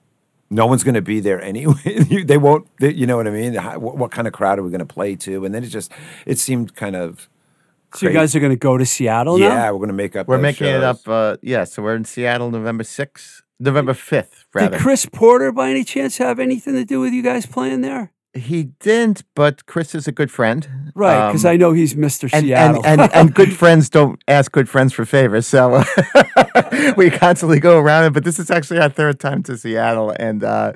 no 0.50 0.66
one's 0.66 0.82
going 0.84 0.94
to 0.94 1.02
be 1.02 1.20
there 1.20 1.40
anyway. 1.40 1.74
They 2.24 2.38
won't. 2.38 2.66
They, 2.80 2.92
you 2.92 3.06
know 3.06 3.16
what 3.16 3.26
I 3.26 3.30
mean? 3.30 3.54
How, 3.54 3.78
what, 3.78 3.96
what 3.96 4.10
kind 4.10 4.26
of 4.26 4.32
crowd 4.32 4.58
are 4.58 4.62
we 4.62 4.70
going 4.70 4.80
to 4.80 4.84
play 4.86 5.16
to? 5.16 5.44
And 5.44 5.54
then 5.54 5.64
it 5.64 5.68
just 5.68 5.92
it 6.26 6.38
seemed 6.38 6.74
kind 6.74 6.96
of. 6.96 7.28
So 7.94 8.06
you 8.06 8.12
guys 8.12 8.36
are 8.36 8.40
going 8.40 8.52
to 8.52 8.56
go 8.56 8.78
to 8.78 8.86
Seattle 8.86 9.38
now? 9.38 9.48
yeah, 9.48 9.70
we're 9.70 9.78
going 9.78 9.88
to 9.88 9.94
make 9.94 10.14
up. 10.14 10.28
We're 10.28 10.36
those 10.36 10.42
making 10.42 10.68
it 10.68 10.82
up. 10.82 11.00
Uh, 11.06 11.38
yeah, 11.42 11.64
so 11.64 11.82
we're 11.82 11.96
in 11.96 12.04
Seattle 12.04 12.50
November 12.50 12.84
6th, 12.84 13.42
November 13.58 13.94
5th, 13.94 14.44
rather. 14.54 14.70
Did 14.70 14.80
Chris 14.80 15.06
Porter, 15.06 15.50
by 15.50 15.70
any 15.70 15.82
chance, 15.82 16.18
have 16.18 16.38
anything 16.38 16.74
to 16.74 16.84
do 16.84 17.00
with 17.00 17.12
you 17.12 17.22
guys 17.22 17.46
playing 17.46 17.80
there? 17.80 18.12
He 18.32 18.64
didn't, 18.78 19.24
but 19.34 19.66
Chris 19.66 19.94
is 19.94 20.06
a 20.06 20.12
good 20.12 20.30
friend. 20.30 20.92
Right, 20.94 21.28
because 21.28 21.44
Um, 21.44 21.50
I 21.52 21.56
know 21.56 21.72
he's 21.72 21.94
Mr. 21.94 22.30
and, 22.32 22.44
Seattle. 22.44 22.82
and, 22.86 23.00
and, 23.00 23.12
and 23.12 23.34
good 23.40 23.52
friends 23.52 23.90
don't 23.90 24.22
ask 24.28 24.52
good 24.52 24.68
friends 24.68 24.92
for 24.92 25.04
favors. 25.04 25.46
So 25.48 25.82
we 26.96 27.10
constantly 27.10 27.58
go 27.60 27.78
around 27.78 28.04
it. 28.04 28.12
But 28.12 28.24
this 28.24 28.38
is 28.38 28.50
actually 28.50 28.78
our 28.80 28.88
third 28.88 29.18
time 29.20 29.42
to 29.44 29.56
Seattle. 29.56 30.10
And 30.18 30.44
uh, 30.44 30.72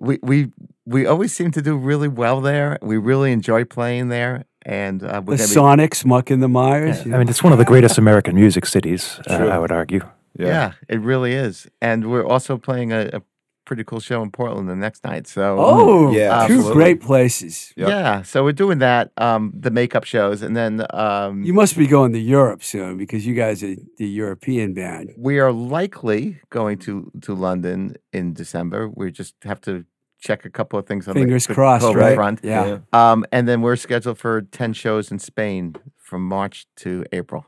we, 0.00 0.18
we, 0.22 0.52
we 0.86 1.06
always 1.06 1.32
seem 1.34 1.50
to 1.52 1.62
do 1.62 1.76
really 1.76 2.08
well 2.08 2.40
there. 2.40 2.78
We 2.82 2.96
really 2.98 3.32
enjoy 3.32 3.64
playing 3.64 4.08
there. 4.08 4.44
And 4.64 5.02
uh, 5.02 5.14
the 5.14 5.20
we're 5.22 5.36
be, 5.38 5.42
Sonics, 5.42 6.04
Muck 6.04 6.30
and 6.30 6.40
the 6.40 6.48
Mires. 6.48 7.00
I 7.02 7.18
mean, 7.18 7.28
it's 7.28 7.42
one 7.42 7.52
of 7.52 7.58
the 7.58 7.64
greatest 7.64 7.98
American 8.04 8.36
music 8.36 8.64
cities, 8.66 9.18
uh, 9.28 9.34
I 9.34 9.58
would 9.58 9.72
argue. 9.72 10.00
yeah. 10.38 10.74
it 10.88 11.00
really 11.00 11.32
is. 11.32 11.66
And 11.80 12.08
we're 12.10 12.24
also 12.24 12.56
playing 12.58 12.92
a, 12.92 13.10
a 13.12 13.22
pretty 13.64 13.84
cool 13.84 14.00
show 14.00 14.22
in 14.22 14.30
Portland 14.30 14.68
the 14.68 14.76
next 14.76 15.04
night. 15.04 15.26
So 15.26 15.56
oh, 15.58 16.12
Yeah, 16.12 16.28
two 16.46 16.54
absolutely. 16.54 16.72
great 16.72 17.00
places. 17.00 17.72
Yep. 17.76 17.88
yeah, 17.88 18.22
so 18.22 18.42
we're 18.44 18.52
doing 18.52 18.78
that, 18.78 19.12
um, 19.16 19.52
the 19.54 19.70
makeup 19.70 20.04
shows. 20.04 20.42
And 20.42 20.56
then 20.56 20.84
um, 20.90 21.42
You 21.44 21.52
must 21.54 21.76
be 21.76 21.86
going 21.86 22.12
to 22.12 22.18
Europe 22.18 22.62
soon 22.62 22.96
because 22.96 23.26
you 23.26 23.34
guys 23.34 23.62
are 23.62 23.74
the 23.98 24.06
European 24.08 24.74
band. 24.74 25.12
we 25.16 25.38
are 25.38 25.52
likely 25.52 26.40
going 26.50 26.78
to 26.78 27.10
to 27.22 27.34
London 27.34 27.96
in 28.12 28.32
December. 28.34 28.88
We 28.88 29.10
just 29.10 29.34
have 29.44 29.60
to 29.62 29.84
check 30.20 30.44
a 30.44 30.50
couple 30.50 30.78
of 30.78 30.86
things 30.86 31.08
on 31.08 31.14
Fingers 31.14 31.46
the 31.46 31.54
crossed, 31.54 31.84
COVID 31.84 31.96
right? 31.96 32.14
front. 32.14 32.40
Yeah. 32.42 32.78
Um, 32.92 33.24
and 33.32 33.48
then 33.48 33.60
we're 33.60 33.76
scheduled 33.76 34.18
for 34.18 34.42
ten 34.42 34.72
shows 34.72 35.10
in 35.10 35.18
Spain 35.18 35.74
from 35.98 36.26
March 36.26 36.66
to 36.76 37.04
April. 37.12 37.44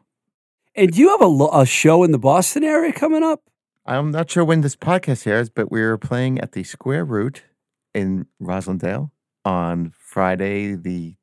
And 0.77 0.91
do 0.91 1.01
you 1.01 1.09
have 1.11 1.23
a, 1.23 1.61
a 1.62 1.67
show 1.67 2.03
in 2.03 2.11
the 2.11 2.19
Boston 2.19 2.65
area 2.65 2.93
coming 2.93 3.23
up? 3.23 3.41
I'm 3.87 4.11
not 4.11 4.30
sure 4.30 4.45
when 4.45 4.62
this 4.62 4.76
podcast 4.76 5.26
airs, 5.26 5.51
but 5.51 5.70
we're 5.70 5.99
playing 5.99 6.41
at 6.41 6.53
the 6.53 6.64
Square 6.64 7.05
Root 7.07 7.43
in 7.95 8.26
Roslindale 8.41 9.11
on 9.45 9.93
Friday. 9.99 10.74
The 10.74 11.16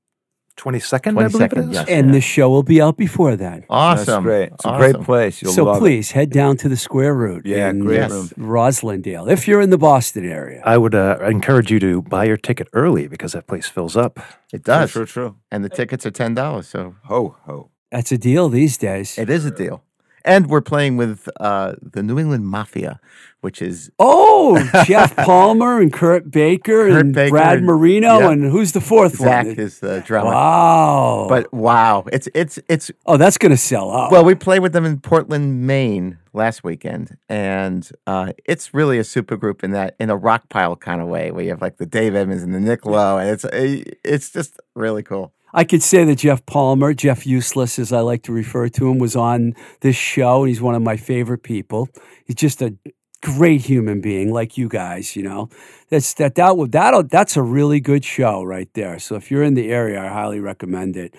22nd, 0.57 1.17
I 1.19 1.27
believe 1.27 1.41
it 1.41 1.51
22nd, 1.55 1.69
is. 1.69 1.73
yes. 1.75 1.87
And 1.89 2.13
the 2.13 2.21
show 2.21 2.49
will 2.49 2.61
be 2.61 2.79
out 2.79 2.95
before 2.97 3.35
then. 3.35 3.65
awesome, 3.67 4.05
That's 4.05 4.23
great. 4.23 4.49
It's 4.53 4.65
a 4.65 4.77
great 4.77 5.01
place. 5.01 5.41
You'll 5.41 5.53
so 5.53 5.63
love 5.63 5.77
it. 5.77 5.79
please 5.79 6.11
head 6.11 6.29
down 6.29 6.55
to 6.57 6.69
the 6.69 6.77
Square 6.77 7.15
Root 7.15 7.45
Yeah, 7.47 7.69
in 7.69 7.79
great 7.79 7.95
Yes. 7.95 8.11
room. 8.11 8.27
Roslindale 8.37 9.27
if 9.31 9.47
you're 9.47 9.61
in 9.61 9.71
the 9.71 9.77
Boston 9.79 10.29
area. 10.29 10.61
I 10.63 10.77
would 10.77 10.93
uh, 10.93 11.17
encourage 11.21 11.71
you 11.71 11.79
to 11.79 12.03
buy 12.03 12.25
your 12.25 12.37
ticket 12.37 12.67
early 12.73 13.07
because 13.07 13.31
that 13.31 13.47
place 13.47 13.67
fills 13.67 13.97
up. 13.97 14.19
It 14.53 14.63
does, 14.63 14.91
True, 14.91 15.05
true, 15.07 15.29
true. 15.29 15.35
and 15.49 15.63
the 15.65 15.69
tickets 15.69 16.05
are 16.05 16.11
ten 16.11 16.35
dollars, 16.35 16.67
so 16.67 16.95
Ho, 17.05 17.37
ho. 17.45 17.71
That's 17.89 18.11
a 18.11 18.17
deal 18.17 18.47
these 18.49 18.77
days. 18.77 19.17
it 19.17 19.29
is 19.31 19.45
a 19.45 19.51
deal. 19.51 19.83
And 20.23 20.47
we're 20.47 20.61
playing 20.61 20.97
with 20.97 21.27
uh, 21.39 21.73
the 21.81 22.03
New 22.03 22.19
England 22.19 22.47
Mafia, 22.47 22.99
which 23.41 23.61
is 23.61 23.91
Oh, 23.99 24.57
Jeff 24.85 25.15
Palmer 25.15 25.81
and 25.81 25.91
Kurt 25.91 26.29
Baker 26.29 26.89
Kurt 26.89 27.01
and 27.01 27.13
Baker 27.13 27.31
Brad 27.31 27.57
and- 27.57 27.65
Marino 27.65 28.19
yep. 28.19 28.31
and 28.31 28.43
who's 28.43 28.71
the 28.73 28.81
fourth 28.81 29.15
Zach 29.17 29.45
one? 29.47 29.55
is 29.55 29.79
the 29.79 30.01
drummer. 30.01 30.31
Wow. 30.31 31.25
But 31.27 31.51
wow, 31.53 32.03
it's 32.11 32.27
it's 32.35 32.59
it's 32.69 32.91
oh, 33.05 33.17
that's 33.17 33.37
going 33.37 33.51
to 33.51 33.57
sell 33.57 33.91
out. 33.91 34.11
well, 34.11 34.23
we 34.23 34.35
played 34.35 34.59
with 34.59 34.73
them 34.73 34.85
in 34.85 34.99
Portland, 34.99 35.65
Maine 35.65 36.17
last 36.33 36.63
weekend, 36.63 37.17
and 37.27 37.89
uh, 38.07 38.31
it's 38.45 38.73
really 38.73 38.97
a 38.99 39.03
super 39.03 39.35
group 39.37 39.63
in 39.63 39.71
that 39.71 39.95
in 39.99 40.09
a 40.09 40.15
rock 40.15 40.49
pile 40.49 40.75
kind 40.75 41.01
of 41.01 41.07
way, 41.07 41.31
where 41.31 41.43
you 41.43 41.49
have 41.49 41.61
like 41.61 41.77
the 41.77 41.85
Dave 41.85 42.15
Evans 42.15 42.43
and 42.43 42.53
the 42.53 42.59
Nick 42.59 42.85
Lowe, 42.85 43.17
and 43.17 43.29
it's 43.29 43.45
it's 43.51 44.31
just 44.31 44.59
really 44.75 45.03
cool. 45.03 45.33
I 45.53 45.63
could 45.63 45.83
say 45.83 46.03
that 46.05 46.15
Jeff 46.15 46.45
Palmer, 46.45 46.93
Jeff 46.93 47.25
Useless, 47.25 47.77
as 47.79 47.91
I 47.91 47.99
like 48.01 48.23
to 48.23 48.31
refer 48.31 48.69
to 48.69 48.89
him, 48.89 48.99
was 48.99 49.15
on 49.15 49.53
this 49.81 49.95
show, 49.95 50.41
and 50.41 50.49
he's 50.49 50.61
one 50.61 50.75
of 50.75 50.81
my 50.81 50.97
favorite 50.97 51.43
people. 51.43 51.89
He's 52.25 52.35
just 52.35 52.61
a 52.61 52.75
great 53.21 53.61
human 53.61 54.01
being, 54.01 54.31
like 54.33 54.57
you 54.57 54.67
guys. 54.67 55.15
You 55.15 55.23
know, 55.23 55.49
that's 55.89 56.13
that 56.15 56.35
that 56.35 56.55
that 56.71 57.09
that's 57.09 57.37
a 57.37 57.43
really 57.43 57.79
good 57.79 58.05
show 58.05 58.43
right 58.43 58.69
there. 58.73 58.99
So 58.99 59.15
if 59.15 59.29
you're 59.29 59.43
in 59.43 59.53
the 59.55 59.69
area, 59.71 60.01
I 60.01 60.07
highly 60.07 60.39
recommend 60.39 60.97
it. 60.97 61.15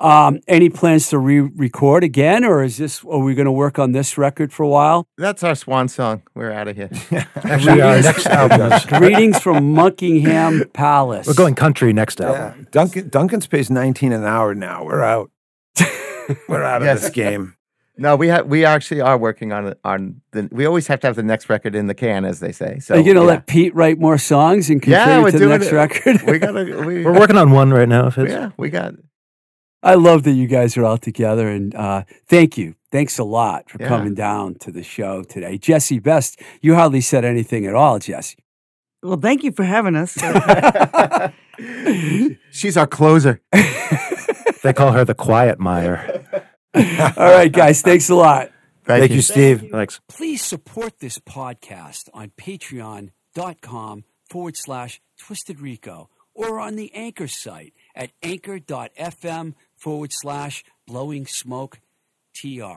Um, 0.00 0.40
any 0.48 0.68
plans 0.70 1.08
to 1.10 1.18
re-record 1.18 2.02
again, 2.04 2.44
or 2.44 2.62
is 2.62 2.76
this? 2.78 3.04
Are 3.04 3.18
we 3.18 3.34
going 3.34 3.46
to 3.46 3.52
work 3.52 3.78
on 3.78 3.92
this 3.92 4.18
record 4.18 4.52
for 4.52 4.62
a 4.64 4.68
while? 4.68 5.06
That's 5.16 5.42
our 5.44 5.54
swan 5.54 5.88
song. 5.88 6.22
We're 6.34 6.50
out 6.50 6.68
of 6.68 6.76
here. 6.76 6.90
Actually, 7.36 7.80
our 7.80 8.00
next 8.00 8.26
album. 8.26 8.72
Greetings 8.98 9.38
from 9.38 9.74
Monkingham 9.74 10.64
Palace. 10.72 11.26
We're 11.26 11.34
going 11.34 11.54
country 11.54 11.92
next 11.92 12.18
Yeah. 12.20 12.26
album. 12.32 12.66
Dunkin' 12.72 13.08
Dunkin's 13.08 13.46
pays 13.46 13.70
19 13.70 14.12
an 14.12 14.24
hour 14.24 14.54
now. 14.54 14.84
We're 14.84 15.02
out. 15.02 15.30
We're 16.48 16.62
out 16.62 16.82
of 16.82 16.86
Yes. 16.86 17.02
this 17.02 17.10
game. 17.10 17.54
no, 17.96 18.16
we 18.16 18.28
have 18.28 18.46
we 18.46 18.64
actually 18.64 19.00
are 19.00 19.16
working 19.16 19.52
on 19.52 19.68
it. 19.68 19.78
On 19.84 20.20
the 20.32 20.48
we 20.50 20.66
always 20.66 20.86
have 20.88 21.00
to 21.00 21.06
have 21.06 21.16
the 21.16 21.22
next 21.22 21.48
record 21.48 21.74
in 21.76 21.86
the 21.86 21.94
can, 21.94 22.24
as 22.24 22.40
they 22.40 22.50
say. 22.50 22.78
So 22.80 22.94
Are 22.94 22.98
you 22.98 23.04
going 23.04 23.16
to 23.16 23.22
yeah. 23.22 23.26
let 23.28 23.46
Pete 23.46 23.74
write 23.74 23.98
more 24.00 24.18
songs 24.18 24.68
and 24.70 24.84
Yeah, 24.84 25.04
contribute 25.04 25.22
we're 25.22 25.30
to 25.30 25.38
the 25.38 25.46
next 25.46 25.66
it. 25.68 25.72
record? 25.74 26.22
We 26.26 26.38
gotta. 26.40 26.64
We, 26.84 27.04
We're 27.04 27.18
working 27.18 27.36
on 27.36 27.52
one 27.52 27.70
right 27.70 27.88
now. 27.88 28.08
If 28.08 28.18
it's, 28.18 28.32
Yeah, 28.32 28.50
we 28.56 28.70
got. 28.70 28.94
I 29.84 29.94
love 29.94 30.22
that 30.24 30.32
you 30.32 30.46
guys 30.48 30.76
are 30.76 30.84
all 30.84 30.98
together, 30.98 31.48
and 31.48 31.74
uh, 31.74 32.04
thank 32.26 32.56
you. 32.58 32.74
Thanks 32.90 33.18
a 33.18 33.24
lot 33.24 33.68
for 33.70 33.80
Yeah. 33.80 33.88
coming 33.88 34.14
down 34.14 34.54
to 34.60 34.70
the 34.72 34.82
show 34.82 35.22
today, 35.24 35.58
Jesse 35.58 35.98
Best. 35.98 36.40
You 36.62 36.74
hardly 36.74 37.00
said 37.02 37.24
anything 37.24 37.66
at 37.66 37.74
all, 37.74 37.98
Jesse. 37.98 38.38
Well, 39.02 39.18
thank 39.18 39.44
you 39.44 39.52
for 39.52 39.64
having 39.64 39.94
us. 39.96 40.16
She's 42.50 42.76
our 42.76 42.86
closer. 42.86 43.40
They 44.62 44.72
call 44.72 44.92
her 44.92 45.04
the 45.04 45.14
Quiet 45.14 45.58
Mire. 45.60 46.24
all 46.74 46.82
right, 47.18 47.52
guys. 47.52 47.82
Thanks 47.82 48.08
a 48.08 48.14
lot. 48.14 48.50
Thank, 48.86 49.00
Thank 49.00 49.12
you, 49.12 49.20
Steve. 49.20 49.68
Thanks. 49.70 50.00
Please 50.08 50.40
support 50.40 51.00
this 51.00 51.18
podcast 51.18 52.08
on 52.14 52.30
patreon.com 52.40 54.04
forward 54.30 54.56
slash 54.56 55.02
twisted 55.18 55.60
rico 55.60 56.08
or 56.34 56.60
on 56.60 56.76
the 56.76 56.90
anchor 56.94 57.28
site 57.28 57.74
at 57.94 58.12
anchor.fm 58.22 59.52
forward 59.84 60.12
slash 60.14 60.64
blowing 60.86 61.26
smoke 61.26 61.78
tr. 62.32 62.72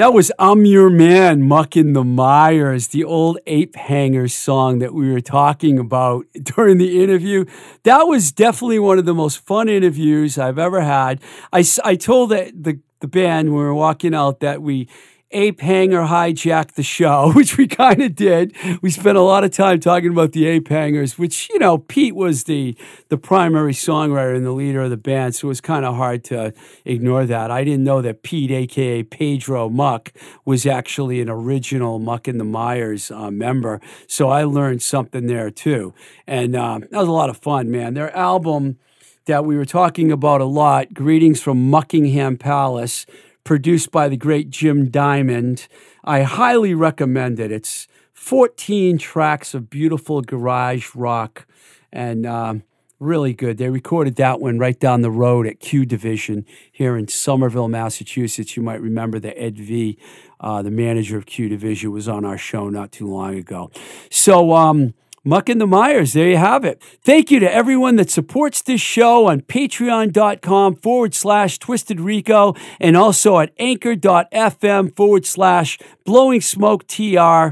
That 0.00 0.14
was 0.14 0.32
I'm 0.38 0.64
Your 0.64 0.88
Man, 0.88 1.42
Muck 1.42 1.76
and 1.76 1.94
the 1.94 2.02
Mires, 2.02 2.88
the 2.88 3.04
old 3.04 3.38
Ape 3.46 3.76
Hangers 3.76 4.32
song 4.32 4.78
that 4.78 4.94
we 4.94 5.12
were 5.12 5.20
talking 5.20 5.78
about 5.78 6.24
during 6.42 6.78
the 6.78 7.02
interview. 7.02 7.44
That 7.82 8.04
was 8.04 8.32
definitely 8.32 8.78
one 8.78 8.98
of 8.98 9.04
the 9.04 9.12
most 9.12 9.44
fun 9.44 9.68
interviews 9.68 10.38
I've 10.38 10.58
ever 10.58 10.80
had. 10.80 11.20
I, 11.52 11.62
I 11.84 11.96
told 11.96 12.30
the, 12.30 12.50
the, 12.58 12.80
the 13.00 13.08
band 13.08 13.50
when 13.50 13.58
we 13.58 13.62
were 13.62 13.74
walking 13.74 14.14
out 14.14 14.40
that 14.40 14.62
we 14.62 14.88
ape 15.32 15.60
hanger 15.60 16.02
hijacked 16.02 16.72
the 16.72 16.82
show, 16.82 17.32
which 17.34 17.56
we 17.56 17.66
kind 17.66 18.02
of 18.02 18.14
did. 18.14 18.54
We 18.82 18.90
spent 18.90 19.16
a 19.16 19.22
lot 19.22 19.44
of 19.44 19.50
time 19.50 19.80
talking 19.80 20.10
about 20.10 20.32
the 20.32 20.46
ape 20.46 20.68
hangers, 20.68 21.18
which 21.18 21.48
you 21.50 21.58
know 21.58 21.78
Pete 21.78 22.14
was 22.14 22.44
the 22.44 22.76
the 23.08 23.16
primary 23.16 23.72
songwriter 23.72 24.34
and 24.34 24.44
the 24.44 24.52
leader 24.52 24.82
of 24.82 24.90
the 24.90 24.96
band, 24.96 25.34
so 25.34 25.46
it 25.46 25.50
was 25.50 25.60
kind 25.60 25.84
of 25.84 25.96
hard 25.96 26.24
to 26.24 26.52
ignore 26.84 27.26
that. 27.26 27.50
I 27.50 27.64
didn't 27.64 27.84
know 27.84 28.02
that 28.02 28.22
Pete, 28.22 28.50
aka 28.50 29.02
Pedro 29.02 29.68
Muck, 29.68 30.12
was 30.44 30.66
actually 30.66 31.20
an 31.20 31.28
original 31.28 31.98
Muck 31.98 32.28
and 32.28 32.40
the 32.40 32.44
Mires 32.44 33.10
uh, 33.10 33.30
member, 33.30 33.80
so 34.06 34.28
I 34.28 34.44
learned 34.44 34.82
something 34.82 35.26
there 35.26 35.50
too, 35.50 35.94
and 36.26 36.56
um, 36.56 36.80
that 36.90 36.98
was 36.98 37.08
a 37.08 37.12
lot 37.12 37.30
of 37.30 37.36
fun, 37.36 37.70
man. 37.70 37.94
Their 37.94 38.14
album 38.16 38.78
that 39.26 39.44
we 39.44 39.56
were 39.56 39.66
talking 39.66 40.10
about 40.10 40.40
a 40.40 40.44
lot, 40.44 40.92
Greetings 40.92 41.40
from 41.40 41.70
Muckingham 41.70 42.36
Palace 42.38 43.06
produced 43.44 43.90
by 43.90 44.08
the 44.08 44.16
great 44.16 44.50
Jim 44.50 44.90
Diamond. 44.90 45.68
I 46.04 46.22
highly 46.22 46.74
recommend 46.74 47.40
it. 47.40 47.52
It's 47.52 47.86
14 48.12 48.98
tracks 48.98 49.54
of 49.54 49.70
beautiful 49.70 50.20
garage 50.20 50.94
rock 50.94 51.46
and 51.92 52.26
um, 52.26 52.62
really 52.98 53.32
good. 53.32 53.58
They 53.58 53.70
recorded 53.70 54.16
that 54.16 54.40
one 54.40 54.58
right 54.58 54.78
down 54.78 55.00
the 55.00 55.10
road 55.10 55.46
at 55.46 55.58
Q 55.58 55.86
Division 55.86 56.44
here 56.70 56.96
in 56.96 57.08
Somerville, 57.08 57.68
Massachusetts. 57.68 58.56
You 58.56 58.62
might 58.62 58.80
remember 58.80 59.18
that 59.18 59.40
Ed 59.40 59.56
V, 59.58 59.98
uh, 60.38 60.62
the 60.62 60.70
manager 60.70 61.16
of 61.16 61.26
Q 61.26 61.48
Division, 61.48 61.90
was 61.90 62.08
on 62.08 62.24
our 62.24 62.38
show 62.38 62.68
not 62.68 62.92
too 62.92 63.08
long 63.08 63.36
ago. 63.36 63.70
So, 64.10 64.52
um, 64.52 64.94
Muck 65.22 65.50
and 65.50 65.60
the 65.60 65.66
Mires, 65.66 66.14
there 66.14 66.30
you 66.30 66.38
have 66.38 66.64
it. 66.64 66.82
Thank 67.04 67.30
you 67.30 67.40
to 67.40 67.54
everyone 67.54 67.96
that 67.96 68.08
supports 68.08 68.62
this 68.62 68.80
show 68.80 69.26
on 69.26 69.42
patreon.com 69.42 70.76
forward 70.76 71.14
slash 71.14 71.58
twisted 71.58 72.00
rico 72.00 72.54
and 72.80 72.96
also 72.96 73.38
at 73.38 73.52
anchor.fm 73.58 74.96
forward 74.96 75.26
slash 75.26 75.78
blowing 76.06 76.40
smoke 76.40 76.86
tr. 76.86 77.50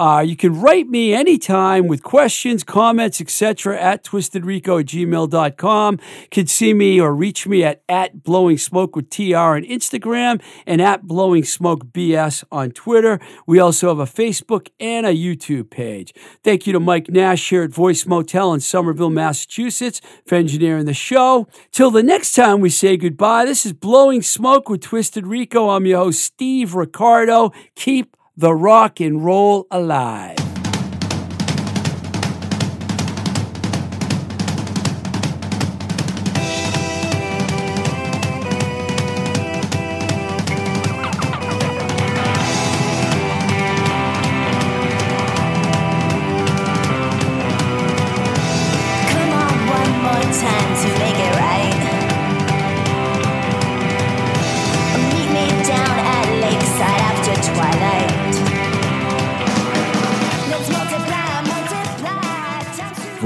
Uh, 0.00 0.20
you 0.20 0.34
can 0.34 0.58
write 0.58 0.88
me 0.88 1.12
anytime 1.12 1.86
with 1.86 2.02
questions, 2.02 2.64
comments, 2.64 3.20
etc. 3.20 3.78
at 3.78 4.02
twistedrico 4.02 4.80
at 4.80 4.86
gmail.com. 4.86 5.98
You 6.22 6.28
can 6.30 6.46
see 6.46 6.72
me 6.72 6.98
or 6.98 7.14
reach 7.14 7.46
me 7.46 7.62
at, 7.64 7.82
at 7.86 8.22
blowing 8.22 8.56
smoke 8.56 8.96
with 8.96 9.10
TR 9.10 9.36
on 9.36 9.62
Instagram 9.62 10.40
and 10.66 10.80
at 10.80 11.02
blowing 11.02 11.44
smoke 11.44 11.84
BS 11.88 12.44
on 12.50 12.70
Twitter. 12.70 13.20
We 13.46 13.58
also 13.58 13.88
have 13.88 13.98
a 13.98 14.10
Facebook 14.10 14.68
and 14.80 15.04
a 15.04 15.12
YouTube 15.12 15.68
page. 15.68 16.14
Thank 16.42 16.66
you 16.66 16.72
to 16.72 16.80
Mike 16.80 17.10
Nash 17.10 17.50
here 17.50 17.62
at 17.62 17.70
Voice 17.70 18.06
Motel 18.06 18.54
in 18.54 18.60
Somerville, 18.60 19.10
Massachusetts 19.10 20.00
for 20.24 20.36
engineering 20.36 20.86
the 20.86 20.94
show. 20.94 21.46
Till 21.72 21.90
the 21.90 22.02
next 22.02 22.32
time 22.32 22.60
we 22.60 22.70
say 22.70 22.96
goodbye, 22.96 23.44
this 23.44 23.66
is 23.66 23.74
Blowing 23.74 24.22
Smoke 24.22 24.70
with 24.70 24.80
Twisted 24.80 25.26
Rico. 25.26 25.68
I'm 25.68 25.84
your 25.84 25.98
host, 25.98 26.22
Steve 26.22 26.74
Ricardo. 26.74 27.52
Keep 27.74 28.16
the 28.40 28.54
rock 28.54 29.00
and 29.00 29.22
roll 29.22 29.66
alive. 29.70 30.49